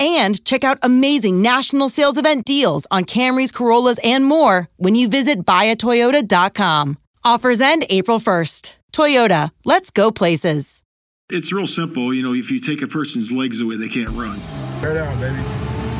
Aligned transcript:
and 0.00 0.44
check 0.44 0.64
out 0.64 0.78
amazing 0.82 1.42
national 1.42 1.88
sales 1.88 2.16
event 2.16 2.44
deals 2.44 2.86
on 2.90 3.04
Camrys, 3.04 3.52
Corollas, 3.52 4.00
and 4.02 4.24
more 4.24 4.68
when 4.78 4.94
you 4.94 5.08
visit 5.08 5.44
buyatoyota.com. 5.44 6.98
Offers 7.22 7.60
end 7.60 7.84
April 7.90 8.18
1st. 8.18 8.74
Toyota, 8.92 9.50
let's 9.64 9.90
go 9.90 10.10
places. 10.10 10.82
It's 11.28 11.52
real 11.52 11.66
simple. 11.66 12.12
You 12.12 12.22
know, 12.22 12.34
if 12.34 12.50
you 12.50 12.60
take 12.60 12.82
a 12.82 12.88
person's 12.88 13.30
legs 13.30 13.60
away, 13.60 13.76
they 13.76 13.88
can't 13.88 14.10
run. 14.10 14.36
Bear 14.80 14.94
down, 14.94 15.20
baby. 15.20 15.36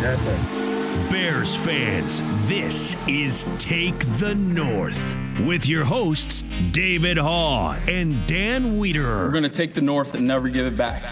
Yes, 0.00 0.20
sir. 0.22 0.70
Bears 1.10 1.54
fans, 1.54 2.22
this 2.48 2.96
is 3.06 3.46
Take 3.58 3.98
the 4.18 4.34
North 4.34 5.16
with 5.44 5.68
your 5.68 5.84
hosts, 5.84 6.44
David 6.70 7.16
Haugh 7.16 7.76
and 7.88 8.14
Dan 8.26 8.78
Wiederer. 8.78 9.24
We're 9.24 9.30
going 9.30 9.42
to 9.42 9.48
take 9.48 9.74
the 9.74 9.80
North 9.80 10.14
and 10.14 10.26
never 10.26 10.48
give 10.48 10.66
it 10.66 10.76
back. 10.76 11.02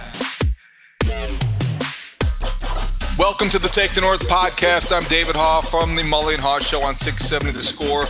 Welcome 3.18 3.48
to 3.48 3.58
the 3.58 3.66
Take 3.66 3.94
the 3.94 4.00
North 4.00 4.28
podcast. 4.28 4.96
I'm 4.96 5.02
David 5.08 5.34
Haugh 5.34 5.64
from 5.68 5.96
the 5.96 6.02
Mully 6.02 6.34
and 6.34 6.42
Haugh 6.42 6.60
Show 6.60 6.82
on 6.82 6.94
670 6.94 7.50
The 7.50 7.64
Score. 7.64 8.04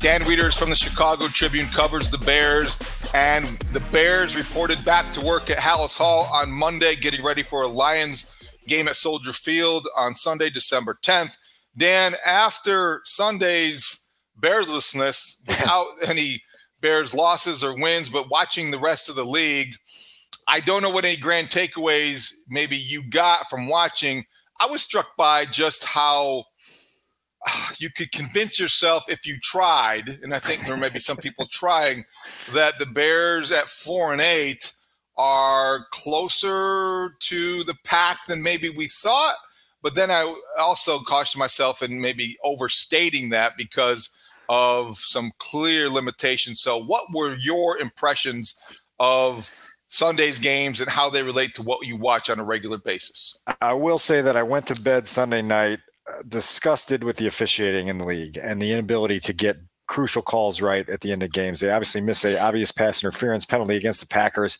Dan 0.00 0.22
Wiederer's 0.22 0.56
from 0.56 0.68
the 0.68 0.74
Chicago 0.74 1.28
Tribune 1.28 1.66
covers 1.66 2.10
the 2.10 2.18
Bears, 2.18 2.76
and 3.14 3.46
the 3.72 3.78
Bears 3.92 4.34
reported 4.34 4.84
back 4.84 5.12
to 5.12 5.20
work 5.20 5.48
at 5.48 5.58
Halas 5.58 5.96
Hall 5.96 6.28
on 6.32 6.50
Monday, 6.50 6.96
getting 6.96 7.24
ready 7.24 7.44
for 7.44 7.62
a 7.62 7.68
Lions 7.68 8.34
game 8.66 8.88
at 8.88 8.96
Soldier 8.96 9.32
Field 9.32 9.86
on 9.96 10.12
Sunday, 10.12 10.50
December 10.50 10.98
10th. 11.04 11.36
Dan, 11.76 12.16
after 12.26 13.02
Sunday's 13.04 14.08
Bearslessness, 14.40 15.36
without 15.46 15.86
any 16.04 16.42
Bears 16.80 17.14
losses 17.14 17.62
or 17.62 17.80
wins, 17.80 18.08
but 18.08 18.28
watching 18.28 18.72
the 18.72 18.80
rest 18.80 19.08
of 19.08 19.14
the 19.14 19.24
league, 19.24 19.76
I 20.48 20.58
don't 20.58 20.82
know 20.82 20.90
what 20.90 21.04
any 21.04 21.16
grand 21.16 21.50
takeaways 21.50 22.32
maybe 22.48 22.76
you 22.76 23.08
got 23.08 23.48
from 23.48 23.68
watching– 23.68 24.24
I 24.60 24.66
was 24.66 24.82
struck 24.82 25.16
by 25.16 25.44
just 25.44 25.84
how 25.84 26.44
ah, 27.46 27.72
you 27.78 27.90
could 27.90 28.12
convince 28.12 28.58
yourself 28.58 29.04
if 29.08 29.26
you 29.26 29.38
tried, 29.40 30.08
and 30.22 30.34
I 30.34 30.38
think 30.38 30.66
there 30.66 30.76
may 30.76 30.88
be 30.88 30.98
some 30.98 31.16
people 31.16 31.46
trying, 31.50 32.04
that 32.52 32.78
the 32.78 32.86
Bears 32.86 33.52
at 33.52 33.68
four 33.68 34.12
and 34.12 34.20
eight 34.20 34.72
are 35.16 35.80
closer 35.90 37.14
to 37.20 37.64
the 37.64 37.76
pack 37.84 38.26
than 38.26 38.42
maybe 38.42 38.70
we 38.70 38.86
thought. 38.86 39.34
But 39.82 39.94
then 39.94 40.10
I 40.10 40.34
also 40.58 41.00
cautioned 41.00 41.38
myself 41.38 41.82
in 41.82 42.00
maybe 42.00 42.36
overstating 42.42 43.30
that 43.30 43.52
because 43.56 44.14
of 44.48 44.96
some 44.98 45.32
clear 45.38 45.88
limitations. 45.88 46.60
So, 46.60 46.82
what 46.82 47.04
were 47.12 47.36
your 47.36 47.78
impressions 47.78 48.58
of 48.98 49.52
Sunday's 49.88 50.38
games 50.38 50.80
and 50.80 50.88
how 50.88 51.10
they 51.10 51.22
relate 51.22 51.54
to 51.54 51.62
what 51.62 51.86
you 51.86 51.96
watch 51.96 52.30
on 52.30 52.38
a 52.38 52.44
regular 52.44 52.78
basis. 52.78 53.38
I 53.60 53.72
will 53.72 53.98
say 53.98 54.20
that 54.20 54.36
I 54.36 54.42
went 54.42 54.66
to 54.68 54.80
bed 54.80 55.08
Sunday 55.08 55.42
night 55.42 55.80
uh, 56.06 56.22
disgusted 56.28 57.02
with 57.04 57.16
the 57.16 57.26
officiating 57.26 57.88
in 57.88 57.98
the 57.98 58.04
league 58.04 58.38
and 58.40 58.60
the 58.60 58.72
inability 58.72 59.20
to 59.20 59.32
get 59.32 59.58
crucial 59.88 60.20
calls 60.20 60.60
right 60.60 60.88
at 60.88 61.00
the 61.00 61.10
end 61.10 61.22
of 61.22 61.32
games. 61.32 61.60
They 61.60 61.70
obviously 61.70 62.02
missed 62.02 62.24
a 62.24 62.38
obvious 62.40 62.70
pass 62.70 63.02
interference 63.02 63.44
penalty 63.44 63.74
against 63.74 64.00
the 64.00 64.06
Packers 64.06 64.58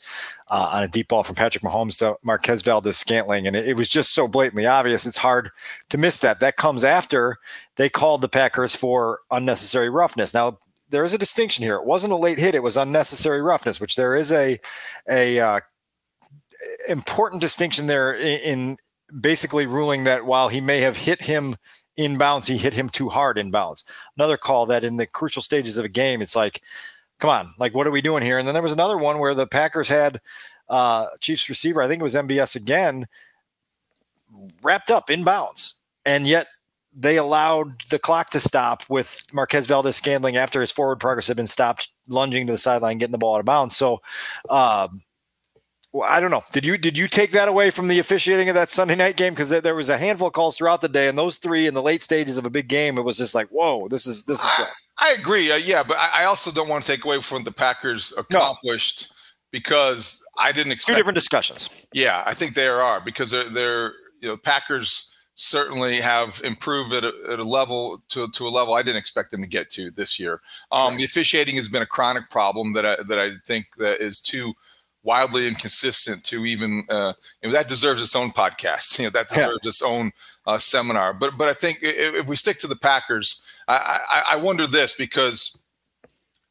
uh, 0.49 0.71
on 0.73 0.83
a 0.83 0.89
deep 0.89 1.09
ball 1.09 1.23
from 1.23 1.37
Patrick 1.37 1.63
Mahomes 1.63 1.99
to 1.99 2.17
Marquez 2.23 2.63
Valdes-Scantling, 2.63 3.47
and 3.47 3.55
it, 3.55 3.69
it, 3.69 3.75
was 3.75 3.89
just 3.89 4.15
so 4.15 4.27
blatantly 4.27 4.67
obvious. 4.67 5.07
It's 5.07 5.19
hard 5.19 5.51
to 5.91 5.99
miss 5.99 6.17
that. 6.19 6.41
That 6.41 6.57
comes 6.57 6.83
after 6.83 7.37
they 7.77 7.91
called 7.91 8.23
the 8.23 8.29
Packers 8.29 8.75
for 8.75 9.21
unnecessary 9.31 9.91
roughness. 9.91 10.33
Now 10.33 10.59
there 10.91 11.05
is 11.05 11.15
a 11.15 11.19
distinction 11.19 11.65
here. 11.65 11.77
It 11.77 11.85
wasn't 11.85 12.13
a 12.13 12.17
late 12.17 12.39
hit; 12.39 12.55
it 12.55 12.63
was 12.63 12.77
unnecessary 12.77 13.43
roughness, 13.43 13.81
which 13.81 13.97
there 13.97 14.15
is 14.15 14.33
a 14.33 14.59
a 15.09 15.41
uh, 15.41 15.61
important 16.89 17.41
distinction 17.41 17.87
there 17.87 18.15
in, 18.15 18.41
in 18.41 18.77
basically 19.21 19.67
ruling 19.67 20.05
that 20.05 20.25
while 20.25 20.49
he 20.49 20.61
may 20.61 20.81
have 20.81 20.97
hit 20.97 21.23
him 21.23 21.57
in 21.97 22.17
bounds, 22.17 22.47
he 22.47 22.57
hit 22.57 22.75
him 22.75 22.89
too 22.89 23.09
hard 23.09 23.39
in 23.39 23.51
bounds. 23.51 23.85
Another 24.17 24.37
call 24.37 24.67
that 24.67 24.85
in 24.85 24.97
the 24.97 25.07
crucial 25.07 25.43
stages 25.43 25.79
of 25.79 25.85
a 25.85 25.89
game, 25.89 26.23
it's 26.23 26.37
like, 26.37 26.63
come 27.19 27.31
on, 27.31 27.49
like 27.59 27.75
what 27.75 27.87
are 27.87 27.91
we 27.91 28.01
doing 28.01 28.23
here? 28.23 28.39
And 28.39 28.47
then 28.47 28.55
there 28.55 28.63
was 28.63 28.73
another 28.73 28.97
one 28.97 29.19
where 29.19 29.35
the 29.35 29.47
Packers 29.47 29.89
had 29.89 30.21
uh, 30.69 31.07
Chiefs 31.21 31.49
receiver, 31.49 31.83
I 31.83 31.89
think 31.89 32.01
it 32.01 32.05
was 32.05 32.15
MBS 32.15 32.55
again, 32.55 33.07
wrapped 34.63 34.91
up 34.91 35.11
in 35.11 35.25
bounds, 35.25 35.79
and 36.05 36.27
yet 36.27 36.47
they 36.95 37.17
allowed 37.17 37.75
the 37.91 37.99
clock 37.99 38.31
to 38.31 38.41
stop 38.41 38.83
with 38.89 39.25
Marquez 39.33 39.67
Valdes-Scantling 39.67 40.37
after 40.37 40.61
his 40.61 40.71
forward 40.71 40.97
progress 40.97 41.29
had 41.29 41.37
been 41.37 41.47
stopped, 41.47 41.91
lunging 42.09 42.47
to 42.47 42.53
the 42.53 42.59
sideline, 42.59 42.99
getting 42.99 43.13
the 43.13 43.19
ball 43.19 43.37
out 43.37 43.41
of 43.41 43.47
bounds. 43.47 43.77
So, 43.77 44.01
um, 44.51 45.01
well, 45.93 46.09
I 46.09 46.21
don't 46.21 46.31
know. 46.31 46.45
Did 46.53 46.67
you 46.67 46.77
did 46.77 46.99
you 46.99 47.09
take 47.09 47.33
that 47.33 47.49
away 47.49 47.71
from 47.71 47.89
the 47.89 47.99
officiating 47.99 48.49
of 48.51 48.55
that 48.55 48.71
Sunday 48.71 48.95
night 48.95 49.17
game? 49.17 49.33
Because 49.33 49.49
there 49.49 49.75
was 49.75 49.89
a 49.89 49.97
handful 49.97 50.29
of 50.29 50.35
calls 50.35 50.57
throughout 50.57 50.83
the 50.83 50.89
day, 50.89 51.09
and 51.09 51.17
those 51.17 51.39
three 51.39 51.67
in 51.67 51.73
the 51.73 51.83
late 51.83 52.03
stages 52.03 52.37
of 52.37 52.45
a 52.45 52.51
big 52.51 52.69
game, 52.69 52.99
it 52.99 53.03
was 53.03 53.17
just 53.17 53.35
like, 53.35 53.49
whoa, 53.49 53.89
this 53.89 54.07
is 54.07 54.25
this 54.25 54.39
is. 54.39 54.45
I, 54.45 54.67
I 54.99 55.13
agree, 55.13 55.51
uh, 55.51 55.57
yeah, 55.57 55.83
but 55.83 55.97
I, 55.97 56.23
I, 56.23 56.25
also 56.25 56.51
don't 56.51 56.69
want 56.69 56.85
to 56.85 56.93
take 56.93 57.05
away 57.05 57.23
from 57.23 57.45
the 57.45 57.53
Packers 57.53 58.13
accomplished 58.19 59.13
because 59.51 60.23
I 60.37 60.53
didn't 60.53 60.73
expect 60.73 60.95
two 60.95 60.99
different 60.99 61.17
discussions. 61.17 61.87
Yeah, 61.95 62.23
I 62.27 62.35
think 62.35 62.55
there 62.55 62.77
are 62.77 63.01
because 63.01 63.31
they're 63.31 63.49
they're 63.49 63.93
you 64.21 64.29
know 64.29 64.37
Packers 64.37 65.15
certainly 65.41 66.01
have 66.01 66.41
improved 66.43 66.93
at 66.93 67.05
a, 67.05 67.13
at 67.31 67.39
a 67.39 67.45
level 67.45 68.03
to, 68.09 68.29
to 68.29 68.49
a 68.49 68.51
level 68.51 68.75
I 68.75 68.83
didn't 68.83 68.99
expect 68.99 69.31
them 69.31 69.41
to 69.41 69.47
get 69.47 69.71
to 69.71 69.93
this 69.93 70.19
year. 70.19 70.41
Um, 70.73 70.91
right. 70.91 70.99
The 70.99 71.05
officiating 71.05 71.55
has 71.55 71.69
been 71.69 71.81
a 71.81 71.87
chronic 71.87 72.29
problem 72.29 72.73
that 72.73 72.85
I, 72.85 72.97
that 73.05 73.21
I 73.21 73.31
think 73.47 73.77
that 73.77 74.01
is 74.01 74.21
too 74.21 74.53
wildly 75.05 75.47
inconsistent 75.47 76.25
to 76.25 76.45
even 76.45 76.85
uh, 76.89 77.13
you 77.41 77.49
know, 77.49 77.55
that 77.55 77.69
deserves 77.69 78.03
its 78.03 78.17
own 78.17 78.33
podcast. 78.33 78.99
You 78.99 79.05
know 79.05 79.11
that 79.11 79.29
deserves 79.29 79.61
yeah. 79.63 79.69
its 79.69 79.81
own 79.81 80.11
uh, 80.47 80.59
seminar. 80.59 81.15
But 81.15 81.39
but 81.39 81.49
I 81.49 81.55
think 81.55 81.79
if, 81.83 82.15
if, 82.15 82.27
we 82.27 82.35
stick 82.35 82.59
to 82.59 82.67
the 82.67 82.77
Packers, 82.77 83.47
I, 83.69 84.01
I, 84.11 84.23
I 84.33 84.37
wonder 84.37 84.67
this 84.67 84.97
because 84.97 85.57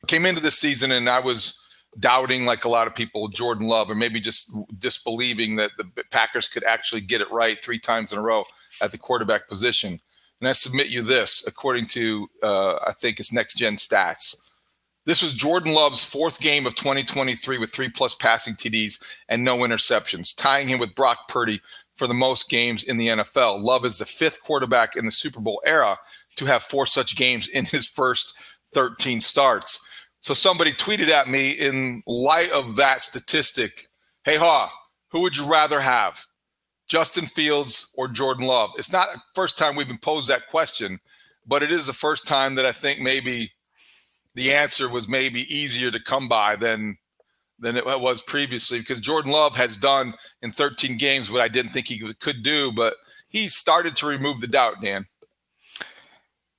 came 0.07 0.25
into 0.25 0.41
this 0.41 0.57
season 0.57 0.91
and 0.91 1.09
I 1.09 1.19
was 1.19 1.61
doubting 1.99 2.45
like 2.45 2.63
a 2.63 2.69
lot 2.69 2.87
of 2.87 2.95
people 2.95 3.27
Jordan 3.27 3.67
Love 3.67 3.89
or 3.89 3.95
maybe 3.95 4.21
just 4.21 4.55
disbelieving 4.79 5.57
that 5.57 5.71
the 5.77 6.03
Packers 6.09 6.47
could 6.47 6.63
actually 6.63 7.01
get 7.01 7.19
it 7.19 7.29
right 7.31 7.61
three 7.61 7.79
times 7.79 8.13
in 8.13 8.19
a 8.19 8.21
row 8.21 8.45
at 8.81 8.91
the 8.91 8.97
quarterback 8.97 9.47
position. 9.47 9.99
And 10.39 10.47
I 10.47 10.53
submit 10.53 10.87
you 10.87 11.01
this, 11.01 11.45
according 11.47 11.87
to 11.87 12.27
uh, 12.43 12.75
I 12.85 12.93
think 12.93 13.19
it's 13.19 13.33
next 13.33 13.55
gen 13.55 13.75
stats. 13.75 14.35
This 15.05 15.23
was 15.23 15.31
Jordan 15.31 15.73
Love's 15.73 16.03
fourth 16.03 16.41
game 16.41 16.65
of 16.65 16.75
2023 16.75 17.57
with 17.57 17.71
three 17.71 17.89
plus 17.89 18.13
passing 18.13 18.55
TDs 18.55 19.01
and 19.29 19.43
no 19.43 19.59
interceptions, 19.59 20.35
tying 20.35 20.67
him 20.67 20.79
with 20.79 20.95
Brock 20.95 21.29
Purdy 21.29 21.61
for 21.95 22.07
the 22.07 22.13
most 22.13 22.49
games 22.49 22.83
in 22.83 22.97
the 22.97 23.07
NFL. 23.07 23.63
Love 23.63 23.85
is 23.85 23.97
the 23.97 24.05
fifth 24.05 24.43
quarterback 24.43 24.95
in 24.95 25.05
the 25.05 25.11
Super 25.11 25.39
Bowl 25.39 25.61
era 25.65 25.97
to 26.35 26.45
have 26.45 26.61
four 26.61 26.85
such 26.85 27.15
games 27.15 27.47
in 27.47 27.65
his 27.65 27.87
first 27.87 28.37
13 28.73 29.21
starts. 29.21 29.87
So 30.21 30.33
somebody 30.33 30.73
tweeted 30.73 31.09
at 31.09 31.29
me 31.29 31.51
in 31.51 32.03
light 32.05 32.51
of 32.51 32.75
that 32.75 33.01
statistic, 33.01 33.87
hey 34.25 34.35
Haugh, 34.35 34.69
who 35.09 35.21
would 35.21 35.37
you 35.37 35.45
rather 35.45 35.79
have? 35.79 36.25
Justin 36.87 37.25
Fields 37.25 37.93
or 37.95 38.07
Jordan 38.07 38.45
Love? 38.45 38.71
It's 38.77 38.91
not 38.91 39.07
the 39.13 39.21
first 39.35 39.57
time 39.57 39.75
we've 39.75 39.87
been 39.87 39.97
posed 39.97 40.27
that 40.27 40.47
question, 40.47 40.99
but 41.45 41.63
it 41.63 41.71
is 41.71 41.87
the 41.87 41.93
first 41.93 42.27
time 42.27 42.55
that 42.55 42.65
I 42.65 42.71
think 42.71 42.99
maybe 42.99 43.51
the 44.35 44.53
answer 44.53 44.89
was 44.89 45.09
maybe 45.09 45.41
easier 45.53 45.91
to 45.91 45.99
come 45.99 46.27
by 46.27 46.55
than 46.55 46.97
than 47.59 47.75
it 47.75 47.85
was 47.85 48.21
previously 48.21 48.79
because 48.79 48.99
Jordan 48.99 49.31
Love 49.31 49.55
has 49.55 49.77
done 49.77 50.13
in 50.43 50.51
13 50.51 50.95
games 50.97 51.31
what 51.31 51.41
I 51.41 51.47
didn't 51.47 51.71
think 51.71 51.87
he 51.87 52.13
could 52.19 52.43
do, 52.43 52.71
but 52.71 52.93
he 53.29 53.47
started 53.47 53.95
to 53.95 54.05
remove 54.05 54.41
the 54.41 54.47
doubt, 54.47 54.81
Dan. 54.81 55.07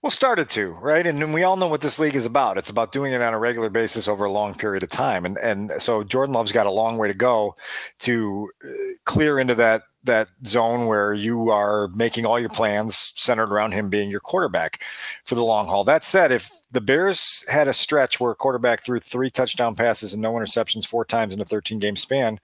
Well, 0.02 0.10
started 0.10 0.48
to, 0.50 0.70
right? 0.70 1.04
And 1.06 1.34
we 1.34 1.42
all 1.42 1.56
know 1.56 1.66
what 1.66 1.80
this 1.80 1.98
league 1.98 2.14
is 2.14 2.24
about. 2.24 2.56
It's 2.56 2.70
about 2.70 2.92
doing 2.92 3.12
it 3.12 3.20
on 3.20 3.34
a 3.34 3.38
regular 3.38 3.68
basis 3.68 4.06
over 4.06 4.24
a 4.24 4.30
long 4.30 4.54
period 4.54 4.84
of 4.84 4.90
time. 4.90 5.24
And 5.24 5.36
and 5.38 5.72
so 5.82 6.04
Jordan 6.04 6.34
Love's 6.34 6.52
got 6.52 6.66
a 6.66 6.70
long 6.70 6.98
way 6.98 7.08
to 7.08 7.14
go 7.14 7.56
to 8.00 8.50
uh, 8.64 8.68
clear 9.04 9.40
into 9.40 9.56
that 9.56 9.82
that 10.08 10.28
zone 10.44 10.86
where 10.86 11.14
you 11.14 11.50
are 11.50 11.88
making 11.88 12.26
all 12.26 12.38
your 12.38 12.48
plans 12.48 13.12
centered 13.14 13.52
around 13.52 13.72
him 13.72 13.88
being 13.88 14.10
your 14.10 14.20
quarterback 14.20 14.82
for 15.24 15.36
the 15.36 15.44
long 15.44 15.66
haul. 15.66 15.84
That 15.84 16.02
said, 16.02 16.32
if 16.32 16.50
the 16.70 16.80
Bears 16.80 17.44
had 17.48 17.68
a 17.68 17.72
stretch 17.72 18.18
where 18.18 18.32
a 18.32 18.36
quarterback 18.36 18.82
threw 18.82 18.98
three 18.98 19.30
touchdown 19.30 19.74
passes 19.74 20.12
and 20.12 20.20
no 20.20 20.32
interceptions 20.32 20.86
four 20.86 21.04
times 21.04 21.32
in 21.32 21.40
a 21.40 21.44
13 21.44 21.78
game 21.78 21.96
span, 21.96 22.40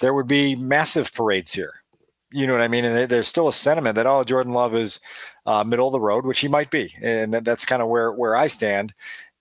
there 0.00 0.14
would 0.14 0.28
be 0.28 0.54
massive 0.54 1.12
parades 1.12 1.52
here. 1.54 1.82
You 2.30 2.46
know 2.46 2.52
what 2.52 2.62
I 2.62 2.68
mean? 2.68 2.84
And 2.84 3.08
there's 3.08 3.28
still 3.28 3.48
a 3.48 3.52
sentiment 3.52 3.96
that 3.96 4.06
oh, 4.06 4.22
Jordan 4.22 4.52
Love 4.52 4.74
is 4.74 5.00
uh, 5.46 5.64
middle 5.64 5.88
of 5.88 5.92
the 5.92 6.00
road, 6.00 6.26
which 6.26 6.40
he 6.40 6.48
might 6.48 6.70
be, 6.70 6.94
and 7.00 7.32
that, 7.32 7.44
that's 7.44 7.64
kind 7.64 7.80
of 7.80 7.88
where 7.88 8.12
where 8.12 8.36
I 8.36 8.48
stand. 8.48 8.92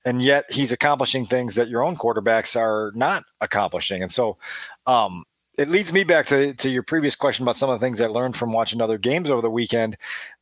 And 0.05 0.21
yet 0.21 0.45
he's 0.49 0.71
accomplishing 0.71 1.25
things 1.25 1.55
that 1.55 1.67
your 1.67 1.83
own 1.83 1.97
quarterbacks 1.97 2.55
are 2.55 2.93
not 2.95 3.25
accomplishing. 3.41 4.01
And 4.01 4.11
so, 4.11 4.37
um, 4.85 5.25
it 5.57 5.69
leads 5.69 5.91
me 5.91 6.03
back 6.03 6.27
to, 6.27 6.53
to 6.53 6.69
your 6.69 6.83
previous 6.83 7.15
question 7.15 7.43
about 7.43 7.57
some 7.57 7.69
of 7.69 7.79
the 7.79 7.85
things 7.85 7.99
I 7.99 8.07
learned 8.07 8.37
from 8.37 8.53
watching 8.53 8.81
other 8.81 8.97
games 8.97 9.29
over 9.29 9.41
the 9.41 9.49
weekend. 9.49 9.97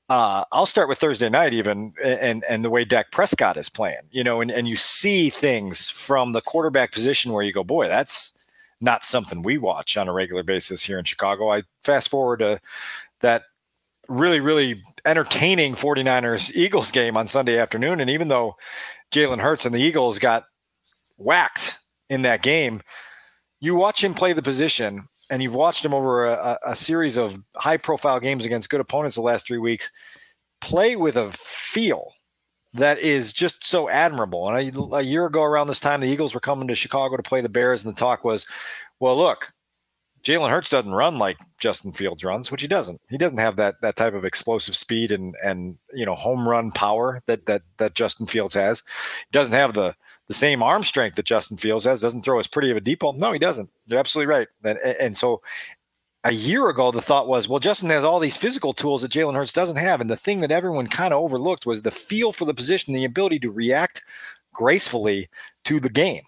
Uh, 0.08 0.44
I'll 0.52 0.68
start 0.68 0.88
with 0.88 1.00
Thursday 1.00 1.30
night, 1.30 1.54
even 1.54 1.94
and 2.04 2.44
and 2.48 2.64
the 2.64 2.70
way 2.70 2.86
Dak 2.86 3.12
Prescott 3.12 3.58
is 3.58 3.70
playing, 3.70 4.02
you 4.12 4.24
know, 4.24 4.40
and, 4.40 4.52
and 4.52 4.68
you 4.68 4.76
see 4.76 5.32
things 5.32 5.90
from 5.90 6.34
the 6.34 6.42
quarterback 6.42 6.92
position 6.92 7.32
where 7.32 7.44
you 7.44 7.52
go, 7.52 7.64
boy, 7.64 7.88
that's 7.88 8.38
not 8.82 9.04
something 9.04 9.42
we 9.42 9.58
watch 9.58 9.98
on 9.98 10.08
a 10.08 10.14
regular 10.14 10.44
basis 10.44 10.84
here 10.84 11.00
in 11.00 11.06
Chicago. 11.06 11.52
I 11.52 11.64
fast 11.84 12.10
forward 12.10 12.40
to 12.40 12.60
that 13.22 13.44
really, 14.08 14.40
really 14.40 14.84
entertaining 15.06 15.74
49ers 15.74 16.56
Eagles 16.56 16.92
game 16.92 17.18
on 17.18 17.28
Sunday 17.28 17.58
afternoon. 17.58 18.00
And 18.00 18.10
even 18.10 18.28
though 18.28 18.56
Jalen 19.12 19.40
Hurts 19.40 19.66
and 19.66 19.74
the 19.74 19.82
Eagles 19.82 20.20
got 20.20 20.46
whacked 21.18 21.80
in 22.10 22.22
that 22.24 22.44
game, 22.44 22.82
you 23.60 23.75
watch 23.75 24.04
him 24.04 24.13
play 24.13 24.34
the 24.34 24.42
position 24.42 25.02
and 25.30 25.42
you've 25.42 25.56
watched 25.56 25.84
him 25.84 25.94
over 25.94 26.25
a, 26.25 26.60
a 26.66 26.75
series 26.75 27.18
of 27.18 27.42
high 27.56 27.78
profile 27.78 28.19
games 28.19 28.46
against 28.46 28.69
good 28.69 28.81
opponents 28.81 29.16
the 29.16 29.22
last 29.22 29.48
three 29.48 29.57
weeks 29.57 29.92
play 30.62 30.96
with 30.96 31.16
a 31.16 31.31
feel 31.31 32.13
that 32.74 33.00
is 33.00 33.31
just 33.31 33.66
so 33.66 33.90
admirable. 33.90 34.50
And 34.50 34.75
a, 34.75 34.96
a, 34.96 35.02
year 35.02 35.25
ago, 35.25 35.44
around 35.44 35.68
this 35.68 35.80
time, 35.80 36.02
the 36.02 36.10
Eagles 36.10 36.34
were 36.34 36.40
coming 36.40 36.68
to 36.68 36.75
Chicago 36.75 37.16
to 37.16 37.24
play 37.24 37.42
the 37.42 37.50
Bears, 37.50 37.86
and 37.86 37.96
the 37.96 38.00
talk 38.00 38.24
was, 38.24 38.46
well, 39.00 39.16
look, 39.16 39.54
Jalen 40.24 40.50
Hurts 40.50 40.69
doesn't 40.69 40.92
run 40.92 41.18
like 41.19 41.38
Justin 41.60 41.94
Fields 41.94 42.24
runs, 42.24 42.51
which 42.51 42.62
he 42.62 42.68
doesn't. 42.68 43.00
He 43.10 43.18
doesn't 43.18 43.38
have 43.38 43.58
that 43.58 43.75
that 43.81 43.96
type 43.96 44.16
of 44.16 44.25
explosive 44.25 44.75
speed 44.75 45.12
and 45.12 45.36
and 45.44 45.78
you 45.94 46.04
know 46.04 46.16
home 46.16 46.50
run 46.50 46.72
power 46.72 47.22
that 47.28 47.46
that 47.46 47.62
that 47.78 47.94
Justin 47.94 48.25
Fields 48.25 48.56
has. 48.56 48.81
He 49.19 49.31
doesn't 49.31 49.54
have 49.54 49.74
the 49.74 49.94
the 50.27 50.33
same 50.33 50.63
arm 50.63 50.83
strength 50.83 51.16
that 51.16 51.25
Justin 51.25 51.57
Fields 51.57 51.86
has. 51.86 52.01
Doesn't 52.01 52.24
throw 52.24 52.39
as 52.39 52.48
pretty 52.48 52.72
of 52.72 52.77
a 52.77 52.81
deep 52.81 53.00
ball. 53.00 53.13
No, 53.13 53.31
he 53.31 53.39
doesn't. 53.39 53.69
You're 53.88 54.00
absolutely 54.00 54.33
right. 54.33 54.48
And 54.63 54.80
and 54.80 55.18
so 55.18 55.42
a 56.25 56.31
year 56.33 56.69
ago, 56.69 56.92
the 56.92 57.01
thought 57.01 57.27
was, 57.27 57.48
well, 57.48 57.60
Justin 57.60 57.89
has 57.89 58.04
all 58.04 58.19
these 58.19 58.36
physical 58.36 58.74
tools 58.74 59.04
that 59.04 59.12
Jalen 59.12 59.36
Hurts 59.36 59.54
doesn't 59.54 59.75
have. 59.75 60.01
And 60.01 60.10
the 60.10 60.18
thing 60.18 60.42
that 60.42 60.50
everyone 60.51 60.88
kind 60.88 61.13
of 61.13 61.22
overlooked 61.22 61.68
was 61.68 61.83
the 61.83 61.92
feel 61.92 62.31
for 62.31 62.45
the 62.45 62.54
position, 62.54 62.95
the 62.95 63.06
ability 63.06 63.38
to 63.39 63.51
react 63.51 64.04
gracefully 64.51 65.30
to 65.66 65.80
the 65.80 65.89
game. 65.89 66.24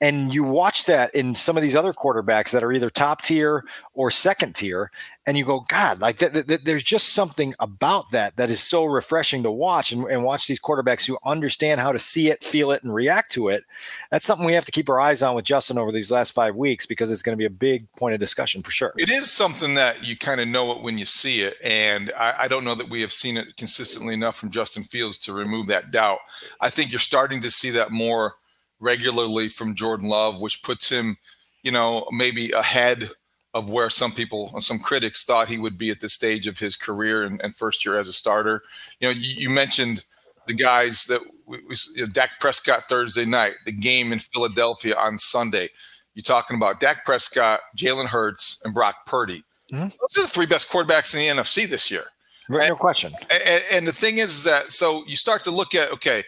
And 0.00 0.34
you 0.34 0.42
watch 0.42 0.84
that 0.84 1.14
in 1.14 1.34
some 1.34 1.56
of 1.56 1.62
these 1.62 1.76
other 1.76 1.92
quarterbacks 1.92 2.50
that 2.50 2.64
are 2.64 2.72
either 2.72 2.90
top 2.90 3.22
tier 3.22 3.64
or 3.94 4.10
second 4.10 4.54
tier, 4.54 4.90
and 5.24 5.38
you 5.38 5.44
go, 5.44 5.60
God, 5.60 6.00
like 6.00 6.18
th- 6.18 6.46
th- 6.46 6.64
there's 6.64 6.82
just 6.82 7.10
something 7.10 7.54
about 7.60 8.10
that 8.10 8.36
that 8.36 8.50
is 8.50 8.60
so 8.60 8.84
refreshing 8.84 9.44
to 9.44 9.50
watch 9.50 9.92
and, 9.92 10.04
and, 10.06 10.24
watch 10.24 10.46
these 10.46 10.60
quarterbacks 10.60 11.06
who 11.06 11.16
understand 11.24 11.80
how 11.80 11.92
to 11.92 11.98
see 11.98 12.28
it, 12.28 12.42
feel 12.42 12.70
it, 12.72 12.82
and 12.82 12.92
react 12.92 13.30
to 13.32 13.48
it. 13.48 13.64
That's 14.10 14.26
something 14.26 14.44
we 14.44 14.54
have 14.54 14.64
to 14.66 14.72
keep 14.72 14.88
our 14.88 15.00
eyes 15.00 15.22
on 15.22 15.36
with 15.36 15.44
Justin 15.44 15.78
over 15.78 15.92
these 15.92 16.10
last 16.10 16.32
five 16.32 16.56
weeks 16.56 16.86
because 16.86 17.10
it's 17.10 17.22
going 17.22 17.36
to 17.36 17.40
be 17.40 17.46
a 17.46 17.50
big 17.50 17.90
point 17.92 18.14
of 18.14 18.20
discussion 18.20 18.62
for 18.62 18.72
sure. 18.72 18.92
It 18.98 19.10
is 19.10 19.30
something 19.30 19.74
that 19.74 20.06
you 20.06 20.16
kind 20.16 20.40
of 20.40 20.48
know 20.48 20.72
it 20.72 20.82
when 20.82 20.98
you 20.98 21.06
see 21.06 21.40
it, 21.40 21.54
and 21.62 22.12
I, 22.18 22.34
I 22.40 22.48
don't 22.48 22.64
know 22.64 22.74
that 22.74 22.90
we 22.90 23.00
have 23.02 23.12
seen 23.12 23.36
it 23.36 23.56
consistently 23.56 24.14
enough 24.14 24.36
from 24.36 24.50
Justin 24.50 24.82
Fields 24.82 25.18
to 25.18 25.32
remove 25.32 25.68
that 25.68 25.92
doubt. 25.92 26.18
I 26.60 26.68
think 26.68 26.90
you're 26.90 26.98
starting 26.98 27.40
to 27.40 27.50
see 27.50 27.70
that 27.70 27.90
more 27.90 28.34
regularly 28.80 29.48
from 29.48 29.74
Jordan 29.74 30.08
Love, 30.08 30.40
which 30.40 30.62
puts 30.62 30.88
him, 30.88 31.16
you 31.62 31.72
know, 31.72 32.06
maybe 32.12 32.50
ahead 32.52 33.10
of 33.54 33.70
where 33.70 33.88
some 33.88 34.12
people, 34.12 34.60
some 34.60 34.78
critics 34.78 35.24
thought 35.24 35.48
he 35.48 35.58
would 35.58 35.78
be 35.78 35.90
at 35.90 36.00
this 36.00 36.12
stage 36.12 36.46
of 36.46 36.58
his 36.58 36.76
career 36.76 37.22
and, 37.22 37.40
and 37.42 37.54
first 37.54 37.84
year 37.84 37.98
as 37.98 38.08
a 38.08 38.12
starter. 38.12 38.62
You 38.98 39.08
know, 39.08 39.12
you, 39.12 39.34
you 39.36 39.50
mentioned 39.50 40.04
the 40.46 40.54
guys 40.54 41.04
that 41.04 41.20
we, 41.46 41.58
we 41.68 41.76
you 41.94 42.02
know, 42.02 42.08
Dak 42.08 42.30
Prescott 42.40 42.84
Thursday 42.88 43.24
night, 43.24 43.54
the 43.64 43.72
game 43.72 44.12
in 44.12 44.18
Philadelphia 44.18 44.96
on 44.96 45.18
Sunday. 45.18 45.68
You're 46.14 46.22
talking 46.22 46.56
about 46.56 46.80
Dak 46.80 47.04
Prescott, 47.04 47.60
Jalen 47.76 48.06
Hurts, 48.06 48.60
and 48.64 48.74
Brock 48.74 49.06
Purdy. 49.06 49.44
Mm-hmm. 49.72 49.84
Those 49.84 50.18
are 50.18 50.22
the 50.22 50.28
three 50.28 50.46
best 50.46 50.70
quarterbacks 50.70 51.14
in 51.14 51.36
the 51.36 51.42
NFC 51.42 51.68
this 51.68 51.90
year. 51.90 52.04
No 52.48 52.58
and, 52.58 52.76
question. 52.76 53.12
And, 53.30 53.62
and 53.70 53.88
the 53.88 53.92
thing 53.92 54.18
is 54.18 54.44
that 54.44 54.70
so 54.70 55.04
you 55.06 55.16
start 55.16 55.42
to 55.44 55.50
look 55.50 55.74
at 55.74 55.90
okay, 55.92 56.24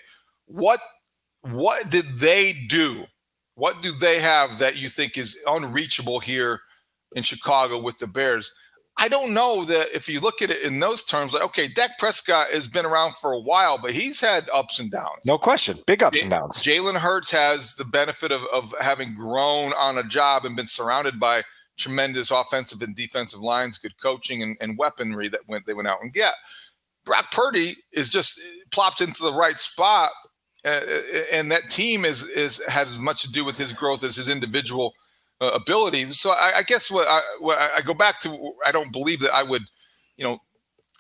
what 0.47 0.81
what 1.53 1.91
did 1.91 2.05
they 2.19 2.53
do? 2.69 3.07
What 3.55 3.83
do 3.83 3.93
they 3.93 4.21
have 4.21 4.59
that 4.59 4.77
you 4.77 4.89
think 4.89 5.17
is 5.17 5.39
unreachable 5.47 6.21
here 6.21 6.61
in 7.15 7.23
Chicago 7.23 7.81
with 7.81 7.99
the 7.99 8.07
Bears? 8.07 8.53
I 8.99 9.09
don't 9.09 9.35
know 9.35 9.65
that 9.65 9.95
if 9.95 10.09
you 10.09 10.21
look 10.21 10.41
at 10.41 10.51
it 10.51 10.63
in 10.63 10.79
those 10.79 11.05
terms, 11.05 11.33
like, 11.35 11.43
okay, 11.43 11.69
Dak 11.69 11.99
Prescott 11.99 12.49
has 12.51 12.67
been 12.67 12.87
around 12.87 13.15
for 13.17 13.33
a 13.33 13.41
while, 13.41 13.77
but 13.77 13.93
he's 13.93 14.21
had 14.21 14.49
ups 14.55 14.79
and 14.79 14.91
downs. 14.91 15.21
No 15.27 15.37
question. 15.37 15.79
Big 15.87 16.03
ups 16.03 16.23
and 16.23 16.31
downs. 16.31 16.63
Jalen 16.63 16.97
Hurts 16.97 17.31
has 17.31 17.77
the 17.77 17.85
benefit 17.85 18.33
of, 18.33 18.43
of 18.53 18.75
having 18.81 19.13
grown 19.13 19.75
on 19.75 19.99
a 19.99 20.03
job 20.03 20.47
and 20.47 20.57
been 20.57 20.67
surrounded 20.67 21.21
by 21.21 21.43
tremendous 21.77 22.31
offensive 22.31 22.81
and 22.81 22.97
defensive 22.97 23.41
lines, 23.41 23.77
good 23.77 23.99
coaching 24.01 24.43
and, 24.43 24.57
and 24.63 24.79
weaponry 24.79 25.29
that 25.29 25.47
went 25.47 25.67
they 25.67 25.75
went 25.75 25.89
out 25.89 26.01
and 26.01 26.15
get. 26.15 26.35
Brock 27.05 27.31
Purdy 27.33 27.77
is 27.93 28.09
just 28.09 28.39
eh, 28.39 28.43
plopped 28.71 29.03
into 29.03 29.23
the 29.23 29.33
right 29.33 29.59
spot 29.59 30.11
uh, 30.67 30.81
and 31.33 31.51
that 31.53 31.71
team 31.71 32.05
is 32.05 32.25
is 32.25 32.63
has 32.69 32.89
as 32.89 32.99
much 32.99 33.23
to 33.23 33.31
do 33.31 33.45
with 33.45 33.57
his 33.57 33.73
growth 33.73 34.03
as 34.03 34.17
his 34.17 34.29
individual 34.29 34.95
uh, 35.41 35.51
ability. 35.55 36.07
So 36.13 36.31
I, 36.31 36.59
I 36.59 36.63
guess 36.63 36.91
what 36.91 37.07
I, 37.09 37.21
what 37.41 37.59
I 37.59 37.81
go 37.83 37.95
back 37.95 38.21
to, 38.21 38.53
I 38.67 38.73
don't 38.73 38.93
believe 38.93 39.21
that 39.21 39.35
I 39.35 39.43
would, 39.43 39.63
you 40.17 40.25
know, 40.25 40.39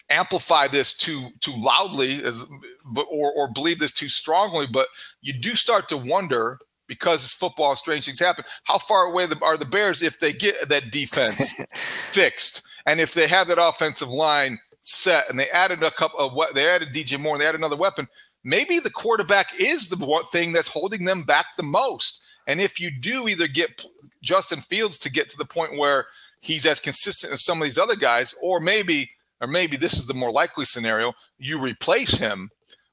amplify 0.08 0.68
this 0.68 0.96
too 0.96 1.30
too 1.40 1.54
loudly 1.56 2.23
as, 2.23 2.46
but 2.85 3.06
or 3.11 3.32
or 3.37 3.50
believe 3.52 3.78
this 3.78 3.92
too 3.92 4.08
strongly. 4.08 4.66
But 4.70 4.87
you 5.20 5.32
do 5.32 5.50
start 5.50 5.88
to 5.88 5.96
wonder 5.96 6.58
because 6.87 7.25
it's 7.25 7.35
football, 7.35 7.75
strange 7.75 8.04
things 8.04 8.20
happen. 8.20 8.44
How 8.64 8.78
far 8.78 9.06
away 9.06 9.26
are 9.42 9.56
the 9.56 9.64
Bears 9.64 10.02
if 10.02 10.20
they 10.20 10.32
get 10.32 10.68
that 10.68 10.92
defense 10.92 11.54
fixed, 12.11 12.62
and 12.87 13.00
if 13.00 13.14
they 13.14 13.26
have 13.26 13.49
that 13.49 13.58
offensive 13.61 14.08
line 14.08 14.58
set, 14.82 15.28
and 15.28 15.40
they 15.40 15.50
added 15.50 15.82
a 15.82 15.90
couple 15.90 16.20
of 16.20 16.32
what 16.35 16.54
they 16.54 16.68
added 16.68 16.92
DJ 16.92 17.18
Moore, 17.18 17.35
and 17.35 17.42
they 17.42 17.46
added 17.46 17.61
another 17.61 17.76
weapon. 17.76 18.06
Maybe 18.47 18.79
the 18.79 18.91
quarterback 18.91 19.61
is 19.61 19.88
the 19.88 20.25
thing 20.31 20.53
that's 20.53 20.69
holding 20.69 21.05
them 21.05 21.25
back 21.25 21.57
the 21.57 21.65
most. 21.65 22.23
And 22.47 22.61
if 22.61 22.79
you 22.79 22.93
do 23.00 23.26
either 23.26 23.49
get 23.49 23.85
Justin 24.23 24.61
Fields 24.61 25.00
to 25.00 25.11
get 25.11 25.29
to 25.31 25.37
the 25.37 25.45
point 25.45 25.76
where 25.76 26.07
he's 26.43 26.65
as 26.65 26.79
consistent 26.79 27.33
as 27.33 27.45
some 27.45 27.61
of 27.61 27.65
these 27.65 27.76
other 27.76 27.97
guys, 27.97 28.37
or 28.41 28.61
maybe, 28.61 29.11
or 29.41 29.49
maybe 29.49 29.76
this 29.76 29.95
is 29.95 30.07
the 30.07 30.15
more 30.15 30.31
likely 30.31 30.65
scenario, 30.65 31.12
you 31.38 31.61
replace 31.61 32.17
him 32.19 32.49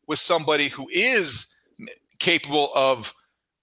with 0.08 0.18
somebody 0.18 0.70
who 0.70 0.90
is 0.92 1.56
capable 2.18 2.72
of 2.74 3.14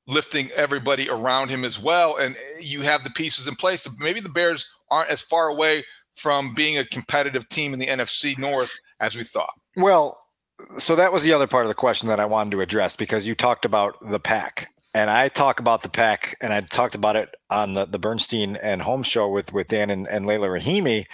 lifting 0.07 0.49
everybody 0.53 1.11
around 1.11 1.49
him 1.49 1.65
as 1.65 1.81
well. 1.81 2.19
And 2.19 2.37
eh, 2.37 2.61
you 2.61 2.83
have 2.83 3.03
the 3.03 3.11
pieces 3.11 3.49
in 3.49 3.57
place. 3.57 3.89
Maybe 3.99 4.21
the 4.21 4.29
Bears 4.29 4.65
aren't 4.93 5.11
as 5.11 5.23
far 5.23 5.49
away 5.49 5.85
from 6.15 6.55
being 6.55 6.79
a 6.79 6.85
competitive 6.85 7.49
team 7.49 7.73
in 7.73 7.81
the 7.81 7.87
NFC 7.87 8.39
North 8.39 8.73
as 9.01 9.17
we 9.17 9.25
thought. 9.25 9.55
Well, 9.77 10.20
so 10.79 10.97
that 10.97 11.13
was 11.13 11.23
the 11.23 11.33
other 11.33 11.47
part 11.47 11.65
of 11.65 11.69
the 11.69 11.75
question 11.75 12.09
that 12.09 12.21
I 12.21 12.27
wanted 12.27 12.53
to 12.53 12.61
address 12.61 12.97
because 12.97 13.27
you 13.27 13.35
talked 13.35 13.65
about 13.65 13.97
the 14.01 14.21
pack. 14.21 14.73
And 14.93 15.09
I 15.09 15.29
talk 15.29 15.61
about 15.61 15.83
the 15.83 15.89
pack, 15.89 16.37
and 16.41 16.53
I 16.53 16.63
talked 16.63 16.97
about 16.97 17.15
it 17.15 17.37
on 17.49 17.75
the, 17.75 17.85
the 17.85 17.99
Bernstein 17.99 18.57
and 18.57 18.83
Holmes 18.83 19.07
show 19.07 19.29
with, 19.29 19.53
with 19.53 19.69
Dan 19.69 19.89
and, 19.89 20.09
and 20.09 20.27
Leila 20.27 20.49
Rahimi. 20.49 21.07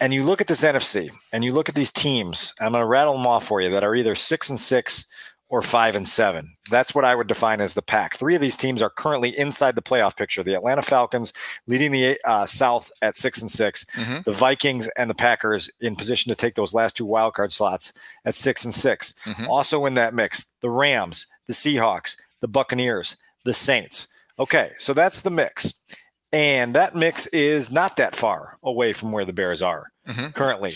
And 0.00 0.12
you 0.12 0.24
look 0.24 0.40
at 0.40 0.48
this 0.48 0.62
NFC 0.62 1.10
and 1.32 1.44
you 1.44 1.52
look 1.52 1.68
at 1.68 1.76
these 1.76 1.92
teams, 1.92 2.52
I'm 2.60 2.72
going 2.72 2.82
to 2.82 2.86
rattle 2.86 3.14
them 3.14 3.26
off 3.26 3.46
for 3.46 3.60
you 3.60 3.70
that 3.70 3.84
are 3.84 3.94
either 3.94 4.16
six 4.16 4.50
and 4.50 4.58
six 4.58 5.06
or 5.48 5.62
five 5.62 5.94
and 5.94 6.08
seven. 6.08 6.56
That's 6.70 6.94
what 6.94 7.04
I 7.04 7.14
would 7.14 7.28
define 7.28 7.60
as 7.60 7.74
the 7.74 7.82
pack. 7.82 8.16
Three 8.16 8.34
of 8.34 8.40
these 8.40 8.56
teams 8.56 8.82
are 8.82 8.90
currently 8.90 9.36
inside 9.38 9.76
the 9.76 9.82
playoff 9.82 10.16
picture. 10.16 10.42
The 10.42 10.54
Atlanta 10.54 10.82
Falcons 10.82 11.32
leading 11.66 11.92
the 11.92 12.18
uh, 12.24 12.46
South 12.46 12.90
at 13.00 13.16
six 13.16 13.40
and 13.40 13.50
6 13.50 13.84
mm-hmm. 13.94 14.18
the 14.24 14.32
Vikings 14.32 14.88
and 14.96 15.08
the 15.08 15.14
Packers 15.14 15.70
in 15.80 15.94
position 15.94 16.30
to 16.30 16.36
take 16.36 16.54
those 16.54 16.74
last 16.74 16.96
two 16.96 17.06
wildcard 17.06 17.52
slots 17.52 17.92
at 18.24 18.34
six 18.34 18.64
and 18.64 18.74
6 18.74 19.14
mm-hmm. 19.24 19.46
Also 19.46 19.86
in 19.86 19.94
that 19.94 20.14
mix, 20.14 20.50
the 20.62 20.70
Rams, 20.70 21.26
the 21.46 21.52
Seahawks, 21.52 22.16
the 22.40 22.48
Buccaneers, 22.48 23.16
the 23.44 23.54
Saints. 23.54 24.08
Okay, 24.38 24.72
so 24.78 24.92
that's 24.92 25.20
the 25.20 25.30
mix. 25.30 25.80
And 26.32 26.74
that 26.74 26.94
mix 26.94 27.26
is 27.28 27.70
not 27.70 27.96
that 27.96 28.16
far 28.16 28.58
away 28.62 28.92
from 28.92 29.12
where 29.12 29.24
the 29.24 29.32
Bears 29.32 29.62
are 29.62 29.86
mm-hmm. 30.06 30.28
currently. 30.30 30.72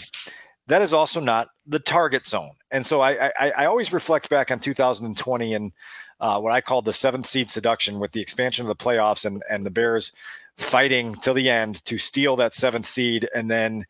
That 0.70 0.82
is 0.82 0.92
also 0.92 1.18
not 1.18 1.50
the 1.66 1.80
target 1.80 2.24
zone. 2.24 2.52
And 2.70 2.86
so 2.86 3.00
I, 3.00 3.32
I, 3.40 3.50
I 3.58 3.66
always 3.66 3.92
reflect 3.92 4.30
back 4.30 4.52
on 4.52 4.60
2020 4.60 5.52
and 5.52 5.72
uh, 6.20 6.38
what 6.38 6.52
I 6.52 6.60
call 6.60 6.80
the 6.80 6.92
seventh 6.92 7.26
seed 7.26 7.50
seduction 7.50 7.98
with 7.98 8.12
the 8.12 8.20
expansion 8.20 8.64
of 8.64 8.68
the 8.68 8.84
playoffs 8.84 9.24
and, 9.24 9.42
and 9.50 9.66
the 9.66 9.70
Bears 9.70 10.12
fighting 10.56 11.16
till 11.16 11.34
the 11.34 11.50
end 11.50 11.84
to 11.86 11.98
steal 11.98 12.36
that 12.36 12.54
seventh 12.54 12.86
seed 12.86 13.28
and 13.34 13.50
then 13.50 13.84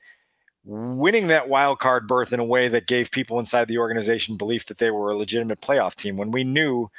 winning 0.65 1.27
that 1.27 1.51
wild 1.51 1.81
card 1.81 2.09
berth 2.09 2.33
in 2.33 2.41
a 2.41 2.45
way 2.45 2.69
that 2.69 2.87
gave 2.87 3.11
people 3.11 3.39
inside 3.39 3.69
the 3.69 3.77
organization 3.77 4.39
belief 4.39 4.65
that 4.65 4.79
they 4.79 4.91
were 4.91 5.11
a 5.11 5.17
legitimate 5.19 5.61
playoff 5.61 5.95
team 5.95 6.17
when 6.17 6.31
we 6.31 6.45
knew 6.45 6.91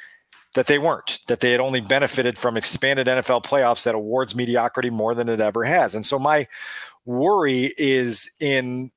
that 0.54 0.68
they 0.68 0.78
weren't, 0.78 1.22
that 1.26 1.40
they 1.40 1.50
had 1.50 1.60
only 1.60 1.82
benefited 1.82 2.38
from 2.38 2.56
expanded 2.56 3.08
NFL 3.08 3.44
playoffs 3.44 3.84
that 3.86 3.96
awards 3.96 4.36
mediocrity 4.36 4.92
more 4.92 5.16
than 5.16 5.28
it 5.28 5.42
ever 5.42 5.64
has. 5.64 5.96
And 5.96 6.06
so 6.06 6.20
my 6.20 6.48
worry 7.04 7.74
is 7.80 8.30
in 8.40 8.92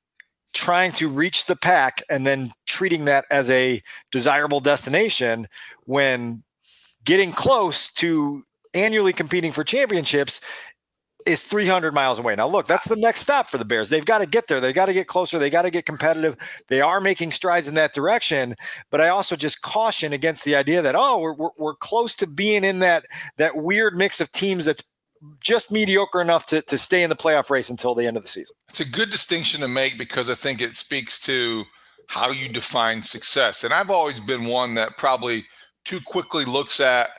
trying 0.55 0.93
to 0.93 1.09
reach 1.09 1.45
the 1.45 1.55
pack 1.55 2.01
and 2.09 2.25
then 2.25 2.51
treating 2.65 3.05
that 3.05 3.25
as 3.29 3.49
a 3.49 3.83
desirable 4.11 4.61
destination 4.61 5.47
when 5.83 6.43
getting 7.03 7.31
close 7.31 7.91
to 7.91 8.43
annually 8.73 9.13
competing 9.13 9.51
for 9.51 9.63
championships 9.63 10.41
is 11.25 11.41
300 11.41 11.93
miles 11.93 12.19
away. 12.19 12.35
Now, 12.35 12.47
look, 12.47 12.67
that's 12.67 12.87
the 12.87 12.95
next 12.95 13.21
stop 13.21 13.49
for 13.49 13.57
the 13.57 13.65
Bears. 13.65 13.89
They've 13.89 14.05
got 14.05 14.19
to 14.19 14.27
get 14.27 14.47
there. 14.47 14.61
They've 14.61 14.75
got 14.75 14.85
to 14.85 14.93
get 14.93 15.07
closer. 15.07 15.39
They 15.39 15.49
got 15.49 15.63
to 15.63 15.71
get 15.71 15.85
competitive. 15.85 16.37
They 16.67 16.81
are 16.81 17.01
making 17.01 17.31
strides 17.31 17.67
in 17.67 17.73
that 17.75 17.93
direction. 17.93 18.55
But 18.91 19.01
I 19.01 19.09
also 19.09 19.35
just 19.35 19.61
caution 19.61 20.13
against 20.13 20.45
the 20.45 20.55
idea 20.55 20.81
that 20.83 20.95
oh, 20.95 21.17
we're, 21.19 21.33
we're, 21.33 21.49
we're 21.57 21.75
close 21.75 22.15
to 22.17 22.27
being 22.27 22.63
in 22.63 22.79
that 22.79 23.05
that 23.37 23.57
weird 23.57 23.97
mix 23.97 24.21
of 24.21 24.31
teams 24.31 24.65
that's 24.65 24.83
just 25.39 25.71
mediocre 25.71 26.21
enough 26.21 26.47
to, 26.47 26.61
to 26.63 26.77
stay 26.77 27.03
in 27.03 27.09
the 27.09 27.15
playoff 27.15 27.49
race 27.49 27.69
until 27.69 27.95
the 27.95 28.05
end 28.05 28.17
of 28.17 28.23
the 28.23 28.29
season. 28.29 28.55
It's 28.69 28.79
a 28.79 28.89
good 28.89 29.09
distinction 29.09 29.61
to 29.61 29.67
make 29.67 29.97
because 29.97 30.29
I 30.29 30.35
think 30.35 30.61
it 30.61 30.75
speaks 30.75 31.19
to 31.21 31.63
how 32.07 32.31
you 32.31 32.49
define 32.49 33.01
success. 33.01 33.63
And 33.63 33.73
I've 33.73 33.89
always 33.89 34.19
been 34.19 34.45
one 34.45 34.75
that 34.75 34.97
probably 34.97 35.45
too 35.83 35.99
quickly 36.05 36.45
looks 36.45 36.79
at 36.79 37.09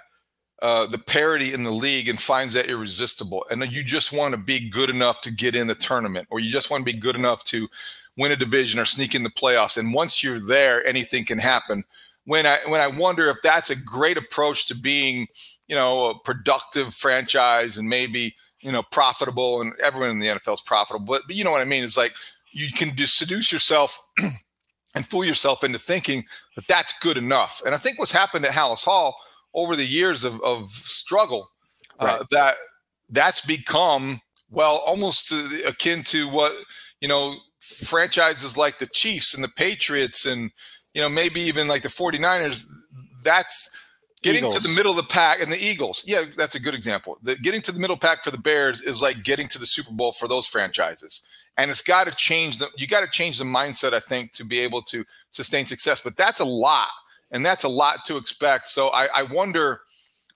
uh, 0.62 0.86
the 0.86 0.98
parity 0.98 1.52
in 1.52 1.62
the 1.62 1.70
league 1.70 2.08
and 2.08 2.20
finds 2.20 2.54
that 2.54 2.70
irresistible. 2.70 3.44
And 3.50 3.60
then 3.60 3.70
you 3.70 3.82
just 3.82 4.12
want 4.12 4.32
to 4.32 4.38
be 4.38 4.70
good 4.70 4.90
enough 4.90 5.20
to 5.22 5.32
get 5.32 5.54
in 5.54 5.66
the 5.66 5.74
tournament, 5.74 6.28
or 6.30 6.40
you 6.40 6.50
just 6.50 6.70
want 6.70 6.86
to 6.86 6.92
be 6.92 6.98
good 6.98 7.16
enough 7.16 7.44
to 7.44 7.68
win 8.16 8.32
a 8.32 8.36
division 8.36 8.80
or 8.80 8.84
sneak 8.84 9.14
in 9.14 9.22
the 9.22 9.30
playoffs. 9.30 9.76
And 9.76 9.92
once 9.92 10.22
you're 10.22 10.40
there, 10.40 10.86
anything 10.86 11.24
can 11.24 11.38
happen. 11.38 11.84
When 12.24 12.46
I 12.46 12.58
when 12.66 12.80
I 12.80 12.88
wonder 12.88 13.28
if 13.30 13.36
that's 13.42 13.70
a 13.70 13.76
great 13.76 14.16
approach 14.16 14.66
to 14.66 14.74
being 14.74 15.28
you 15.68 15.76
know, 15.76 16.11
a 16.11 16.18
productive 16.20 16.94
franchise 16.94 17.78
and 17.78 17.88
maybe, 17.88 18.35
you 18.61 18.73
know, 18.73 18.82
profitable 18.90 19.61
and 19.61 19.73
everyone 19.82 20.11
in 20.11 20.18
the 20.18 20.26
NFL 20.28 20.54
is 20.54 20.61
profitable. 20.61 21.04
But, 21.06 21.23
but 21.26 21.37
you 21.37 21.44
know 21.44 21.50
what 21.50 21.62
I 21.62 21.66
mean? 21.66 21.85
It's 21.85 21.96
like 21.96 22.14
you 22.52 22.68
can 22.73 22.96
just 22.96 23.18
seduce 23.18 23.52
yourself 23.52 23.99
and 24.94 25.06
fool 25.06 25.25
yourself 25.25 25.64
into 25.64 25.78
thinking 25.78 26.25
that 26.54 26.66
that's 26.66 26.99
good 27.00 27.16
enough. 27.16 27.62
And 27.66 27.75
I 27.75 27.78
think 27.78 27.99
what's 27.99 28.12
happened 28.12 28.44
at 28.46 28.52
Halas 28.52 28.85
Hall 28.85 29.16
over 29.54 29.76
the 29.76 29.87
years 29.87 30.25
of, 30.25 30.40
of 30.42 30.70
struggle, 30.70 31.50
uh, 32.00 32.06
right. 32.06 32.20
uh, 32.20 32.25
that 32.30 32.56
that's 33.11 33.44
become, 33.44 34.20
well, 34.50 34.82
almost 34.87 35.28
to, 35.28 35.62
akin 35.66 36.02
to 36.04 36.28
what, 36.28 36.52
you 37.00 37.08
know, 37.08 37.35
franchises 37.61 38.56
like 38.56 38.78
the 38.78 38.87
Chiefs 38.87 39.35
and 39.35 39.42
the 39.42 39.49
Patriots 39.56 40.26
and, 40.26 40.50
you 40.94 41.02
know, 41.02 41.08
maybe 41.08 41.40
even 41.40 41.68
like 41.68 41.82
the 41.82 41.88
49ers, 41.88 42.64
that's 43.23 43.85
Getting 44.23 44.38
Eagles. 44.38 44.54
to 44.54 44.62
the 44.62 44.75
middle 44.75 44.92
of 44.92 44.96
the 44.96 45.12
pack 45.12 45.40
and 45.40 45.52
the 45.52 45.58
Eagles. 45.58 46.02
Yeah, 46.06 46.25
that's 46.37 46.54
a 46.54 46.61
good 46.61 46.75
example. 46.75 47.18
The, 47.23 47.37
getting 47.37 47.61
to 47.62 47.73
the 47.73 47.78
middle 47.78 47.96
pack 47.96 48.25
for 48.25 48.30
the 48.30 48.38
Bears 48.38 48.80
is 48.80 49.02
like 49.02 49.23
getting 49.23 49.46
to 49.49 49.58
the 49.58 49.66
Super 49.66 49.92
Bowl 49.92 50.12
for 50.12 50.26
those 50.26 50.46
franchises. 50.46 51.28
And 51.58 51.70
it's 51.70 51.82
got 51.82 52.06
to 52.06 52.14
change 52.14 52.58
the 52.58 52.68
you 52.76 52.87
got 52.87 53.00
to 53.00 53.11
change 53.11 53.38
the 53.38 53.44
mindset 53.44 53.92
I 53.92 54.00
think 54.00 54.32
to 54.32 54.44
be 54.44 54.58
able 54.61 54.82
to 54.82 55.04
sustain 55.30 55.66
success, 55.66 56.00
but 56.02 56.16
that's 56.16 56.40
a 56.40 56.44
lot 56.44 56.88
and 57.30 57.44
that's 57.44 57.64
a 57.64 57.68
lot 57.68 58.04
to 58.06 58.16
expect. 58.16 58.68
So 58.68 58.88
I, 58.88 59.08
I 59.14 59.23
wonder 59.25 59.80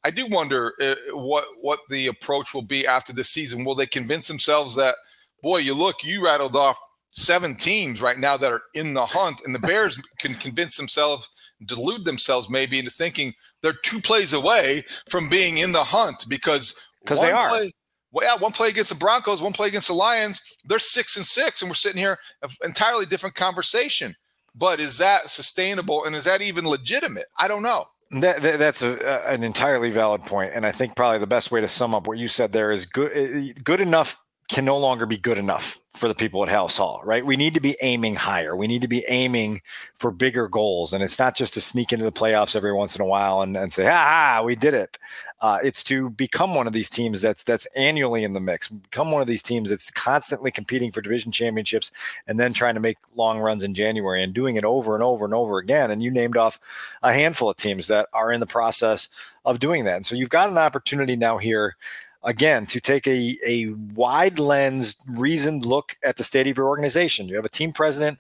I 0.03 0.11
do 0.11 0.27
wonder 0.27 0.75
uh, 0.81 0.95
what 1.13 1.45
what 1.61 1.81
the 1.89 2.07
approach 2.07 2.55
will 2.55 2.63
be 2.63 2.87
after 2.87 3.13
this 3.13 3.29
season. 3.31 3.65
Will 3.65 3.75
they 3.75 3.87
convince 3.87 4.29
themselves 4.29 4.75
that 4.77 4.95
boy, 5.43 5.59
you 5.59 5.75
look, 5.75 6.05
you 6.05 6.25
rattled 6.25 6.57
off 6.57 6.79
seven 7.12 7.57
teams 7.57 8.00
right 8.00 8.19
now 8.19 8.37
that 8.37 8.52
are 8.52 8.62
in 8.75 8.95
the 8.95 9.05
hunt 9.05 9.40
and 9.45 9.55
the 9.55 9.59
Bears 9.59 10.00
can 10.19 10.35
convince 10.35 10.76
themselves 10.76 11.29
delude 11.67 12.05
themselves 12.05 12.49
maybe 12.49 12.79
into 12.79 12.90
thinking 12.90 13.35
they're 13.62 13.75
two 13.85 14.00
plays 14.00 14.33
away 14.33 14.83
from 15.09 15.29
being 15.29 15.59
in 15.59 15.73
the 15.73 15.85
hunt 15.85 16.25
because 16.29 16.81
because 17.02 17.21
they 17.21 17.33
are. 17.33 17.49
Play, 17.49 17.73
well, 18.12 18.26
yeah, 18.26 18.43
one 18.43 18.52
play 18.52 18.69
against 18.69 18.90
the 18.90 18.97
Broncos, 18.97 19.40
one 19.40 19.52
play 19.52 19.69
against 19.69 19.88
the 19.88 19.95
Lions. 19.95 20.40
They're 20.64 20.79
six 20.79 21.17
and 21.17 21.25
six, 21.25 21.62
and 21.62 21.71
we're 21.71 21.76
sitting 21.76 21.99
here 21.99 22.19
an 22.43 22.50
entirely 22.64 23.07
different 23.07 23.37
conversation. 23.37 24.17
But 24.55 24.81
is 24.81 24.99
that 24.99 25.29
sustainable, 25.31 26.05
and 26.05 26.17
is 26.17 26.25
that 26.25 26.43
even 26.43 26.67
legitimate? 26.67 27.26
I 27.38 27.47
don't 27.47 27.62
know. 27.62 27.87
That, 28.11 28.43
that, 28.43 28.59
that's 28.59 28.83
a, 28.83 29.31
an 29.31 29.45
entirely 29.45 29.90
valid 29.90 30.23
point, 30.23 30.52
and 30.55 30.67
I 30.67 30.73
think 30.73 30.97
probably 30.97 31.21
the 31.21 31.29
best 31.29 31.52
way 31.52 31.61
to 31.61 31.69
sum 31.69 31.95
up 31.95 32.09
what 32.09 32.19
you 32.19 32.26
said 32.26 32.50
there 32.50 32.73
is 32.73 32.85
good. 32.85 33.12
Eh, 33.14 33.52
good 33.62 33.81
enough 33.81 34.21
can 34.50 34.64
no 34.64 34.76
longer 34.76 35.07
be 35.07 35.16
good 35.16 35.38
enough 35.38 35.78
for 35.95 36.09
the 36.09 36.14
people 36.14 36.42
at 36.45 36.49
Halas 36.49 36.76
Hall, 36.76 37.00
right? 37.04 37.25
We 37.25 37.37
need 37.37 37.54
to 37.54 37.61
be 37.61 37.76
aiming 37.83 38.16
higher. 38.16 38.57
We 38.57 38.66
need 38.66 38.83
to 38.83 38.88
be 38.88 39.04
aiming 39.09 39.62
for 39.95 40.11
bigger 40.11 40.49
goals. 40.49 40.92
And 40.92 41.04
it's 41.04 41.21
not 41.21 41.37
just 41.37 41.54
to 41.54 41.61
sneak 41.61 41.92
into 41.92 42.04
the 42.04 42.12
playoffs 42.12 42.57
every 42.57 42.73
once 42.73 42.97
in 42.97 43.02
a 43.02 43.07
while 43.07 43.42
and, 43.42 43.57
and 43.57 43.73
say, 43.73 43.88
ah, 43.88 44.42
we 44.45 44.57
did 44.57 44.75
it. 44.75 44.99
Uh, 45.40 45.59
it's 45.62 45.85
to 45.85 46.11
become 46.11 46.54
one 46.54 46.66
of 46.66 46.73
these 46.73 46.88
teams 46.88 47.21
that's 47.21 47.45
that's 47.45 47.66
annually 47.76 48.25
in 48.25 48.33
the 48.33 48.40
mix, 48.40 48.69
become 48.69 49.12
one 49.12 49.23
of 49.23 49.28
these 49.28 49.42
teams 49.42 49.71
that's 49.71 49.90
constantly 49.90 50.50
competing 50.50 50.90
for 50.90 51.00
division 51.00 51.30
championships 51.30 51.92
and 52.26 52.38
then 52.38 52.52
trying 52.52 52.75
to 52.75 52.80
make 52.80 52.99
long 53.14 53.38
runs 53.38 53.62
in 53.62 53.73
January 53.73 54.23
and 54.23 54.35
doing 54.35 54.57
it 54.57 54.64
over 54.64 54.95
and 54.95 55.04
over 55.04 55.25
and 55.25 55.35
over 55.35 55.59
again. 55.59 55.92
And 55.92 56.02
you 56.02 56.11
named 56.11 56.37
off 56.37 56.59
a 57.04 57.12
handful 57.12 57.50
of 57.50 57.57
teams 57.57 57.87
that 57.87 58.09
are 58.12 58.33
in 58.33 58.40
the 58.40 58.47
process 58.47 59.09
of 59.45 59.61
doing 59.61 59.85
that. 59.85 59.97
And 59.97 60.07
so 60.07 60.16
you've 60.16 60.28
got 60.28 60.50
an 60.50 60.59
opportunity 60.59 61.14
now 61.14 61.38
here 61.38 61.76
again 62.23 62.67
to 62.67 62.81
take 62.81 63.07
a, 63.07 63.37
a 63.47 63.69
wide 63.95 64.39
lens 64.39 65.03
reasoned 65.09 65.65
look 65.65 65.97
at 66.05 66.17
the 66.17 66.25
state 66.25 66.47
of 66.47 66.57
your 66.57 66.67
organization. 66.67 67.29
You 67.29 67.37
have 67.37 67.45
a 67.45 67.50
team 67.50 67.73
president 67.73 68.19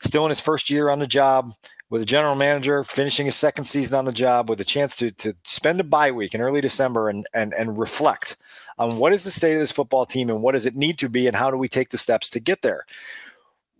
still 0.00 0.24
in 0.24 0.30
his 0.30 0.40
first 0.40 0.68
year 0.68 0.90
on 0.90 0.98
the 0.98 1.06
job 1.06 1.52
with 1.88 2.02
a 2.02 2.06
general 2.06 2.34
manager 2.34 2.84
finishing 2.84 3.26
his 3.26 3.36
second 3.36 3.66
season 3.66 3.94
on 3.94 4.06
the 4.06 4.12
job 4.12 4.48
with 4.48 4.60
a 4.60 4.64
chance 4.64 4.96
to, 4.96 5.10
to 5.10 5.34
spend 5.44 5.78
a 5.78 5.84
bye 5.84 6.10
week 6.10 6.34
in 6.34 6.40
early 6.40 6.60
december 6.60 7.10
and, 7.10 7.26
and, 7.34 7.52
and 7.52 7.78
reflect 7.78 8.36
on 8.78 8.96
what 8.96 9.12
is 9.12 9.24
the 9.24 9.30
state 9.30 9.54
of 9.54 9.60
this 9.60 9.72
football 9.72 10.06
team 10.06 10.30
and 10.30 10.42
what 10.42 10.52
does 10.52 10.66
it 10.66 10.74
need 10.74 10.98
to 10.98 11.08
be 11.08 11.26
and 11.26 11.36
how 11.36 11.50
do 11.50 11.56
we 11.56 11.68
take 11.68 11.90
the 11.90 11.98
steps 11.98 12.30
to 12.30 12.40
get 12.40 12.62
there. 12.62 12.84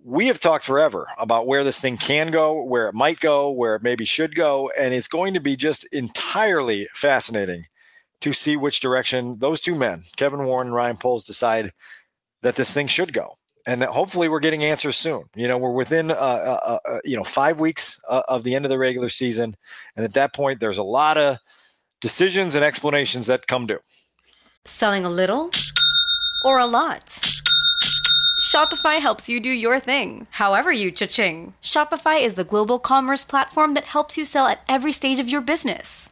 We 0.04 0.26
have 0.26 0.40
talked 0.40 0.64
forever 0.64 1.06
about 1.18 1.46
where 1.46 1.64
this 1.64 1.80
thing 1.80 1.96
can 1.96 2.30
go, 2.30 2.62
where 2.62 2.88
it 2.88 2.94
might 2.94 3.20
go, 3.20 3.50
where 3.50 3.76
it 3.76 3.82
maybe 3.82 4.04
should 4.04 4.34
go, 4.34 4.70
and 4.76 4.92
it's 4.92 5.08
going 5.08 5.32
to 5.34 5.40
be 5.40 5.56
just 5.56 5.84
entirely 5.84 6.88
fascinating 6.92 7.66
to 8.22 8.32
see 8.32 8.56
which 8.56 8.80
direction 8.80 9.38
those 9.38 9.60
two 9.60 9.74
men, 9.74 10.02
Kevin 10.16 10.44
Warren 10.44 10.68
and 10.68 10.74
Ryan 10.74 10.96
Poles, 10.96 11.24
decide 11.24 11.72
that 12.42 12.56
this 12.56 12.72
thing 12.72 12.86
should 12.86 13.12
go. 13.12 13.38
And 13.64 13.80
that 13.80 13.90
hopefully 13.90 14.28
we're 14.28 14.40
getting 14.40 14.64
answers 14.64 14.96
soon. 14.96 15.24
You 15.36 15.46
know, 15.46 15.56
we're 15.56 15.70
within, 15.70 16.10
uh, 16.10 16.14
uh, 16.14 16.78
uh, 16.84 16.98
you 17.04 17.16
know, 17.16 17.22
five 17.22 17.60
weeks 17.60 18.00
uh, 18.08 18.22
of 18.26 18.42
the 18.42 18.56
end 18.56 18.64
of 18.64 18.70
the 18.70 18.78
regular 18.78 19.08
season. 19.08 19.56
And 19.94 20.04
at 20.04 20.14
that 20.14 20.34
point, 20.34 20.58
there's 20.58 20.78
a 20.78 20.82
lot 20.82 21.16
of 21.16 21.38
decisions 22.00 22.56
and 22.56 22.64
explanations 22.64 23.28
that 23.28 23.46
come 23.46 23.68
due. 23.68 23.78
Selling 24.64 25.04
a 25.04 25.10
little 25.10 25.50
or 26.44 26.58
a 26.58 26.66
lot? 26.66 27.20
Shopify 28.52 29.00
helps 29.00 29.28
you 29.28 29.40
do 29.40 29.48
your 29.48 29.78
thing, 29.78 30.26
however 30.32 30.72
you 30.72 30.90
cha-ching. 30.90 31.54
Shopify 31.62 32.20
is 32.20 32.34
the 32.34 32.44
global 32.44 32.78
commerce 32.78 33.24
platform 33.24 33.74
that 33.74 33.84
helps 33.84 34.18
you 34.18 34.24
sell 34.24 34.46
at 34.46 34.62
every 34.68 34.92
stage 34.92 35.20
of 35.20 35.28
your 35.28 35.40
business. 35.40 36.11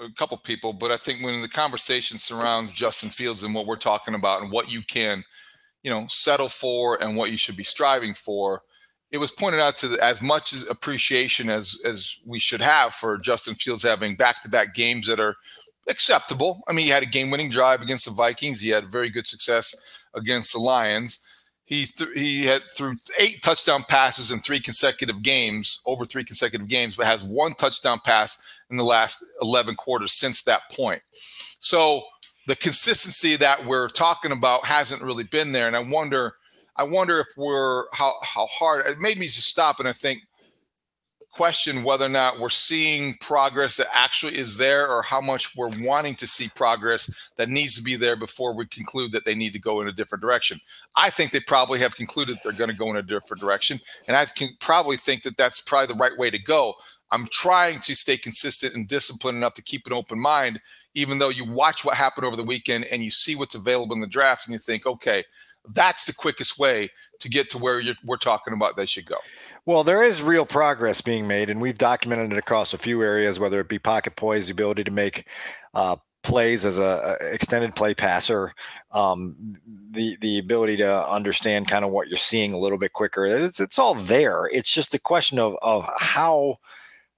a 0.00 0.12
couple 0.12 0.36
people, 0.38 0.72
but 0.72 0.90
I 0.90 0.96
think 0.96 1.22
when 1.22 1.40
the 1.42 1.48
conversation 1.48 2.18
surrounds 2.18 2.72
Justin 2.72 3.10
Fields 3.10 3.42
and 3.42 3.54
what 3.54 3.66
we're 3.66 3.76
talking 3.76 4.14
about 4.14 4.42
and 4.42 4.52
what 4.52 4.70
you 4.70 4.82
can, 4.82 5.24
you 5.82 5.90
know, 5.90 6.06
settle 6.08 6.48
for 6.48 7.02
and 7.02 7.16
what 7.16 7.30
you 7.30 7.36
should 7.36 7.56
be 7.56 7.62
striving 7.62 8.12
for, 8.12 8.62
it 9.12 9.18
was 9.18 9.30
pointed 9.30 9.60
out 9.60 9.76
to 9.78 9.88
the, 9.88 10.04
as 10.04 10.20
much 10.20 10.52
appreciation 10.68 11.48
as 11.48 11.78
as 11.84 12.20
we 12.26 12.38
should 12.38 12.60
have 12.60 12.92
for 12.94 13.18
Justin 13.18 13.54
Fields 13.54 13.82
having 13.82 14.16
back-to-back 14.16 14.74
games 14.74 15.06
that 15.06 15.20
are 15.20 15.36
acceptable. 15.88 16.60
I 16.66 16.72
mean, 16.72 16.86
he 16.86 16.90
had 16.90 17.04
a 17.04 17.06
game-winning 17.06 17.50
drive 17.50 17.82
against 17.82 18.06
the 18.06 18.10
Vikings. 18.10 18.60
He 18.60 18.70
had 18.70 18.90
very 18.90 19.08
good 19.08 19.26
success 19.26 19.74
against 20.14 20.52
the 20.52 20.58
Lions. 20.58 21.24
He 21.66 21.84
th- 21.84 22.10
he 22.14 22.44
had 22.44 22.62
threw 22.76 22.96
eight 23.18 23.42
touchdown 23.42 23.84
passes 23.88 24.32
in 24.32 24.40
three 24.40 24.60
consecutive 24.60 25.22
games, 25.22 25.80
over 25.86 26.04
three 26.04 26.24
consecutive 26.24 26.68
games, 26.68 26.96
but 26.96 27.06
has 27.06 27.24
one 27.24 27.52
touchdown 27.54 28.00
pass 28.04 28.42
in 28.70 28.76
the 28.76 28.84
last 28.84 29.24
11 29.42 29.76
quarters 29.76 30.12
since 30.12 30.42
that 30.44 30.62
point. 30.72 31.02
So 31.58 32.02
the 32.46 32.56
consistency 32.56 33.36
that 33.36 33.64
we're 33.66 33.88
talking 33.88 34.32
about 34.32 34.64
hasn't 34.64 35.02
really 35.02 35.24
been 35.24 35.52
there, 35.52 35.66
and 35.66 35.76
I 35.76 35.80
wonder, 35.80 36.34
I 36.76 36.84
wonder 36.84 37.20
if 37.20 37.28
we're 37.36 37.84
how 37.92 38.14
how 38.22 38.46
hard. 38.46 38.86
It 38.86 38.98
made 38.98 39.18
me 39.18 39.26
just 39.26 39.48
stop 39.48 39.80
and 39.80 39.88
I 39.88 39.92
think 39.92 40.20
question 41.36 41.82
whether 41.82 42.06
or 42.06 42.08
not 42.08 42.40
we're 42.40 42.48
seeing 42.48 43.14
progress 43.20 43.76
that 43.76 43.88
actually 43.92 44.38
is 44.38 44.56
there 44.56 44.88
or 44.88 45.02
how 45.02 45.20
much 45.20 45.54
we're 45.54 45.70
wanting 45.80 46.14
to 46.14 46.26
see 46.26 46.48
progress 46.56 47.14
that 47.36 47.50
needs 47.50 47.76
to 47.76 47.82
be 47.82 47.94
there 47.94 48.16
before 48.16 48.56
we 48.56 48.64
conclude 48.66 49.12
that 49.12 49.26
they 49.26 49.34
need 49.34 49.52
to 49.52 49.58
go 49.58 49.82
in 49.82 49.86
a 49.86 49.92
different 49.92 50.22
direction. 50.22 50.58
I 50.96 51.10
think 51.10 51.32
they 51.32 51.40
probably 51.40 51.78
have 51.80 51.94
concluded 51.94 52.38
they're 52.42 52.52
going 52.52 52.70
to 52.70 52.76
go 52.76 52.88
in 52.88 52.96
a 52.96 53.02
different 53.02 53.38
direction. 53.38 53.78
And 54.08 54.16
I 54.16 54.24
can 54.24 54.48
probably 54.60 54.96
think 54.96 55.24
that 55.24 55.36
that's 55.36 55.60
probably 55.60 55.88
the 55.88 56.00
right 56.00 56.16
way 56.16 56.30
to 56.30 56.38
go. 56.38 56.72
I'm 57.10 57.26
trying 57.30 57.80
to 57.80 57.94
stay 57.94 58.16
consistent 58.16 58.74
and 58.74 58.88
disciplined 58.88 59.38
enough 59.38 59.54
to 59.54 59.62
keep 59.62 59.86
an 59.86 59.92
open 59.92 60.20
mind, 60.20 60.60
even 60.94 61.18
though 61.18 61.28
you 61.28 61.44
watch 61.44 61.84
what 61.84 61.94
happened 61.94 62.26
over 62.26 62.36
the 62.36 62.42
weekend 62.42 62.84
and 62.86 63.04
you 63.04 63.10
see 63.10 63.36
what's 63.36 63.54
available 63.54 63.94
in 63.94 64.00
the 64.00 64.06
draft 64.06 64.46
and 64.46 64.52
you 64.52 64.58
think, 64.58 64.86
okay, 64.86 65.24
that's 65.72 66.04
the 66.04 66.12
quickest 66.12 66.58
way 66.58 66.88
to 67.20 67.28
get 67.28 67.50
to 67.50 67.58
where 67.58 67.82
we're 68.04 68.16
talking 68.16 68.54
about 68.54 68.76
they 68.76 68.86
should 68.86 69.06
go. 69.06 69.16
Well, 69.64 69.84
there 69.84 70.02
is 70.02 70.22
real 70.22 70.46
progress 70.46 71.00
being 71.00 71.26
made, 71.26 71.50
and 71.50 71.60
we've 71.60 71.78
documented 71.78 72.32
it 72.32 72.38
across 72.38 72.72
a 72.72 72.78
few 72.78 73.02
areas, 73.02 73.40
whether 73.40 73.60
it 73.60 73.68
be 73.68 73.78
pocket 73.78 74.16
poise, 74.16 74.46
the 74.46 74.52
ability 74.52 74.84
to 74.84 74.90
make 74.90 75.26
uh, 75.74 75.96
plays 76.22 76.64
as 76.64 76.78
a, 76.78 77.16
extended 77.20 77.74
play 77.74 77.94
passer, 77.94 78.52
um, 78.90 79.56
the 79.90 80.16
the 80.20 80.38
ability 80.38 80.76
to 80.76 81.08
understand 81.08 81.68
kind 81.68 81.84
of 81.84 81.90
what 81.90 82.08
you're 82.08 82.16
seeing 82.16 82.52
a 82.52 82.58
little 82.58 82.78
bit 82.78 82.92
quicker. 82.92 83.26
It's, 83.26 83.60
it's 83.60 83.78
all 83.78 83.94
there. 83.94 84.46
It's 84.52 84.72
just 84.72 84.94
a 84.94 84.98
question 84.98 85.38
of 85.38 85.56
of 85.62 85.88
how 85.98 86.56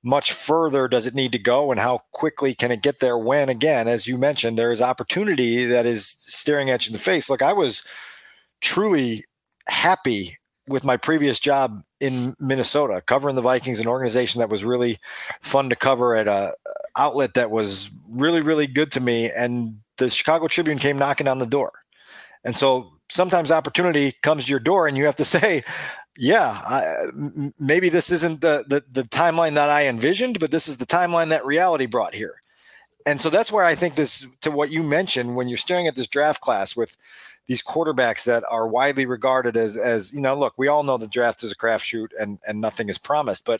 much 0.03 0.33
further 0.33 0.87
does 0.87 1.07
it 1.07 1.15
need 1.15 1.33
to 1.33 1.39
go 1.39 1.71
and 1.71 1.81
how 1.81 2.01
quickly 2.13 2.55
can 2.55 2.71
it 2.71 2.83
get 2.83 3.01
there 3.01 3.19
when 3.19 3.49
again 3.49 3.89
as 3.89 4.07
you 4.07 4.17
mentioned 4.17 4.57
there 4.57 4.73
is 4.73 4.81
opportunity 4.81 5.65
that 5.65 5.87
is 5.87 6.17
staring 6.21 6.71
at 6.71 6.87
you 6.87 6.91
in 6.91 6.93
the 6.93 6.99
face 6.99 7.29
look 7.29 7.43
i 7.43 7.53
was 7.53 7.83
truly 8.61 9.25
happy 9.69 10.39
with 10.69 10.85
my 10.85 10.97
previous 10.97 11.41
job 11.41 11.83
in 12.01 12.35
Minnesota, 12.39 13.03
covering 13.07 13.37
the 13.37 13.43
Vikings, 13.43 13.81
an 13.81 13.87
organization 13.87 14.39
that 14.39 14.51
was 14.51 14.65
really 14.65 14.99
fun 15.41 15.71
to 15.71 15.77
cover 15.77 16.15
at 16.15 16.29
a 16.29 16.55
outlet 16.97 17.35
that 17.35 17.51
was 17.51 17.91
really, 18.09 18.41
really 18.41 18.67
good 18.67 18.93
to 18.93 19.01
me. 19.01 19.31
And 19.31 19.79
the 19.97 20.11
Chicago 20.11 20.47
Tribune 20.49 20.79
came 20.79 20.99
knocking 20.99 21.29
on 21.29 21.39
the 21.39 21.47
door. 21.47 21.73
And 22.45 22.55
so 22.57 22.93
sometimes 23.11 23.51
opportunity 23.51 24.15
comes 24.23 24.45
to 24.45 24.51
your 24.51 24.61
door 24.61 24.87
and 24.87 24.97
you 24.97 25.07
have 25.07 25.17
to 25.17 25.25
say, 25.37 25.65
yeah, 26.21 27.07
maybe 27.61 27.89
this 27.89 28.11
isn't 28.11 28.41
the, 28.41 28.65
the, 28.67 28.83
the 28.91 29.05
timeline 29.05 29.55
that 29.55 29.71
I 29.71 29.87
envisioned, 29.87 30.41
but 30.41 30.51
this 30.51 30.67
is 30.67 30.79
the 30.79 30.87
timeline 30.87 31.29
that 31.29 31.47
reality 31.47 31.87
brought 31.87 32.17
here. 32.17 32.43
And 33.07 33.21
so 33.21 33.31
that's 33.31 33.53
where 33.53 33.65
I 33.65 33.77
think 33.77 33.95
this, 33.95 34.27
to 34.41 34.51
what 34.51 34.73
you 34.73 34.83
mentioned, 34.83 35.37
when 35.37 35.47
you're 35.47 35.57
staring 35.57 35.87
at 35.87 35.95
this 35.95 36.09
draft 36.09 36.41
class 36.41 36.75
with 36.75 36.97
these 37.47 37.63
quarterbacks 37.63 38.25
that 38.25 38.43
are 38.51 38.67
widely 38.67 39.07
regarded 39.07 39.57
as 39.57 39.79
as 39.79 40.13
you 40.13 40.21
know 40.21 40.35
look 40.35 40.53
we 40.59 40.69
all 40.69 40.83
know 40.83 40.99
the 40.99 41.07
draft 41.09 41.43
is 41.43 41.51
a 41.51 41.57
crapshoot 41.57 42.09
and 42.21 42.39
and 42.47 42.61
nothing 42.61 42.91
is 42.91 42.99
promised 42.99 43.47
but 43.47 43.59